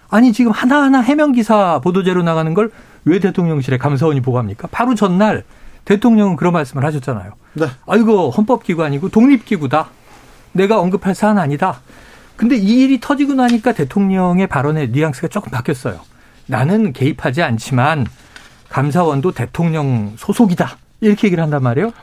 아니 0.10 0.34
지금 0.34 0.52
하나하나 0.52 1.02
해명 1.02 1.32
기사 1.32 1.80
보도자료 1.80 2.24
나가는 2.24 2.54
걸 2.54 2.72
왜 3.06 3.20
대통령실에 3.20 3.78
감사원이 3.78 4.22
보고합니까? 4.22 4.68
바로 4.72 4.96
전날 4.96 5.44
대통령은 5.86 6.36
그런 6.36 6.54
말씀을 6.54 6.84
하셨잖아요. 6.84 7.34
네. 7.54 7.68
아 7.86 7.96
이거 7.96 8.30
헌법기구 8.30 8.84
아니고 8.84 9.10
독립기구다. 9.10 9.89
내가 10.52 10.80
언급할 10.80 11.13
사안 11.13 11.38
아니다. 11.38 11.80
근데 12.36 12.58
이 12.58 12.82
일이 12.84 13.00
터지고 13.00 13.34
나니까 13.34 13.74
대통령의 13.74 14.48
발언의 14.48 14.89
뉘앙스가 14.89 15.28
조금 15.28 15.52
바뀌었어요. 15.52 16.00
나는 16.48 16.91
개입하지 16.91 17.44
않지만 17.44 18.08
감사원도 18.70 19.32
대통령 19.32 20.13
소속이다. 20.18 20.78
이렇게 21.02 21.28
얘기를 21.28 21.44
한단 21.44 21.62
말이에요. 21.62 21.94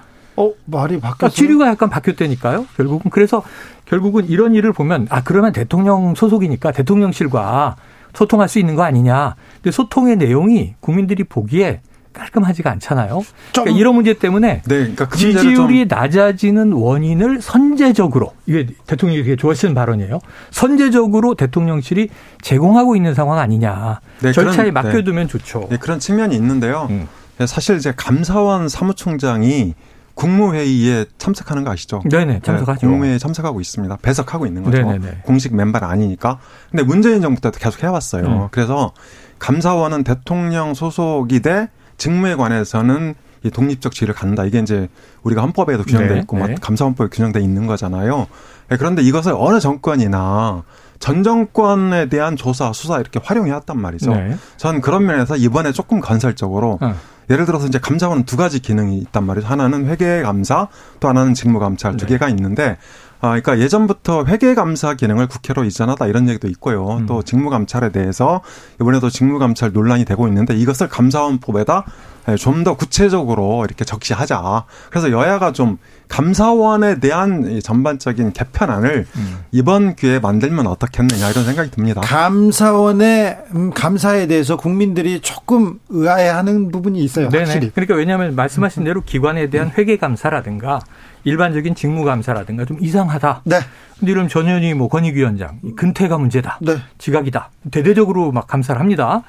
어, 0.43 0.53
말이 0.67 1.01
바뀌었어요. 1.01 1.35
주류가 1.35 1.69
약간 1.69 1.91
바뀌었다니까요. 1.91 2.67
결국은 2.77 3.11
그래서 3.11 3.43
결국은 3.85 4.27
이런 4.29 4.55
일을 4.55 4.73
보면 4.73 5.07
아 5.11 5.23
그러면 5.23 5.53
대통령 5.53 6.15
소속이니까 6.15 6.73
대통령실과 6.73 7.77
소통할 8.15 8.49
수 8.49 8.59
있는 8.59 8.75
거 8.75 8.83
아니냐. 8.83 9.37
근데 9.57 9.71
소통의 9.71 10.17
내용이 10.17 10.75
국민들이 10.81 11.25
보기에 11.25 11.81
깔끔하지가 12.13 12.71
않잖아요. 12.73 13.23
그러니까 13.53 13.79
이런 13.79 13.95
문제 13.95 14.13
때문에 14.13 14.63
네, 14.63 14.63
그러니까 14.69 15.09
그 15.09 15.17
지지율이 15.17 15.87
낮아지는 15.87 16.73
원인을 16.73 17.41
선제적으로 17.41 18.33
이게 18.47 18.67
대통령이 18.87 19.23
되게 19.23 19.37
좋아하시는 19.37 19.75
발언이에요. 19.75 20.21
선제적으로 20.51 21.35
대통령실이 21.35 22.09
제공하고 22.43 22.97
있는 22.97 23.15
상황 23.15 23.39
아니냐. 23.39 24.01
네, 24.21 24.33
절차에 24.33 24.55
그런, 24.55 24.67
네. 24.67 24.71
맡겨두면 24.73 25.29
좋죠. 25.29 25.69
네, 25.71 25.79
그런 25.79 25.99
측면이 25.99 26.35
있는데요. 26.37 26.87
음. 26.91 27.09
사실 27.47 27.77
이제 27.77 27.93
감사원 27.97 28.69
사무총장이 28.69 29.75
국무회의에 30.15 31.07
참석하는 31.19 31.65
거 31.65 31.71
아시죠? 31.71 32.03
네네, 32.09 32.41
참석하죠. 32.43 32.81
네, 32.81 32.87
국무회의에 32.87 33.19
참석하고 33.19 33.61
있습니다. 33.61 33.97
배석하고 34.03 34.47
있는 34.47 34.63
거죠. 34.63 34.79
네네네. 34.79 35.23
공식 35.25 35.55
멤버는 35.55 35.89
아니니까. 35.89 36.39
근데 36.71 36.83
문재인 36.83 37.21
정부 37.21 37.41
때도 37.41 37.59
계속 37.59 37.83
해왔어요. 37.83 38.27
음. 38.27 38.49
그래서 38.51 38.93
감사원은 39.39 40.05
대통령 40.05 40.75
소속이 40.75 41.41
돼 41.41 41.69
직무에 41.97 42.35
관해서는 42.35 43.15
이 43.45 43.51
독립적 43.51 43.93
지위를 43.93 44.15
갖는다. 44.15 44.45
이게 44.45 44.61
이제 44.61 44.89
우리가 45.23 45.43
헌법에도 45.43 45.83
규정돼 45.83 46.15
네, 46.15 46.21
있고 46.21 46.47
네. 46.47 46.55
감사헌법에 46.61 47.09
규정돼 47.11 47.41
있는 47.41 47.67
거잖아요. 47.67 48.29
네, 48.69 48.77
그런데 48.77 49.03
이것을 49.03 49.35
어느 49.37 49.59
정권이나 49.59 50.63
전 51.01 51.23
정권에 51.25 52.09
대한 52.09 52.37
조사, 52.37 52.73
수사 52.73 53.01
이렇게 53.01 53.19
활용해 53.23 53.51
왔단 53.51 53.81
말이죠. 53.81 54.15
네. 54.15 54.37
전 54.57 54.81
그런 54.81 55.05
면에서 55.05 55.37
이번에 55.37 55.73
조금 55.73 56.01
건설적으로 56.01 56.79
어. 56.81 56.95
예를 57.31 57.47
들어서 57.47 57.67
이제 57.67 57.79
감사원은 57.79 58.25
두 58.25 58.37
가지 58.37 58.61
기능이 58.61 58.99
있단 58.99 59.25
말이죠. 59.25 59.47
하나는 59.47 59.87
회계 59.87 60.23
감사, 60.23 60.69
또 61.01 61.09
하나는 61.09 61.35
직무 61.35 61.59
감찰 61.59 61.97
두 61.97 62.07
네. 62.07 62.15
개가 62.15 62.29
있는데 62.31 62.79
아, 63.21 63.29
그러니까 63.41 63.61
예전부터 63.61 64.25
회계감사 64.25 64.95
기능을 64.95 65.29
국회로 65.29 65.63
이전하다 65.65 66.09
이런 66.09 66.29
얘기도 66.29 66.49
있고요. 66.49 66.97
음. 66.97 67.07
또 67.07 67.23
직무감찰에 67.23 67.91
대해서 67.93 68.41
이번에도 68.81 69.11
직무감찰 69.11 69.71
논란이 69.73 70.05
되고 70.05 70.27
있는데 70.27 70.57
이것을 70.57 70.89
감사원법에다 70.89 71.85
예, 71.87 71.93
좀 72.39 72.63
더 72.63 72.77
구체적으로 72.77 73.65
이렇게 73.65 73.85
적시하자. 73.85 74.65
그래서 74.91 75.11
여야가 75.11 75.53
좀 75.53 75.79
감사원에 76.09 77.01
대한 77.01 77.61
전반적인 77.61 78.33
개편안을 78.33 79.07
음. 79.17 79.39
이번 79.51 79.97
기회에 79.97 80.19
만들면 80.21 80.67
어떻겠느냐 80.67 81.31
이런 81.31 81.45
생각이 81.45 81.71
듭니다. 81.71 82.03
감사원의 82.03 83.39
음, 83.55 83.71
감사에 83.71 84.27
대해서 84.27 84.57
국민들이 84.57 85.21
조금 85.21 85.81
의아해하는 85.89 86.71
부분이 86.71 87.03
있어요. 87.03 87.31
네네. 87.31 87.45
확실히. 87.45 87.71
그러니까 87.71 87.95
왜냐하면 87.95 88.37
말씀하신 88.37 88.85
대로 88.85 89.03
기관에 89.03 89.51
대한 89.51 89.73
회계 89.77 89.97
감사라든가 89.97 90.81
일반적인 91.25 91.75
직무 91.75 92.05
감사라든가 92.05 92.65
좀 92.65 92.77
이상하다. 92.81 93.43
네. 93.45 93.61
근데 93.99 94.13
이런 94.13 94.29
전현희 94.29 94.75
뭐 94.75 94.89
권익위원장 94.89 95.61
근태가 95.77 96.19
문제다. 96.19 96.59
네. 96.61 96.77
지각이다. 96.99 97.51
대대적으로 97.71 98.33
막 98.33 98.47
감사를 98.47 98.79
합니다. 98.81 99.23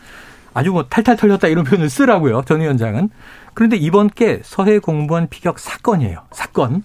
아주 0.53 0.71
뭐 0.71 0.85
탈탈 0.87 1.17
털렸다 1.17 1.47
이런 1.47 1.63
표현을 1.63 1.89
쓰라고요. 1.89 2.43
전 2.45 2.61
위원장은. 2.61 3.09
그런데 3.53 3.75
이번 3.77 4.09
게 4.09 4.41
서해 4.43 4.79
공무원 4.79 5.27
피격 5.29 5.59
사건이에요. 5.59 6.19
사건. 6.31 6.83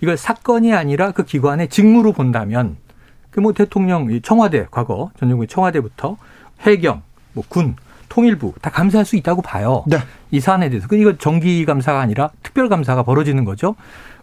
이걸 0.00 0.16
사건이 0.16 0.74
아니라 0.74 1.12
그 1.12 1.24
기관의 1.24 1.68
직무로 1.68 2.12
본다면 2.12 2.76
그 3.30 3.40
뭐 3.40 3.52
대통령 3.52 4.20
청와대 4.20 4.66
과거 4.70 5.10
전 5.18 5.28
정부의 5.30 5.46
청와대부터 5.48 6.16
해경, 6.60 7.02
뭐 7.32 7.44
군, 7.48 7.76
통일부 8.08 8.52
다 8.60 8.68
감사할 8.70 9.04
수 9.06 9.16
있다고 9.16 9.40
봐요. 9.42 9.84
네. 9.86 9.98
이 10.30 10.38
사안에 10.40 10.68
대해서. 10.68 10.86
그 10.86 10.96
이거 10.96 11.16
정기 11.16 11.64
감사가 11.64 12.00
아니라 12.00 12.30
특별 12.42 12.68
감사가 12.68 13.02
벌어지는 13.04 13.44
거죠. 13.44 13.74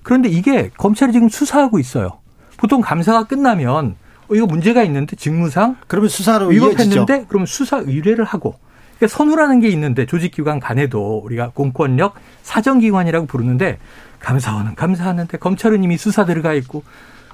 그런데 0.04 0.30
이게 0.30 0.70
검찰이 0.78 1.12
지금 1.12 1.28
수사하고 1.28 1.80
있어요. 1.80 2.20
보통 2.58 2.82
감사가 2.82 3.24
끝나면 3.24 3.96
어, 4.30 4.36
이거 4.36 4.46
문제가 4.46 4.84
있는데 4.84 5.16
직무상 5.16 5.78
그러면 5.88 6.10
수사로 6.10 6.48
위법했는데 6.48 7.26
그러면 7.30 7.46
수사 7.48 7.78
의뢰를 7.78 8.26
하고 8.26 8.56
그러니까 9.00 9.18
선우라는 9.18 9.62
게 9.62 9.70
있는데 9.70 10.06
조직기관 10.06 10.60
간에도 10.60 11.22
우리가 11.24 11.52
공권력 11.54 12.16
사정기관이라고 12.43 13.26
부르는데 13.26 13.80
감사원은 14.20 14.76
감사하는데 14.76 15.38
검찰은 15.38 15.84
이미 15.84 15.97
수사 15.97 16.26
들어가 16.26 16.54
있고 16.54 16.84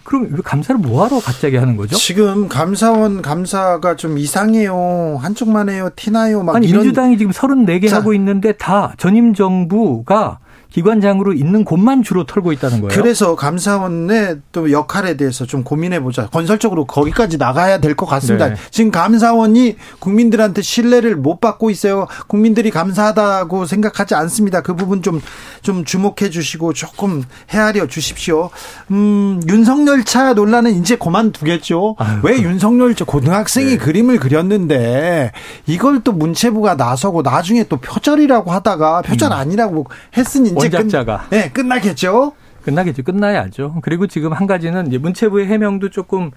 그럼 0.04 0.28
왜 0.32 0.38
감사를 0.44 0.80
뭐하러 0.80 1.20
갑자기 1.20 1.58
하는 1.58 1.76
거죠? 1.76 1.96
지금 1.98 2.48
감사원 2.48 3.24
감사가 3.24 3.96
좀 3.96 4.20
이상해요. 4.20 5.18
한쪽만 5.20 5.70
해요. 5.70 5.90
티나요. 5.96 6.44
막 6.44 6.56
아니 6.56 6.68
이런. 6.68 6.84
민주당이 6.84 7.18
지금 7.18 7.32
34개 7.32 7.90
자. 7.90 7.98
하고 7.98 8.14
있는데 8.14 8.52
다 8.52 8.94
전임 8.98 9.34
정부가 9.34 10.38
기관장으로 10.76 11.32
있는 11.32 11.64
곳만 11.64 12.04
주로 12.04 12.26
털고 12.26 12.52
있다는 12.52 12.82
거예요. 12.82 13.02
그래서 13.02 13.38
감사원의 13.38 14.40
또 14.52 14.74
역할에 14.74 15.16
대해서 15.16 15.46
좀 15.46 15.64
고민해 15.64 16.02
보자. 16.02 16.28
건설적으로 16.28 16.86
거기까지 16.86 17.38
나가야 17.38 17.80
될 17.80 17.96
것 17.96 18.06
같습니다. 18.08 18.50
네. 18.50 18.56
지금 18.72 18.92
감사원이 18.92 19.78
국민들한테 20.00 20.62
신뢰를 20.62 21.16
못 21.16 21.40
받고 21.40 21.70
있어요. 21.70 22.08
국민들이 22.28 22.72
감사하다고 22.72 23.66
생각하지 23.66 24.16
않습니다. 24.16 24.60
그 24.60 24.76
부분 24.76 25.02
좀좀 25.02 25.86
주목해 25.86 26.30
주시고 26.30 26.74
조금 26.74 27.24
헤아려 27.52 27.88
주십시오. 27.88 28.50
음, 28.92 29.40
윤석열 29.48 30.04
차 30.04 30.34
논란은 30.34 30.74
이제 30.74 30.98
그만두겠죠. 30.98 31.96
아유, 32.00 32.20
왜 32.24 32.36
그... 32.36 32.44
윤석열 32.44 32.96
차 32.96 33.06
고등학생이 33.06 33.70
네. 33.70 33.78
그림을 33.78 34.20
그렸는데 34.20 35.32
이걸 35.68 36.04
또 36.04 36.12
문체부가 36.12 36.76
나서고 36.76 37.22
나중에 37.22 37.64
또 37.64 37.78
표절이라고 37.78 38.52
하다가 38.52 39.04
표절 39.04 39.32
음. 39.32 39.38
아니라고 39.38 39.86
했으니 40.18 40.52
원작자가. 40.66 41.28
끝, 41.30 41.36
네, 41.36 41.50
끝나겠죠. 41.52 42.34
끝나겠죠. 42.64 43.04
끝나야죠. 43.04 43.76
그리고 43.82 44.08
지금 44.08 44.34
한 44.34 44.48
가지는 44.48 44.88
이제 44.88 44.98
문체부의 44.98 45.48
해명도 45.48 45.90
조금 45.90 46.32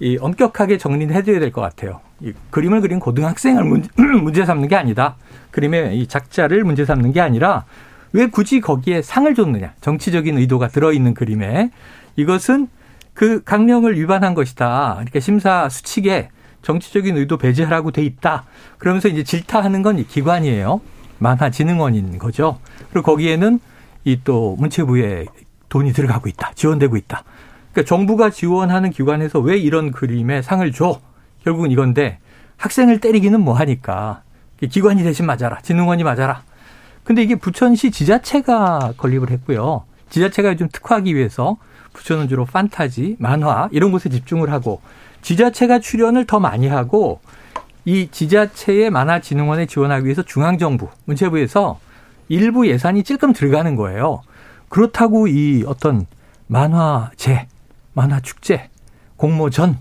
이 0.00 0.16
엄격하게 0.20 0.78
정리를 0.78 1.14
해줘야 1.14 1.40
될 1.40 1.50
것 1.52 1.60
같아요. 1.60 2.00
이 2.20 2.32
그림을 2.50 2.80
그린 2.80 3.00
고등학생을 3.00 3.64
문제, 3.64 3.88
문제 4.22 4.44
삼는 4.44 4.68
게 4.68 4.76
아니다. 4.76 5.16
그림의 5.50 5.98
이 5.98 6.06
작자를 6.06 6.64
문제 6.64 6.84
삼는 6.84 7.12
게 7.12 7.20
아니라 7.20 7.64
왜 8.12 8.26
굳이 8.26 8.60
거기에 8.60 9.02
상을 9.02 9.32
줬느냐. 9.34 9.74
정치적인 9.80 10.36
의도가 10.38 10.68
들어있는 10.68 11.14
그림에 11.14 11.70
이것은 12.16 12.68
그 13.14 13.42
강령을 13.44 13.98
위반한 13.98 14.34
것이다. 14.34 14.92
그러니까 14.94 15.20
심사 15.20 15.68
수칙에 15.68 16.28
정치적인 16.62 17.16
의도 17.16 17.36
배제하라고 17.38 17.90
돼 17.90 18.02
있다. 18.02 18.44
그러면서 18.78 19.08
이제 19.08 19.22
질타하는 19.22 19.82
건 19.82 20.04
기관이에요. 20.06 20.80
만화진흥원인 21.20 22.18
거죠. 22.18 22.58
그리고 22.92 23.12
거기에는 23.12 23.60
이 24.04 24.18
또 24.24 24.56
문체부에 24.58 25.26
돈이 25.68 25.92
들어가고 25.92 26.28
있다. 26.28 26.52
지원되고 26.54 26.96
있다. 26.96 27.22
그러니까 27.72 27.88
정부가 27.88 28.30
지원하는 28.30 28.90
기관에서 28.90 29.38
왜 29.38 29.56
이런 29.56 29.92
그림에 29.92 30.42
상을 30.42 30.70
줘? 30.72 31.00
결국은 31.44 31.70
이건데 31.70 32.18
학생을 32.56 33.00
때리기는 33.00 33.40
뭐 33.40 33.54
하니까 33.54 34.22
기관이 34.68 35.02
대신 35.02 35.26
맞아라. 35.26 35.60
진흥원이 35.62 36.02
맞아라. 36.02 36.42
근데 37.04 37.22
이게 37.22 37.36
부천시 37.36 37.90
지자체가 37.90 38.94
건립을 38.96 39.30
했고요. 39.30 39.84
지자체가 40.10 40.50
요즘 40.50 40.68
특화하기 40.70 41.14
위해서 41.14 41.56
부천은 41.92 42.28
주로 42.28 42.44
판타지, 42.44 43.16
만화 43.18 43.68
이런 43.72 43.92
곳에 43.92 44.08
집중을 44.08 44.50
하고 44.50 44.80
지자체가 45.22 45.78
출연을 45.78 46.26
더 46.26 46.40
많이 46.40 46.68
하고 46.68 47.20
이 47.84 48.08
지자체의 48.10 48.90
만화진흥원에 48.90 49.66
지원하기 49.66 50.04
위해서 50.04 50.22
중앙정부, 50.22 50.88
문체부에서 51.04 51.78
일부 52.28 52.68
예산이 52.68 53.02
찔끔 53.02 53.32
들어가는 53.32 53.74
거예요. 53.76 54.22
그렇다고 54.68 55.26
이 55.26 55.64
어떤 55.66 56.06
만화제, 56.46 57.46
만화축제, 57.94 58.68
공모전 59.16 59.78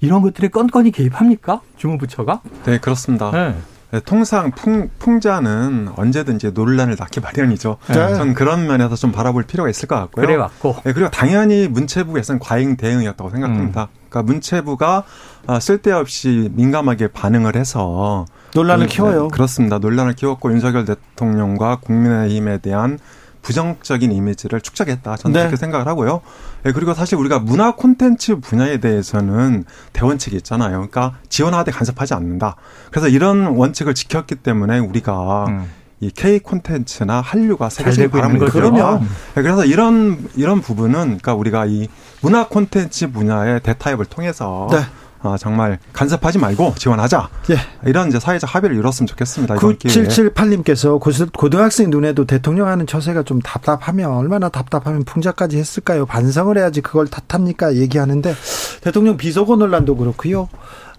이런 0.00 0.22
것들에 0.22 0.48
건건히 0.48 0.90
개입합니까? 0.90 1.60
주무부처가? 1.76 2.42
네, 2.66 2.78
그렇습니다. 2.78 3.30
네. 3.30 3.54
네, 3.94 4.00
통상 4.00 4.50
풍, 4.50 4.90
풍자는 4.98 5.90
언제든지 5.94 6.50
논란을 6.50 6.96
낳기 6.98 7.20
마련이죠. 7.20 7.76
네. 7.86 7.94
전 7.94 8.34
그런 8.34 8.66
면에서 8.66 8.96
좀 8.96 9.12
바라볼 9.12 9.44
필요가 9.44 9.70
있을 9.70 9.86
것 9.86 9.94
같고요. 9.94 10.26
그래 10.26 10.34
왔고. 10.34 10.74
네, 10.82 10.92
그리고 10.92 11.10
당연히 11.10 11.68
문체부에서는 11.68 12.40
과잉 12.40 12.76
대응이었다고 12.76 13.30
생각합니다. 13.30 13.82
음. 13.82 13.86
그러니까 14.08 14.32
문체부가 14.32 15.04
아, 15.46 15.60
쓸데없이 15.60 16.50
민감하게 16.54 17.08
반응을 17.08 17.54
해서 17.54 18.26
논란을 18.56 18.88
키워요. 18.88 19.28
그렇습니다. 19.28 19.78
논란을 19.78 20.14
키웠고 20.14 20.50
윤석열 20.50 20.84
대통령과 20.86 21.76
국민의힘에 21.76 22.58
대한 22.58 22.98
부정적인 23.44 24.10
이미지를 24.10 24.60
축적했다. 24.60 25.16
저는 25.16 25.34
네. 25.34 25.40
그렇게 25.40 25.56
생각을 25.56 25.86
하고요. 25.86 26.22
네, 26.64 26.72
그리고 26.72 26.94
사실 26.94 27.16
우리가 27.16 27.38
문화 27.38 27.74
콘텐츠 27.76 28.36
분야에 28.40 28.78
대해서는 28.78 29.64
대원칙이 29.92 30.34
있잖아요. 30.36 30.72
그러니까 30.72 31.18
지원하되 31.28 31.70
간섭하지 31.70 32.14
않는다. 32.14 32.56
그래서 32.90 33.08
이런 33.08 33.46
원칙을 33.46 33.94
지켰기 33.94 34.36
때문에 34.36 34.78
우리가 34.78 35.44
음. 35.48 35.70
이 36.00 36.10
K 36.10 36.40
콘텐츠나 36.40 37.20
한류가 37.20 37.68
세계적인 37.68 38.10
바람을 38.10 38.48
그러면 38.48 39.00
네, 39.34 39.42
그래서 39.42 39.64
이런 39.64 40.28
이런 40.34 40.60
부분은 40.60 41.18
그러니까 41.18 41.34
우리가 41.34 41.66
이 41.66 41.88
문화 42.20 42.48
콘텐츠 42.48 43.10
분야의 43.12 43.60
대타협을 43.60 44.06
통해서 44.06 44.68
네. 44.72 44.78
어, 45.24 45.38
정말 45.38 45.78
간섭하지 45.94 46.38
말고 46.38 46.74
지원하자. 46.76 47.28
예. 47.50 47.56
이런 47.88 48.08
이제 48.08 48.20
사회적 48.20 48.54
합의를 48.54 48.76
이뤘으면 48.76 49.06
좋겠습니다. 49.06 49.56
9778님께서 49.56 51.00
고등학생 51.32 51.88
눈에도 51.88 52.26
대통령 52.26 52.68
하는 52.68 52.86
처세가 52.86 53.22
좀 53.22 53.40
답답하면 53.40 54.12
얼마나 54.12 54.50
답답하면 54.50 55.02
풍자까지 55.04 55.56
했을까요? 55.56 56.04
반성을 56.04 56.56
해야지 56.58 56.82
그걸 56.82 57.08
탓합니까? 57.08 57.76
얘기하는데 57.76 58.34
대통령 58.82 59.16
비서고 59.16 59.56
논란도 59.56 59.96
그렇고요. 59.96 60.48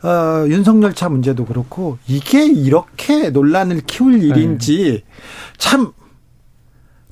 어, 0.02 0.46
윤석열 0.48 0.94
차 0.94 1.08
문제도 1.08 1.46
그렇고 1.46 2.00
이게 2.08 2.46
이렇게 2.46 3.30
논란을 3.30 3.82
키울 3.86 4.22
일인지 4.24 5.04
네. 5.06 5.14
참 5.58 5.94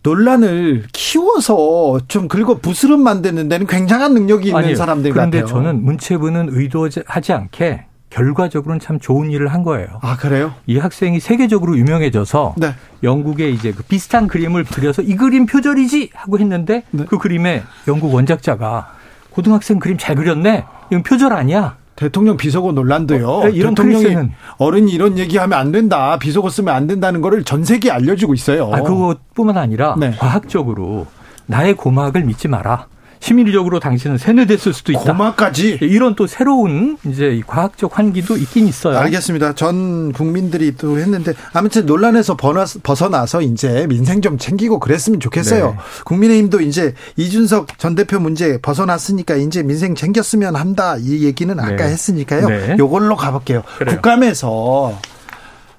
논란을 0.03 0.83
키워서 0.91 1.99
좀 2.07 2.27
긁어 2.27 2.55
부스름 2.55 3.01
만드는 3.01 3.49
데는 3.49 3.65
굉장한 3.65 4.13
능력이 4.13 4.49
있는 4.49 4.63
아니, 4.63 4.75
사람들 4.75 5.11
그런데 5.11 5.39
같아요. 5.41 5.53
그런데 5.53 5.69
저는 5.69 5.85
문체부는 5.85 6.49
의도하지 6.51 7.33
않게 7.33 7.85
결과적으로는 8.09 8.79
참 8.79 8.99
좋은 8.99 9.31
일을 9.31 9.47
한 9.47 9.63
거예요. 9.63 9.87
아 10.01 10.15
그래요? 10.17 10.53
이 10.67 10.77
학생이 10.77 11.19
세계적으로 11.19 11.77
유명해져서 11.77 12.55
네. 12.57 12.75
영국에 13.01 13.49
이제 13.49 13.71
그 13.71 13.81
비슷한 13.83 14.27
그림을 14.27 14.65
그려서 14.65 15.01
이 15.01 15.15
그림 15.15 15.47
표절이지 15.47 16.11
하고 16.13 16.37
했는데 16.37 16.83
네. 16.91 17.05
그 17.07 17.17
그림에 17.17 17.63
영국 17.87 18.13
원작자가 18.13 18.93
고등학생 19.31 19.79
그림 19.79 19.97
잘 19.97 20.15
그렸네. 20.15 20.65
이건 20.91 21.01
표절 21.01 21.33
아니야. 21.33 21.77
대통령 21.95 22.37
비서고 22.37 22.71
논란도요. 22.71 23.27
어, 23.27 23.49
이런 23.49 23.75
대통령이 23.75 24.29
어른이 24.57 24.91
이런 24.91 25.17
얘기하면 25.17 25.57
안 25.57 25.71
된다. 25.71 26.17
비서고 26.17 26.49
쓰면 26.49 26.73
안 26.73 26.87
된다는 26.87 27.21
거를 27.21 27.43
전 27.43 27.63
세계에 27.63 27.91
알려주고 27.91 28.33
있어요. 28.33 28.71
아, 28.73 28.81
그것뿐만 28.81 29.57
아니라 29.57 29.95
네. 29.99 30.11
과학적으로 30.17 31.07
나의 31.45 31.75
고막을 31.75 32.23
믿지 32.23 32.47
마라. 32.47 32.87
심리적으로 33.23 33.79
당신은 33.79 34.17
세뇌됐을 34.17 34.73
수도 34.73 34.91
있다. 34.91 35.01
고마까지 35.01 35.79
이런 35.81 36.13
또 36.13 36.27
새로운 36.27 36.97
이제 37.05 37.41
과학적 37.47 37.97
환기도 37.97 38.35
있긴 38.35 38.67
있어요. 38.67 38.97
알겠습니다. 38.97 39.55
전 39.55 40.11
국민들이 40.11 40.75
또 40.75 40.99
했는데 40.99 41.33
아무튼 41.53 41.85
논란에서 41.85 42.35
벗어나서 42.35 43.41
이제 43.41 43.87
민생 43.87 44.21
좀 44.21 44.37
챙기고 44.37 44.79
그랬으면 44.79 45.21
좋겠어요. 45.21 45.67
네. 45.67 45.77
국민의힘도 46.03 46.59
이제 46.59 46.93
이준석 47.15 47.79
전 47.79 47.95
대표 47.95 48.19
문제 48.19 48.59
벗어났으니까 48.61 49.35
이제 49.35 49.63
민생 49.63 49.95
챙겼으면 49.95 50.57
한다 50.57 50.97
이 50.99 51.23
얘기는 51.23 51.57
아까 51.57 51.75
네. 51.77 51.83
했으니까요. 51.83 52.49
네. 52.49 52.75
요걸로 52.77 53.15
가볼게요. 53.15 53.63
그래요. 53.77 53.95
국감에서 53.95 54.99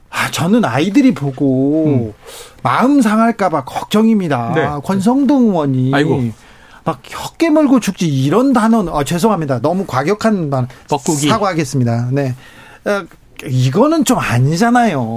아, 0.09 0.31
저는 0.31 0.65
아이들이 0.65 1.13
보고 1.13 1.85
음. 1.87 2.13
마음 2.63 3.03
상할까봐 3.03 3.65
걱정입니다. 3.65 4.53
네. 4.55 4.67
권성동 4.83 5.49
의원이 5.49 5.91
아이고. 5.93 6.23
막 6.85 7.01
혀깨 7.03 7.51
물고 7.51 7.81
죽지 7.81 8.07
이런 8.07 8.53
단어는 8.53 8.93
아, 8.93 9.05
죄송합니다. 9.05 9.61
너무 9.61 9.87
과격한 9.87 10.51
말 10.51 10.69
뻐꾸기 10.89 11.29
사과하겠습니다. 11.29 12.11
네. 12.13 12.35
어, 12.85 13.05
이거는 13.47 14.05
좀 14.05 14.19
아니잖아요. 14.19 15.17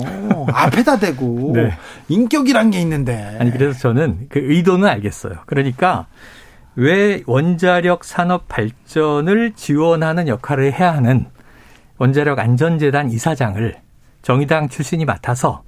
앞에다 0.52 1.00
대고 1.00 1.52
네. 1.56 1.78
인격이란 2.08 2.72
게 2.72 2.80
있는데. 2.82 3.38
아니 3.40 3.52
그래서 3.52 3.78
저는 3.80 4.28
그 4.30 4.40
의도는 4.40 4.88
알겠어요. 4.88 5.34
그러니까 5.46 6.08
왜 6.76 7.24
원자력 7.26 8.06
산업 8.06 8.48
발전을 8.48 9.54
지원하는 9.56 10.28
역할을 10.28 10.74
해야 10.74 10.94
하는 10.94 11.26
원자력 11.98 12.40
안전재단 12.40 13.10
이사장을 13.12 13.76
정의당 14.22 14.70
출신이 14.70 15.06
맡아서 15.06 15.64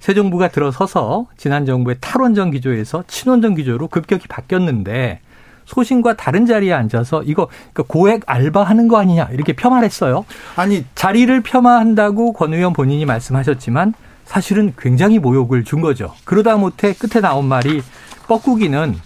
새 0.00 0.14
정부가 0.14 0.48
들어서서 0.48 1.26
지난 1.36 1.66
정부의 1.66 1.96
탈원전 2.00 2.50
기조에서 2.50 3.04
친원전 3.06 3.54
기조로 3.54 3.88
급격히 3.88 4.28
바뀌었는데 4.28 5.20
소신과 5.66 6.14
다른 6.16 6.46
자리에 6.46 6.72
앉아서 6.72 7.22
이거 7.24 7.48
그러니까 7.72 7.82
고액 7.86 8.22
알바하는 8.26 8.88
거 8.88 8.98
아니냐 8.98 9.28
이렇게 9.32 9.52
폄하했어요. 9.52 10.24
아니 10.56 10.84
자리를 10.94 11.42
폄하한다고 11.42 12.32
권 12.32 12.54
의원 12.54 12.72
본인이 12.72 13.04
말씀하셨지만 13.04 13.94
사실은 14.24 14.72
굉장히 14.78 15.18
모욕을 15.18 15.64
준 15.64 15.80
거죠. 15.80 16.12
그러다 16.24 16.56
못해 16.56 16.94
끝에 16.94 17.20
나온 17.20 17.44
말이 17.46 17.82
뻐꾸기는 18.26 18.96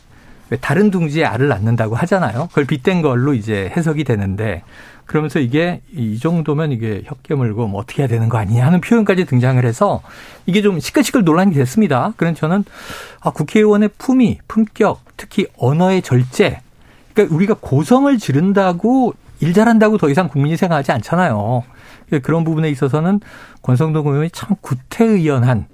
왜 0.51 0.59
다른 0.59 0.91
둥지에 0.91 1.25
알을 1.25 1.49
낳는다고 1.49 1.95
하잖아요. 1.97 2.49
그걸 2.49 2.65
빗댄 2.65 3.03
걸로 3.03 3.35
이제 3.35 3.73
해석이 3.77 4.05
되는데 4.05 4.63
그러면서 5.11 5.41
이게 5.41 5.81
이 5.93 6.21
정도면 6.21 6.71
이게 6.71 7.03
혓개물고 7.03 7.69
뭐 7.69 7.81
어떻게 7.81 8.03
해야 8.03 8.09
되는 8.09 8.29
거 8.29 8.39
아니냐 8.39 8.65
하는 8.65 8.81
표현까지 8.81 9.25
등장을 9.25 9.65
해서 9.65 10.03
이게 10.47 10.63
좀 10.63 10.79
시끌시끌 10.79 11.25
논란이 11.25 11.53
됐습니다. 11.53 12.13
그런 12.17 12.37
저는 12.37 12.65
아, 13.21 13.31
국회의원의 13.31 13.91
품위, 13.99 14.39
품격, 14.47 15.01
특히 15.17 15.49
언어의 15.59 16.03
절제. 16.03 16.61
그러니까 17.13 17.35
우리가 17.35 17.57
고성을 17.61 18.17
지른다고 18.19 19.13
일 19.41 19.53
잘한다고 19.53 19.99
더 19.99 20.09
이상 20.09 20.29
국민이 20.29 20.57
생각하지 20.57 20.93
않잖아요. 20.93 21.65
그러니까 22.07 22.25
그런 22.25 22.45
부분에 22.45 22.71
있어서는 22.71 23.19
권성동 23.63 24.07
의원이 24.07 24.31
참 24.31 24.55
구태의연한 24.61 25.67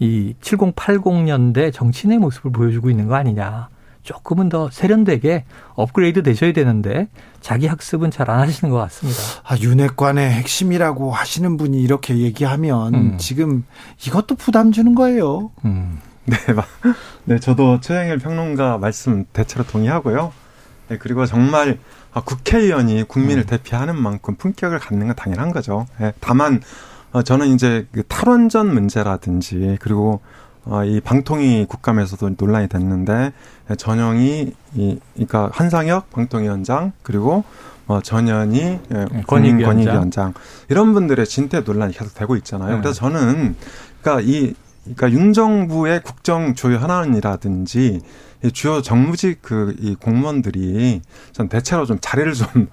이 0.00 0.34
7080년대 0.40 1.72
정치인의 1.72 2.18
모습을 2.18 2.50
보여주고 2.50 2.90
있는 2.90 3.06
거 3.06 3.14
아니냐. 3.14 3.68
조금은 4.04 4.50
더 4.50 4.70
세련되게 4.70 5.44
업그레이드 5.74 6.22
되셔야 6.22 6.52
되는데 6.52 7.08
자기 7.40 7.66
학습은 7.66 8.10
잘 8.10 8.30
안 8.30 8.40
하시는 8.40 8.70
것 8.72 8.78
같습니다. 8.78 9.20
아, 9.44 9.56
윤핵관의 9.58 10.30
핵심이라고 10.30 11.10
하시는 11.10 11.56
분이 11.56 11.82
이렇게 11.82 12.18
얘기하면 12.18 12.94
음. 12.94 13.18
지금 13.18 13.64
이것도 14.06 14.36
부담 14.36 14.72
주는 14.72 14.94
거예요. 14.94 15.50
음. 15.64 15.98
네, 16.26 16.36
네, 17.24 17.38
저도 17.38 17.80
최영일 17.80 18.18
평론가 18.18 18.78
말씀 18.78 19.24
대체로 19.32 19.64
동의하고요. 19.64 20.32
네, 20.88 20.98
그리고 20.98 21.26
정말 21.26 21.78
아, 22.12 22.22
국회의원이 22.22 23.04
국민을 23.04 23.42
음. 23.42 23.46
대표하는 23.46 24.00
만큼 24.00 24.36
품격을 24.36 24.78
갖는 24.78 25.08
건 25.08 25.16
당연한 25.16 25.50
거죠. 25.52 25.86
네, 25.98 26.12
다만 26.20 26.62
어, 27.12 27.22
저는 27.22 27.48
이제 27.48 27.86
그 27.92 28.02
탈원전 28.04 28.72
문제라든지 28.72 29.76
그리고 29.80 30.20
어, 30.66 30.84
이 30.84 31.00
방통위 31.00 31.66
국감에서도 31.68 32.30
논란이 32.38 32.68
됐는데 32.68 33.32
전영이 33.76 34.52
이 34.74 34.98
그러니까 35.14 35.50
한상혁 35.52 36.10
방통위 36.10 36.48
원장 36.48 36.92
그리고 37.02 37.44
어, 37.86 38.00
전현희 38.00 38.58
예, 38.60 38.78
네, 38.88 39.22
권익위원장. 39.26 39.64
권익위원장 39.64 40.34
이런 40.70 40.94
분들의 40.94 41.26
진퇴 41.26 41.60
논란이 41.60 41.92
계속 41.92 42.14
되고 42.14 42.34
있잖아요. 42.36 42.76
네. 42.76 42.80
그래서 42.80 42.94
저는 42.94 43.56
그러니까 44.00 44.22
이 44.26 44.54
그러니까 44.84 45.10
윤 45.12 45.32
정부의 45.32 46.02
국정 46.02 46.54
조율 46.54 46.78
현안이라든지 46.80 48.00
주요 48.52 48.82
정무직 48.82 49.40
그 49.42 49.74
이 49.80 49.94
공무원들이 49.94 51.00
전 51.32 51.48
대체로 51.48 51.84
좀 51.86 51.98
자리를 52.00 52.32
좀 52.34 52.68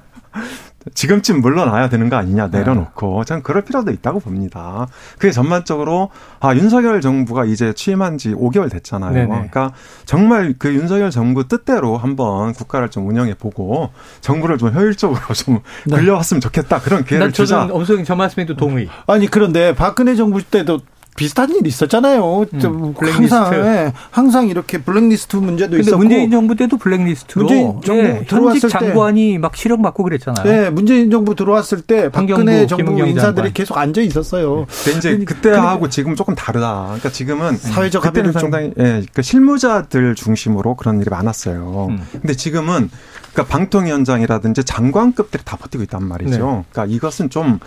지금쯤 0.94 1.42
물러나야 1.42 1.90
되는 1.90 2.10
거 2.10 2.16
아니냐 2.16 2.48
내려놓고 2.48 3.24
저는 3.24 3.44
그럴 3.44 3.64
필요도 3.64 3.92
있다고 3.92 4.20
봅니다. 4.20 4.88
그게 5.18 5.32
전반적으로 5.32 6.10
아 6.40 6.56
윤석열 6.56 7.02
정부가 7.02 7.46
이제 7.46 7.74
취임한 7.74 8.18
지 8.18 8.34
5개월 8.34 8.72
됐잖아요. 8.72 9.14
네네. 9.14 9.28
그러니까 9.28 9.74
정말 10.06 10.56
그 10.58 10.74
윤석열 10.74 11.12
정부 11.12 11.48
뜻대로 11.48 11.98
한번 11.98 12.54
국가를 12.54 12.90
좀 12.90 13.08
운영해 13.08 13.36
보고 13.36 13.92
정부를 14.22 14.58
좀 14.58 14.74
효율적으로 14.74 15.20
좀 15.34 15.60
네. 15.86 15.98
굴려왔으면 15.98 16.42
좋겠다 16.42 16.80
그런 16.80 17.06
기회를 17.06 17.32
주자. 17.32 17.60
저는 17.62 17.76
엄수영 17.76 18.04
저 18.04 18.16
말씀에도 18.16 18.56
동의. 18.56 18.90
아니 19.08 19.28
그런데 19.28 19.76
박근혜 19.76 20.16
정부 20.16 20.42
때도 20.42 20.80
비슷한 21.16 21.50
일이 21.50 21.68
있었잖아요. 21.68 22.46
음, 22.54 22.94
항상 22.98 23.54
예, 23.54 23.94
항상 24.10 24.48
이렇게 24.48 24.78
블랙리스트 24.80 25.36
문제도 25.36 25.78
있었고. 25.78 25.98
문재인 25.98 26.32
정부 26.32 26.56
때도 26.56 26.78
블랙리스트로 26.78 27.46
문재인 27.46 27.82
정부 27.84 28.04
예, 28.04 28.26
들어왔을 28.26 28.70
장관이 28.70 29.38
막 29.38 29.56
실형 29.56 29.82
받고 29.82 30.04
그랬잖아요. 30.04 30.46
네, 30.46 30.70
문재인 30.70 31.12
정부 31.12 31.36
들어왔을 31.36 31.82
때 31.82 32.10
박근혜 32.10 32.66
정부 32.66 32.92
인사들이 32.94 33.36
장관. 33.36 33.54
계속 33.54 33.78
앉아 33.78 34.02
있었어요. 34.02 34.66
네. 34.86 34.92
이제 34.98 35.18
그때하고 35.18 35.90
지금 35.90 36.16
조금 36.16 36.34
다르다. 36.34 36.84
그러니까 36.86 37.10
지금은 37.10 37.58
사회적 37.58 38.06
합의를 38.06 38.34
상당히 38.34 38.68
예, 38.78 38.84
그러니까 38.84 39.22
실무자들 39.22 40.16
중심으로 40.16 40.76
그런 40.76 41.02
일이 41.02 41.10
많았어요. 41.10 41.88
음. 41.90 42.02
근데 42.12 42.34
지금은 42.34 42.90
그러니까 43.34 43.58
방통위원장이라든지 43.58 44.64
장관급들이 44.64 45.44
다 45.46 45.58
버티고 45.58 45.84
있단 45.84 46.04
말이죠. 46.04 46.32
네. 46.32 46.64
그러니까 46.72 46.86
이것은 46.96 47.30
좀 47.30 47.60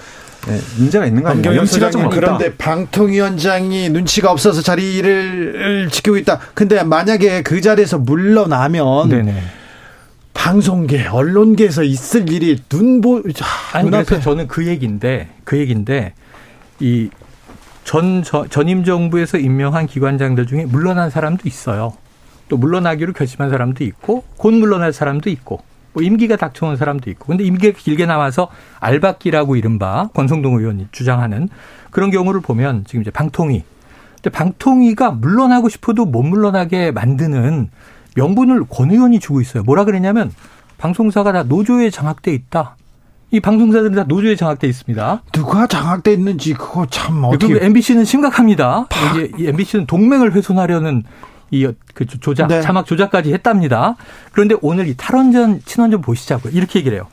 네, 0.47 0.61
문제가 0.77 1.07
있는 1.07 1.23
거 1.23 1.31
아니에요? 1.31 1.57
염치가 1.57 1.91
좀 1.91 2.11
그런데 2.11 2.55
방통위원 2.55 3.34
장이 3.39 3.91
눈치가 3.91 4.31
없어서 4.31 4.63
자리를 4.63 5.89
지키고 5.91 6.17
있다. 6.19 6.41
근데 6.55 6.83
만약에 6.83 7.43
그 7.43 7.61
자리에서 7.61 7.99
물러나면 7.99 9.09
네네. 9.09 9.43
방송계, 10.33 11.07
언론계에서 11.07 11.85
있을 11.85 12.29
일이 12.31 12.59
눈보 12.71 13.23
아니 13.73 13.91
그래서 13.91 14.21
저는 14.21 14.49
그 14.49 14.67
얘기인데 14.67 15.29
그 15.45 15.59
얘기인데 15.59 16.15
이 16.81 17.09
전 17.85 18.23
전임 18.49 18.83
정부에서 18.83 19.39
임명한 19.39 19.87
기관장들 19.87 20.47
중에 20.47 20.65
물러난 20.65 21.11
사람도 21.11 21.43
있어요. 21.47 21.93
또 22.49 22.57
물러나기로 22.57 23.13
결심한 23.13 23.51
사람도 23.51 23.85
있고 23.85 24.25
곧 24.37 24.53
물러날 24.53 24.93
사람도 24.93 25.31
있고 25.31 25.61
뭐 25.93 26.03
임기가 26.03 26.37
닥쳐온 26.37 26.77
사람도 26.77 27.09
있고 27.11 27.27
근데 27.27 27.45
임기가 27.45 27.79
길게 27.79 28.07
남아서 28.07 28.49
알박기라고 28.81 29.57
이른바 29.57 30.09
권성동 30.15 30.59
의원이 30.59 30.89
주장하는 30.93 31.49
그런 31.95 32.11
경우를 32.11 32.41
보면 32.41 32.85
지금 32.87 33.03
이제 33.03 33.11
방통위 33.11 33.63
근데 34.17 34.31
방통위가 34.31 35.13
물러나고 35.13 35.69
싶어도 35.69 36.05
못 36.05 36.23
물러나게 36.23 36.91
만드는 36.91 37.71
명분을 38.17 38.65
권 38.69 38.91
의원이 38.91 39.21
주고 39.21 39.41
있어요. 39.41 39.63
뭐라 39.63 39.85
그랬냐면 39.85 40.33
방송사가 40.77 41.33
다 41.33 41.43
노조에 41.45 41.91
장악돼 41.91 42.33
있다. 42.33 42.77
이 43.31 43.41
방송사들은 43.41 43.95
다 43.95 44.05
노조에 44.05 44.35
장악돼 44.35 44.67
있습니다. 44.67 45.23
누가 45.33 45.67
장악돼 45.67 46.13
있는지 46.13 46.55
그거 46.55 46.87
참 46.91 47.23
어떻게 47.25 47.65
MBC는 47.65 48.05
심각합니다. 48.05 48.87
파... 48.89 49.19
이제 49.19 49.49
MBC는 49.49 49.87
동맹을 49.87 50.33
훼손하려는 50.33 51.05
이그 51.51 52.07
조작 52.21 52.49
네. 52.49 52.61
자막 52.61 52.87
조작까지 52.87 53.33
했답니다. 53.33 53.97
그런데 54.33 54.57
오늘 54.63 54.89
이 54.89 54.97
탈원전 54.97 55.61
친원전 55.65 56.01
보시자고요. 56.01 56.53
이렇게 56.53 56.81
얘기를 56.81 56.97
해요. 56.97 57.07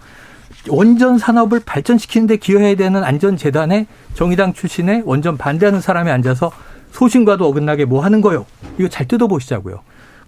원전 0.69 1.17
산업을 1.17 1.61
발전시키는데 1.65 2.37
기여해야 2.37 2.75
되는 2.75 3.03
안전재단에 3.03 3.87
정의당 4.13 4.53
출신의 4.53 5.03
원전 5.05 5.37
반대하는 5.37 5.81
사람이 5.81 6.11
앉아서 6.11 6.51
소신과도 6.91 7.47
어긋나게 7.47 7.85
뭐 7.85 8.03
하는 8.03 8.21
거요? 8.21 8.45
이거 8.77 8.87
잘 8.87 9.07
뜯어보시자고요. 9.07 9.81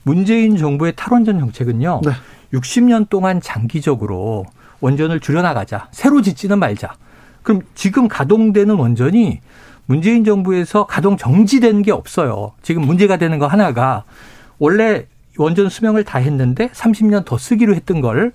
문재인 0.04 0.58
정부의 0.58 0.94
탈원전 0.96 1.40
정책은요. 1.40 2.02
네. 2.04 2.12
60년 2.54 3.10
동안 3.10 3.42
장기적으로 3.42 4.46
원전을 4.80 5.20
줄여나가자. 5.20 5.88
새로 5.92 6.22
짓지는 6.22 6.60
말자. 6.60 6.94
그럼 7.42 7.62
지금 7.76 8.08
가동되는 8.08 8.76
원전이 8.76 9.42
문재인 9.86 10.24
정부에서 10.24 10.86
가동 10.86 11.18
정지되는 11.18 11.82
게 11.82 11.92
없어요. 11.92 12.54
지금 12.62 12.84
문제가 12.84 13.18
되는 13.18 13.40
거 13.40 13.48
하나가 13.48 14.04
원래 14.60 15.06
원전 15.38 15.70
수명을 15.70 16.04
다 16.04 16.20
했는데 16.20 16.70
30년 16.70 17.26
더 17.26 17.38
쓰기로 17.38 17.76
했던 17.76 18.02
걸 18.02 18.32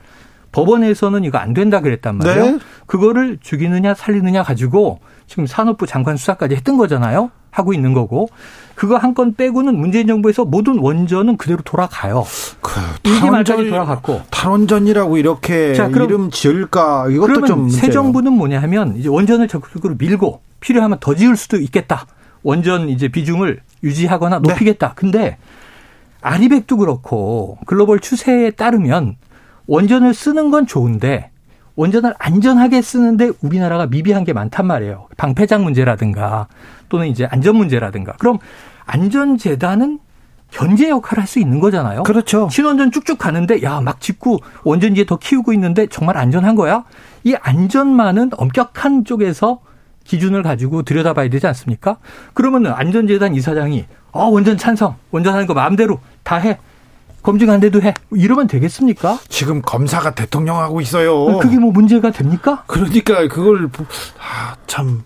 법원에서는 0.53 1.25
이거 1.25 1.39
안 1.39 1.55
된다 1.55 1.81
그랬단 1.81 2.17
말이에요. 2.17 2.45
네. 2.45 2.59
그거를 2.87 3.39
죽이느냐 3.41 3.95
살리느냐 3.95 4.43
가지고 4.43 5.01
지금 5.27 5.47
산업부 5.47 5.87
장관 5.87 6.17
수사까지 6.17 6.55
했던 6.55 6.77
거잖아요. 6.79 7.31
하고 7.51 7.73
있는 7.73 7.93
거고 7.95 8.29
그거 8.75 8.97
한 8.97 9.15
건 9.15 9.35
빼고는 9.35 9.77
문재인 9.77 10.07
정부에서 10.07 10.45
모든 10.45 10.79
원전은 10.79 11.39
그대로 11.39 11.61
돌아가요. 11.65 12.25
그 12.61 12.71
탈원전 13.03 13.69
돌아갔고 13.69 14.23
탈원전이라고 14.31 15.17
이렇게 15.17 15.75
자, 15.75 15.89
그럼, 15.89 16.09
이름 16.09 16.31
지을까 16.31 17.09
이것도 17.11 17.47
좀새 17.47 17.91
정부는 17.91 18.33
뭐냐 18.35 18.61
하면 18.63 18.97
이제 18.97 19.09
원전을 19.09 19.49
적극적으로 19.49 19.97
밀고 19.99 20.41
필요하면 20.61 20.99
더 21.01 21.15
지을 21.15 21.37
수도 21.37 21.57
있겠다. 21.57 22.07
원전 22.43 22.89
이제 22.91 23.09
비중을 23.09 23.61
유지하거나 23.83 24.41
네. 24.41 24.51
높이겠다. 24.51 24.89
네. 24.89 24.95
근데 24.95 25.37
아리백도 26.21 26.77
그렇고 26.77 27.59
글로벌 27.67 27.99
추세에 27.99 28.51
따르면 28.51 29.17
원전을 29.69 30.15
쓰는 30.15 30.51
건 30.51 30.67
좋은데 30.67 31.31
원전을 31.77 32.15
안전하게 32.19 32.83
쓰는데 32.83 33.31
우리나라가 33.41 33.87
미비한 33.87 34.25
게 34.25 34.33
많단 34.33 34.67
말이에요. 34.67 35.07
방패장 35.17 35.63
문제라든가 35.63 36.49
또는 36.89 37.07
이제 37.07 37.29
안전 37.31 37.55
문제라든가. 37.57 38.15
그럼 38.19 38.39
안전재단은 38.87 40.01
견제 40.51 40.89
역할을 40.89 41.21
할 41.21 41.29
수 41.29 41.39
있는 41.39 41.61
거잖아요. 41.61 42.03
그렇죠. 42.03 42.49
신원전 42.51 42.91
쭉쭉 42.91 43.19
가는데 43.19 43.63
야 43.63 43.81
막 43.81 44.01
짓고 44.01 44.39
원전지에 44.65 45.05
더 45.05 45.19
키우고 45.19 45.53
있는데 45.53 45.87
정말 45.87 46.17
안전한 46.17 46.57
거야? 46.57 46.85
이 47.23 47.37
안전만은 47.39 48.31
엄격한 48.37 49.05
쪽에서 49.05 49.61
기준을 50.05 50.43
가지고 50.43 50.83
들여다봐야 50.83 51.29
되지 51.29 51.47
않습니까? 51.49 51.99
그러면은 52.33 52.73
안전재단 52.73 53.35
이사장이 53.35 53.85
어 54.11 54.25
원전 54.25 54.57
찬성, 54.57 54.97
원전하는 55.11 55.47
거 55.47 55.53
마음대로 55.53 56.01
다 56.25 56.37
해. 56.39 56.59
검증 57.23 57.51
안 57.51 57.61
돼도 57.61 57.83
해. 57.83 57.95
이러면 58.13 58.47
되겠습니까? 58.47 59.19
지금 59.29 59.61
검사가 59.63 60.15
대통령하고 60.15 60.81
있어요. 60.81 61.39
그게 61.39 61.59
뭐 61.59 61.71
문제가 61.73 62.11
됩니까? 62.11 62.65
그러니까 62.67 63.27
그걸 63.29 63.69
아, 64.19 64.57
참 64.67 65.03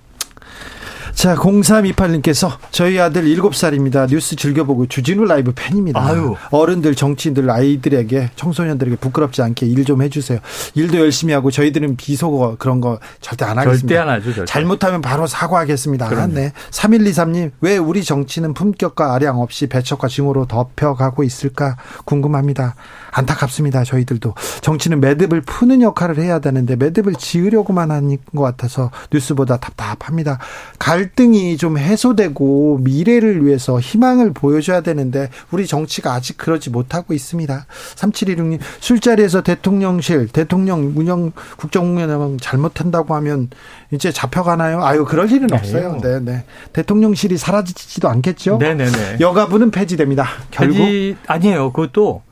자, 1.15 1.37
0328님께서 1.37 2.57
저희 2.73 2.99
아들 2.99 3.25
7살입니다. 3.25 4.09
뉴스 4.09 4.35
즐겨보고 4.35 4.87
주진우 4.87 5.25
라이브 5.25 5.53
팬입니다. 5.55 6.01
아유. 6.05 6.35
어른들, 6.51 6.95
정치인들, 6.97 7.49
아이들에게, 7.51 8.31
청소년들에게 8.35 8.97
부끄럽지 8.97 9.43
않게 9.43 9.67
일 9.67 9.83
좀 9.83 10.01
해주세요. 10.03 10.39
일도 10.75 10.99
열심히 10.99 11.35
하고 11.35 11.51
저희들은 11.51 11.97
비속어 11.97 12.55
그런 12.59 12.81
거 12.81 13.01
절대 13.21 13.45
안 13.45 13.59
하겠습니다. 13.59 13.89
절대 13.89 13.99
안 13.99 14.09
하죠. 14.09 14.33
절대. 14.33 14.45
잘못하면 14.45 15.01
바로 15.03 15.27
사과하겠습니다. 15.27 16.09
그럼요. 16.09 16.35
네. 16.35 16.53
3123님, 16.71 17.51
왜 17.61 17.77
우리 17.79 18.05
정치는 18.05 18.55
품격과 18.55 19.13
아량 19.13 19.41
없이 19.41 19.67
배척과 19.67 20.07
증오로 20.07 20.47
덮여가고 20.47 21.25
있을까 21.25 21.77
궁금합니다. 22.05 22.77
안타깝습니다. 23.11 23.83
저희들도. 23.85 24.35
정치는 24.61 25.01
매듭을 25.01 25.41
푸는 25.43 25.83
역할을 25.83 26.19
해야 26.19 26.39
되는데 26.39 26.77
매듭을 26.77 27.15
지으려고만 27.17 27.91
하는 27.91 28.17
것 28.35 28.43
같아서 28.43 28.91
뉴스보다 29.13 29.57
답답합니다. 29.59 30.39
갈 30.79 31.02
등이 31.11 31.57
좀 31.57 31.79
해소되고 31.79 32.79
미래를 32.83 33.45
위해서 33.45 33.79
희망을 33.81 34.33
보여줘야 34.33 34.81
되는데 34.81 35.29
우리 35.51 35.67
정치가 35.67 36.13
아직 36.13 36.37
그러지 36.37 36.71
못하고 36.71 37.15
있습니다. 37.15 37.67
3716님 37.97 38.59
술자리에서 38.81 39.43
대통령실 39.43 40.29
대통령 40.29 40.93
운영 40.97 41.33
국정운영 41.57 42.39
잘못한다고 42.39 43.15
하면 43.17 43.51
이제 43.91 44.13
잡혀가나요? 44.13 44.85
아유 44.85 45.05
그럴 45.05 45.31
일은 45.31 45.49
네. 45.49 45.57
없어요. 45.57 45.99
네, 46.03 46.21
네. 46.21 46.45
대통령실이 46.73 47.37
사라지지도 47.37 48.09
않겠죠. 48.09 48.59
네, 48.59 48.75
네, 48.75 48.91
네. 48.91 49.17
여가부는 49.21 49.71
폐지됩니다. 49.71 50.27
결국 50.51 50.79
폐지 50.79 51.17
아니에요. 51.27 51.73
그것도 51.73 52.23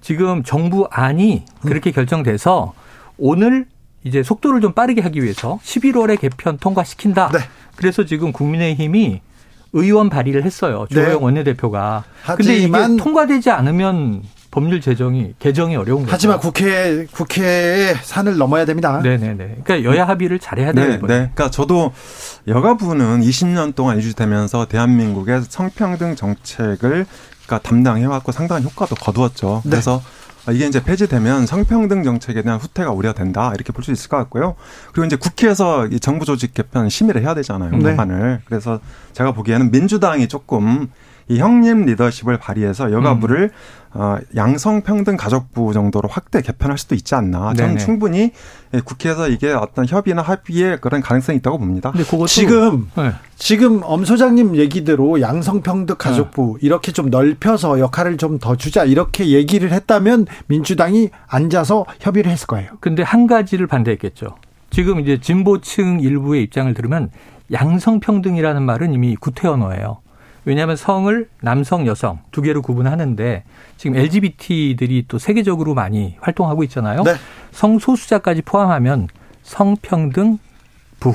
지금 0.00 0.42
정부 0.42 0.86
안이 0.90 1.44
그렇게 1.62 1.90
음. 1.90 1.92
결정돼서 1.92 2.74
오늘 3.18 3.66
이제 4.04 4.22
속도를 4.22 4.60
좀 4.60 4.72
빠르게 4.72 5.00
하기 5.00 5.20
위해서 5.22 5.58
11월에 5.64 6.20
개편 6.20 6.58
통과시킨다. 6.58 7.30
네. 7.32 7.40
그래서 7.76 8.04
지금 8.04 8.32
국민의힘이 8.32 9.20
의원 9.72 10.08
발의를 10.08 10.44
했어요. 10.44 10.86
조영 10.90 11.08
네. 11.08 11.14
원내대표가. 11.14 12.04
근데 12.36 12.56
이게 12.56 12.68
통과되지 12.96 13.50
않으면 13.50 14.22
법률 14.50 14.80
제정이 14.80 15.34
개정이 15.38 15.76
어려운 15.76 16.04
거죠. 16.04 16.12
하지만 16.14 16.38
국회 16.38 17.06
국회의 17.12 17.94
산을 17.94 18.38
넘어야 18.38 18.64
됩니다. 18.64 19.00
네네네. 19.02 19.58
그러니까 19.64 19.84
여야 19.84 20.08
합의를 20.08 20.38
잘해야 20.38 20.72
되는 20.72 20.92
네, 20.92 20.98
거예요. 20.98 21.06
네. 21.06 21.30
그러니까 21.34 21.50
저도 21.50 21.92
여가부는 22.48 23.20
20년 23.20 23.74
동안 23.74 23.98
유지되면서 23.98 24.66
대한민국의 24.66 25.42
성평등 25.46 26.16
정책을 26.16 27.04
그러니까 27.46 27.58
담당해왔고 27.68 28.32
상당한 28.32 28.62
효과도 28.64 28.94
거두었죠. 28.94 29.60
네. 29.64 29.70
그래서 29.72 30.02
이게 30.52 30.66
이제 30.66 30.82
폐지되면 30.82 31.46
성평등 31.46 32.02
정책에 32.04 32.42
대한 32.42 32.58
후퇴가 32.58 32.90
우려된다 32.92 33.52
이렇게 33.54 33.72
볼 33.72 33.84
수 33.84 33.92
있을 33.92 34.08
것 34.08 34.16
같고요. 34.16 34.54
그리고 34.92 35.06
이제 35.06 35.16
국회에서 35.16 35.86
이 35.86 36.00
정부 36.00 36.24
조직 36.24 36.54
개편 36.54 36.88
심의를 36.88 37.22
해야 37.22 37.34
되잖아요. 37.34 37.70
네. 37.70 37.90
법안을. 37.96 38.40
그래서 38.44 38.80
제가 39.12 39.32
보기에는 39.32 39.70
민주당이 39.70 40.28
조금 40.28 40.88
이 41.28 41.38
형님 41.38 41.86
리더십을 41.86 42.38
발휘해서 42.38 42.92
여가부를 42.92 43.44
음. 43.44 43.98
어, 43.98 44.18
양성평등 44.36 45.16
가족부 45.16 45.72
정도로 45.72 46.08
확대 46.08 46.42
개편할 46.42 46.76
수도 46.76 46.94
있지 46.94 47.14
않나. 47.14 47.54
저는 47.54 47.74
네네. 47.74 47.78
충분히 47.78 48.32
국회에서 48.84 49.28
이게 49.28 49.52
어떤 49.52 49.86
협의나 49.86 50.20
합의의 50.20 50.80
그런 50.82 51.00
가능성이 51.00 51.38
있다고 51.38 51.58
봅니다. 51.58 51.92
근데 51.92 52.04
그것도 52.04 52.26
지금 52.26 52.90
네. 52.94 53.12
지금 53.36 53.80
엄 53.84 54.04
소장님 54.04 54.54
얘기대로 54.56 55.22
양성평등 55.22 55.96
가족부 55.98 56.58
네. 56.60 56.66
이렇게 56.66 56.92
좀 56.92 57.08
넓혀서 57.10 57.80
역할을 57.80 58.18
좀 58.18 58.38
더 58.38 58.54
주자 58.54 58.84
이렇게 58.84 59.28
얘기를 59.28 59.72
했다면 59.72 60.26
민주당이 60.48 61.08
앉아서 61.26 61.86
협의를 62.00 62.30
했을 62.30 62.46
거예요. 62.46 62.72
근데 62.80 63.02
한 63.02 63.26
가지를 63.26 63.66
반대했겠죠. 63.66 64.36
지금 64.68 65.00
이제 65.00 65.18
진보층 65.20 66.00
일부의 66.00 66.42
입장을 66.42 66.72
들으면 66.74 67.10
양성평등이라는 67.50 68.62
말은 68.62 68.92
이미 68.92 69.16
구태 69.16 69.48
언어예요. 69.48 69.98
왜냐하면 70.46 70.76
성을 70.76 71.28
남성, 71.42 71.86
여성 71.86 72.20
두 72.30 72.40
개로 72.40 72.62
구분하는데 72.62 73.42
지금 73.76 73.96
LGBT들이 73.96 75.06
또 75.08 75.18
세계적으로 75.18 75.74
많이 75.74 76.16
활동하고 76.20 76.62
있잖아요. 76.64 77.02
네. 77.02 77.14
성소수자까지 77.50 78.42
포함하면 78.42 79.08
성평등 79.42 80.38
부 81.00 81.14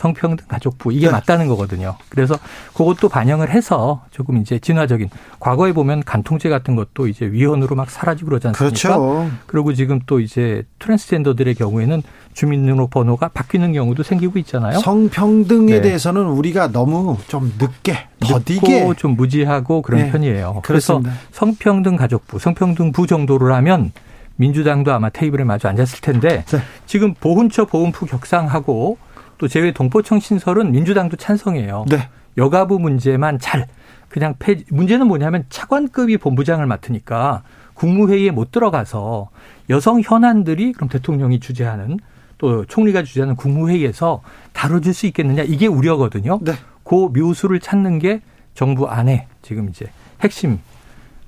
성평등 0.00 0.46
가족부 0.48 0.94
이게 0.94 1.06
네. 1.06 1.12
맞다는 1.12 1.46
거거든요. 1.46 1.94
그래서 2.08 2.38
그것도 2.72 3.10
반영을 3.10 3.50
해서 3.50 4.02
조금 4.10 4.38
이제 4.38 4.58
진화적인 4.58 5.10
과거에 5.38 5.74
보면 5.74 6.02
간통죄 6.04 6.48
같은 6.48 6.74
것도 6.74 7.06
이제 7.06 7.26
위헌으로 7.26 7.76
막 7.76 7.90
사라지고 7.90 8.30
그러지 8.30 8.48
않습니까? 8.48 8.96
그렇죠. 8.96 9.30
그리고 9.46 9.74
지금 9.74 10.00
또 10.06 10.18
이제 10.18 10.64
트랜스젠더들의 10.78 11.54
경우에는 11.54 12.02
주민등록번호가 12.32 13.28
바뀌는 13.28 13.74
경우도 13.74 14.02
생기고 14.02 14.38
있잖아요. 14.38 14.78
성평등에 14.78 15.74
네. 15.74 15.80
대해서는 15.82 16.22
우리가 16.22 16.72
너무 16.72 17.18
좀 17.28 17.52
늦게 17.58 18.08
더디게 18.20 18.94
좀 18.96 19.16
무지하고 19.16 19.82
그런 19.82 20.04
네. 20.04 20.10
편이에요. 20.10 20.62
그래서 20.64 20.94
그렇습니다. 20.94 21.12
성평등 21.32 21.96
가족부, 21.96 22.38
성평등 22.38 22.92
부 22.92 23.06
정도를 23.06 23.52
하면 23.52 23.92
민주당도 24.36 24.94
아마 24.94 25.10
테이블에 25.10 25.44
마주 25.44 25.68
앉았을 25.68 26.00
텐데 26.00 26.42
네. 26.46 26.58
지금 26.86 27.12
보훈처 27.12 27.66
보훈부 27.66 28.06
격상하고 28.06 28.96
또 29.40 29.48
제외 29.48 29.72
동포청 29.72 30.20
신설은 30.20 30.70
민주당도 30.70 31.16
찬성해요. 31.16 31.86
네. 31.88 32.10
여가부 32.36 32.78
문제만 32.78 33.38
잘 33.38 33.66
그냥 34.10 34.34
폐 34.38 34.62
문제는 34.68 35.06
뭐냐면 35.06 35.46
차관급이 35.48 36.18
본부장을 36.18 36.66
맡으니까 36.66 37.42
국무회의에 37.72 38.32
못 38.32 38.52
들어가서 38.52 39.30
여성 39.70 40.02
현안들이 40.04 40.72
그럼 40.72 40.90
대통령이 40.90 41.40
주재하는 41.40 41.98
또 42.36 42.66
총리가 42.66 43.02
주재하는 43.02 43.34
국무회의에서 43.34 44.20
다뤄질 44.52 44.92
수 44.92 45.06
있겠느냐 45.06 45.42
이게 45.44 45.66
우려거든요. 45.66 46.38
네. 46.42 46.52
그 46.84 47.08
묘수를 47.10 47.60
찾는 47.60 47.98
게 47.98 48.20
정부 48.52 48.88
안에 48.88 49.26
지금 49.40 49.70
이제 49.70 49.86
핵심 50.20 50.58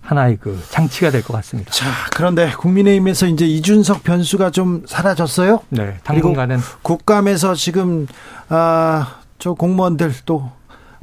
하나의 0.02 0.36
그 0.40 0.60
장치가 0.68 1.10
될 1.10 1.22
것 1.22 1.32
같습니다. 1.34 1.70
자, 1.70 1.86
그런데 2.14 2.50
국민의힘에서 2.58 3.26
이제 3.28 3.46
이준석 3.46 4.02
변수가 4.02 4.50
좀 4.50 4.82
사라졌어요. 4.86 5.60
네, 5.70 5.96
당분간은 6.04 6.58
국감에서 6.82 7.54
지금 7.54 8.06
아저 8.48 9.54
공무원들 9.54 10.12
또 10.26 10.50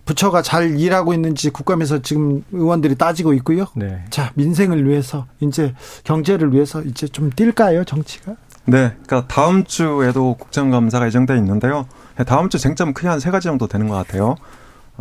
부처가 0.06 0.42
잘 0.42 0.80
일하고 0.80 1.14
있는지 1.14 1.50
국감에서 1.50 2.02
지금 2.02 2.44
의원들이 2.52 2.96
따지고 2.96 3.34
있고요. 3.34 3.68
네. 3.76 4.04
자, 4.10 4.32
민생을 4.36 4.88
위해서 4.88 5.28
이제 5.40 5.74
경제를 6.04 6.52
위해서 6.54 6.82
이제 6.82 7.08
좀 7.08 7.30
뛸까요, 7.30 7.86
정치가? 7.86 8.34
네, 8.66 8.94
그러니까 9.06 9.26
다음 9.28 9.64
주에도 9.64 10.36
국정감사가 10.36 11.08
예정돼 11.08 11.36
있는데요. 11.38 11.88
다음 12.26 12.50
주 12.50 12.58
쟁점 12.60 12.94
크게 12.94 13.08
한 13.08 13.20
세 13.20 13.32
가지 13.32 13.46
정도 13.46 13.68
되는 13.68 13.88
것 13.88 13.96
같아요. 13.96 14.36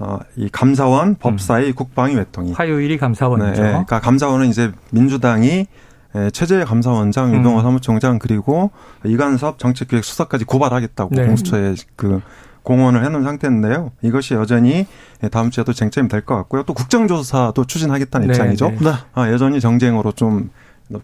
어, 0.01 0.19
이 0.37 0.49
감사원, 0.49 1.17
법사위, 1.17 1.69
음. 1.69 1.75
국방위, 1.75 2.15
외통위. 2.15 2.53
화요일이 2.53 2.99
감사원이죠. 2.99 3.63
네, 3.63 3.69
그러니까 3.69 3.99
감사원은 4.01 4.47
이제 4.47 4.71
민주당이 4.93 5.67
최재 6.33 6.63
감사원장, 6.65 7.33
음. 7.33 7.41
유동호 7.41 7.63
사무총장 7.63 8.19
그리고 8.21 8.71
이간섭 9.05 9.59
정책기획수석까지 9.59 10.45
고발하겠다고 10.45 11.15
네. 11.17 11.27
공수처에 11.27 11.75
그 11.97 12.21
공언을 12.63 13.05
해놓은 13.05 13.25
상태인데요. 13.25 13.91
이것이 14.03 14.35
여전히 14.35 14.87
다음 15.33 15.51
주에도 15.51 15.73
쟁점이 15.73 16.09
될 16.09 16.21
것 16.21 16.37
같고요. 16.37 16.63
또 16.63 16.75
국정조사도 16.75 17.65
추진하겠다는 17.65 18.29
네, 18.29 18.33
입장이죠. 18.35 18.71
네. 18.81 18.93
아, 19.15 19.31
여전히 19.31 19.61
정쟁으로 19.61 20.13
좀 20.13 20.51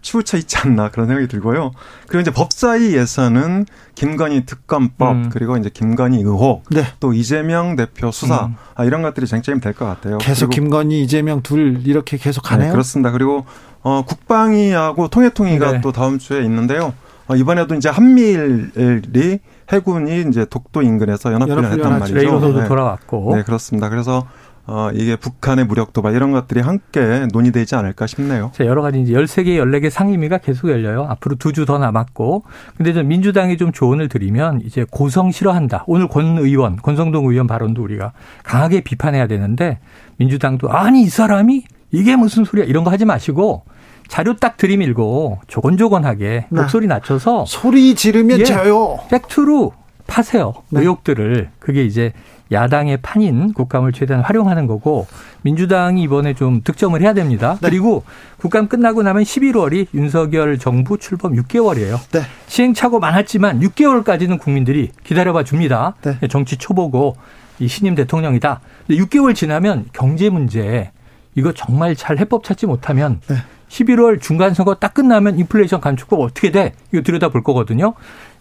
치우쳐 0.01 0.37
있지 0.37 0.57
않나 0.57 0.89
그런 0.89 1.07
생각이 1.07 1.27
들고요. 1.27 1.71
그리고 2.07 2.21
이제 2.21 2.31
법사위에서는 2.31 3.65
김건희 3.95 4.45
특검법 4.45 5.11
음. 5.15 5.29
그리고 5.31 5.57
이제 5.57 5.69
김건희 5.69 6.17
의혹 6.19 6.63
네. 6.69 6.83
또 6.99 7.13
이재명 7.13 7.75
대표 7.75 8.11
수사 8.11 8.45
음. 8.45 8.55
아, 8.75 8.83
이런 8.83 9.01
것들이 9.01 9.27
쟁점이 9.27 9.61
될 9.61 9.73
것 9.73 9.85
같아요. 9.85 10.17
계속 10.19 10.49
김건희 10.49 11.01
이재명 11.03 11.41
둘 11.41 11.81
이렇게 11.85 12.17
계속 12.17 12.41
가네요. 12.41 12.67
네, 12.67 12.71
그렇습니다. 12.71 13.11
그리고 13.11 13.45
어, 13.81 14.03
국방위하고 14.05 15.09
통일통위가 15.09 15.71
네. 15.73 15.81
또 15.81 15.91
다음 15.91 16.17
주에 16.17 16.43
있는데요. 16.43 16.93
어, 17.27 17.35
이번에도 17.35 17.75
이제 17.75 17.89
한미일이 17.89 19.39
해군이 19.71 20.25
이제 20.29 20.45
독도 20.45 20.81
인근에서 20.81 21.33
연합훈련했단 21.33 21.99
말이죠. 21.99 22.15
레이로도 22.15 22.53
네. 22.61 22.67
돌아왔고. 22.67 23.35
네, 23.35 23.43
그렇습니다. 23.43 23.89
그래서 23.89 24.27
어, 24.67 24.89
이게 24.93 25.15
북한의 25.15 25.65
무력 25.65 25.93
도발 25.93 26.15
이런 26.15 26.31
것들이 26.31 26.59
함께 26.61 27.27
논의되지 27.31 27.75
않을까 27.75 28.07
싶네요. 28.07 28.51
자, 28.55 28.65
여러 28.65 28.81
가지 28.81 28.99
이제 28.99 29.13
13개, 29.13 29.57
14개 29.59 29.89
상임위가 29.89 30.39
계속 30.39 30.71
열려요. 30.71 31.05
앞으로 31.09 31.35
두 31.35 31.51
주 31.51 31.65
더 31.65 31.77
남았고. 31.77 32.43
근데 32.77 32.91
좀 32.93 33.07
민주당이 33.07 33.57
좀 33.57 33.71
조언을 33.71 34.09
드리면 34.09 34.61
이제 34.65 34.85
고성 34.89 35.31
싫어한다. 35.31 35.83
오늘 35.87 36.07
권 36.07 36.37
의원, 36.39 36.77
권성동 36.77 37.25
의원 37.27 37.45
발언도 37.47 37.83
우리가 37.83 38.13
강하게 38.43 38.81
비판해야 38.81 39.27
되는데 39.27 39.79
민주당도 40.17 40.71
아니, 40.71 41.03
이 41.03 41.09
사람이 41.09 41.63
이게 41.91 42.15
무슨 42.15 42.43
소리야 42.43 42.65
이런 42.65 42.83
거 42.83 42.89
하지 42.91 43.05
마시고 43.05 43.63
자료 44.07 44.35
딱 44.35 44.57
들이밀고 44.57 45.39
조곤조곤하게 45.47 46.47
네. 46.49 46.61
목소리 46.61 46.87
낮춰서 46.87 47.45
소리 47.47 47.95
지르면 47.95 48.39
예, 48.39 48.43
져요. 48.43 48.99
팩트로 49.09 49.73
파세요. 50.07 50.53
네. 50.69 50.81
의혹들을. 50.81 51.49
그게 51.59 51.83
이제 51.83 52.13
야당의 52.51 52.97
판인 53.01 53.53
국감을 53.53 53.91
최대한 53.91 54.23
활용하는 54.23 54.67
거고 54.67 55.07
민주당이 55.41 56.01
이번에 56.03 56.33
좀 56.33 56.61
득점을 56.63 56.99
해야 57.01 57.13
됩니다. 57.13 57.57
네. 57.61 57.69
그리고 57.69 58.03
국감 58.37 58.67
끝나고 58.67 59.03
나면 59.03 59.23
11월이 59.23 59.87
윤석열 59.93 60.57
정부 60.59 60.97
출범 60.97 61.33
6개월이에요. 61.35 61.99
네. 62.11 62.21
시행착오 62.47 62.99
많았지만 62.99 63.61
6개월까지는 63.61 64.39
국민들이 64.39 64.91
기다려봐 65.03 65.43
줍니다. 65.43 65.95
네. 66.01 66.19
정치 66.29 66.57
초보고 66.57 67.15
이 67.59 67.67
신임 67.67 67.95
대통령이다. 67.95 68.61
근데 68.85 69.01
6개월 69.03 69.33
지나면 69.33 69.85
경제 69.93 70.29
문제 70.29 70.91
이거 71.33 71.51
정말 71.51 71.95
잘 71.95 72.19
해법 72.19 72.43
찾지 72.43 72.67
못하면 72.67 73.21
네. 73.27 73.37
11월 73.69 74.21
중간 74.21 74.53
선거 74.53 74.75
딱 74.75 74.93
끝나면 74.93 75.39
인플레이션 75.39 75.81
감축법 75.81 76.19
어떻게 76.19 76.51
돼? 76.51 76.73
이거 76.93 77.01
들여다 77.01 77.29
볼 77.29 77.43
거거든요. 77.43 77.93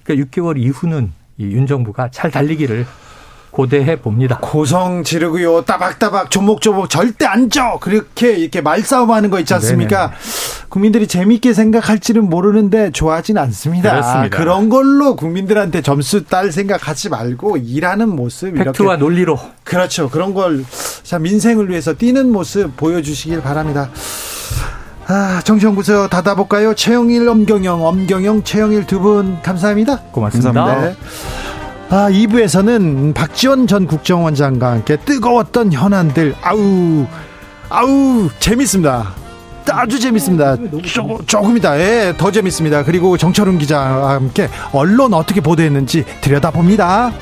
그러니까 0.02 0.26
6개월 0.26 0.58
이후는 0.58 1.12
이윤 1.38 1.66
정부가 1.66 2.10
잘 2.10 2.30
달리기를 2.30 2.86
고대해 3.54 4.00
봅니다. 4.00 4.38
고성 4.42 5.04
지르고요. 5.04 5.62
따박따박 5.62 6.28
조목조목 6.28 6.90
절대 6.90 7.24
안 7.24 7.50
져. 7.50 7.78
그렇게 7.80 8.32
이렇게 8.32 8.60
말싸움하는 8.60 9.30
거 9.30 9.38
있지 9.38 9.54
않습니까? 9.54 10.08
네네. 10.08 10.18
국민들이 10.68 11.06
재밌게 11.06 11.54
생각할지는 11.54 12.28
모르는데 12.28 12.90
좋아하진 12.90 13.38
않습니다. 13.38 13.92
그렇습니다. 13.92 14.36
그런 14.36 14.68
걸로 14.68 15.14
국민들한테 15.14 15.82
점수 15.82 16.24
딸 16.24 16.50
생각하지 16.50 17.10
말고 17.10 17.58
일하는 17.58 18.08
모습 18.08 18.54
팩트와 18.54 18.96
논리로 18.96 19.38
그렇죠. 19.62 20.10
그런 20.10 20.34
걸 20.34 20.64
자, 21.04 21.20
민생을 21.20 21.70
위해서 21.70 21.94
뛰는 21.94 22.32
모습 22.32 22.76
보여주시길 22.76 23.40
바랍니다. 23.40 23.88
아, 25.06 25.40
정치연구소 25.44 26.08
닫아볼까요? 26.08 26.74
최영일, 26.74 27.28
엄경영, 27.28 27.84
엄경영, 27.84 28.42
최영일 28.42 28.86
두 28.86 29.00
분 29.00 29.36
감사합니다. 29.42 29.98
고맙습니다. 30.12 30.52
감사합니다. 30.52 30.88
네. 30.90 30.96
아, 31.90 32.08
2부에서는 32.10 33.12
박지원 33.12 33.66
전 33.66 33.86
국정원장과 33.86 34.70
함께 34.70 34.96
뜨거웠던 34.96 35.72
현안들, 35.72 36.34
아우, 36.42 37.04
아우, 37.68 38.28
재밌습니다. 38.38 39.12
아주 39.70 39.98
재밌습니다. 40.00 40.56
조, 40.84 41.18
조금이다. 41.26 41.78
예, 41.80 42.14
더 42.16 42.30
재밌습니다. 42.30 42.84
그리고 42.84 43.16
정철훈 43.16 43.58
기자와 43.58 44.14
함께 44.14 44.48
언론 44.72 45.12
어떻게 45.14 45.40
보도했는지 45.40 46.04
들여다봅니다. 46.20 47.12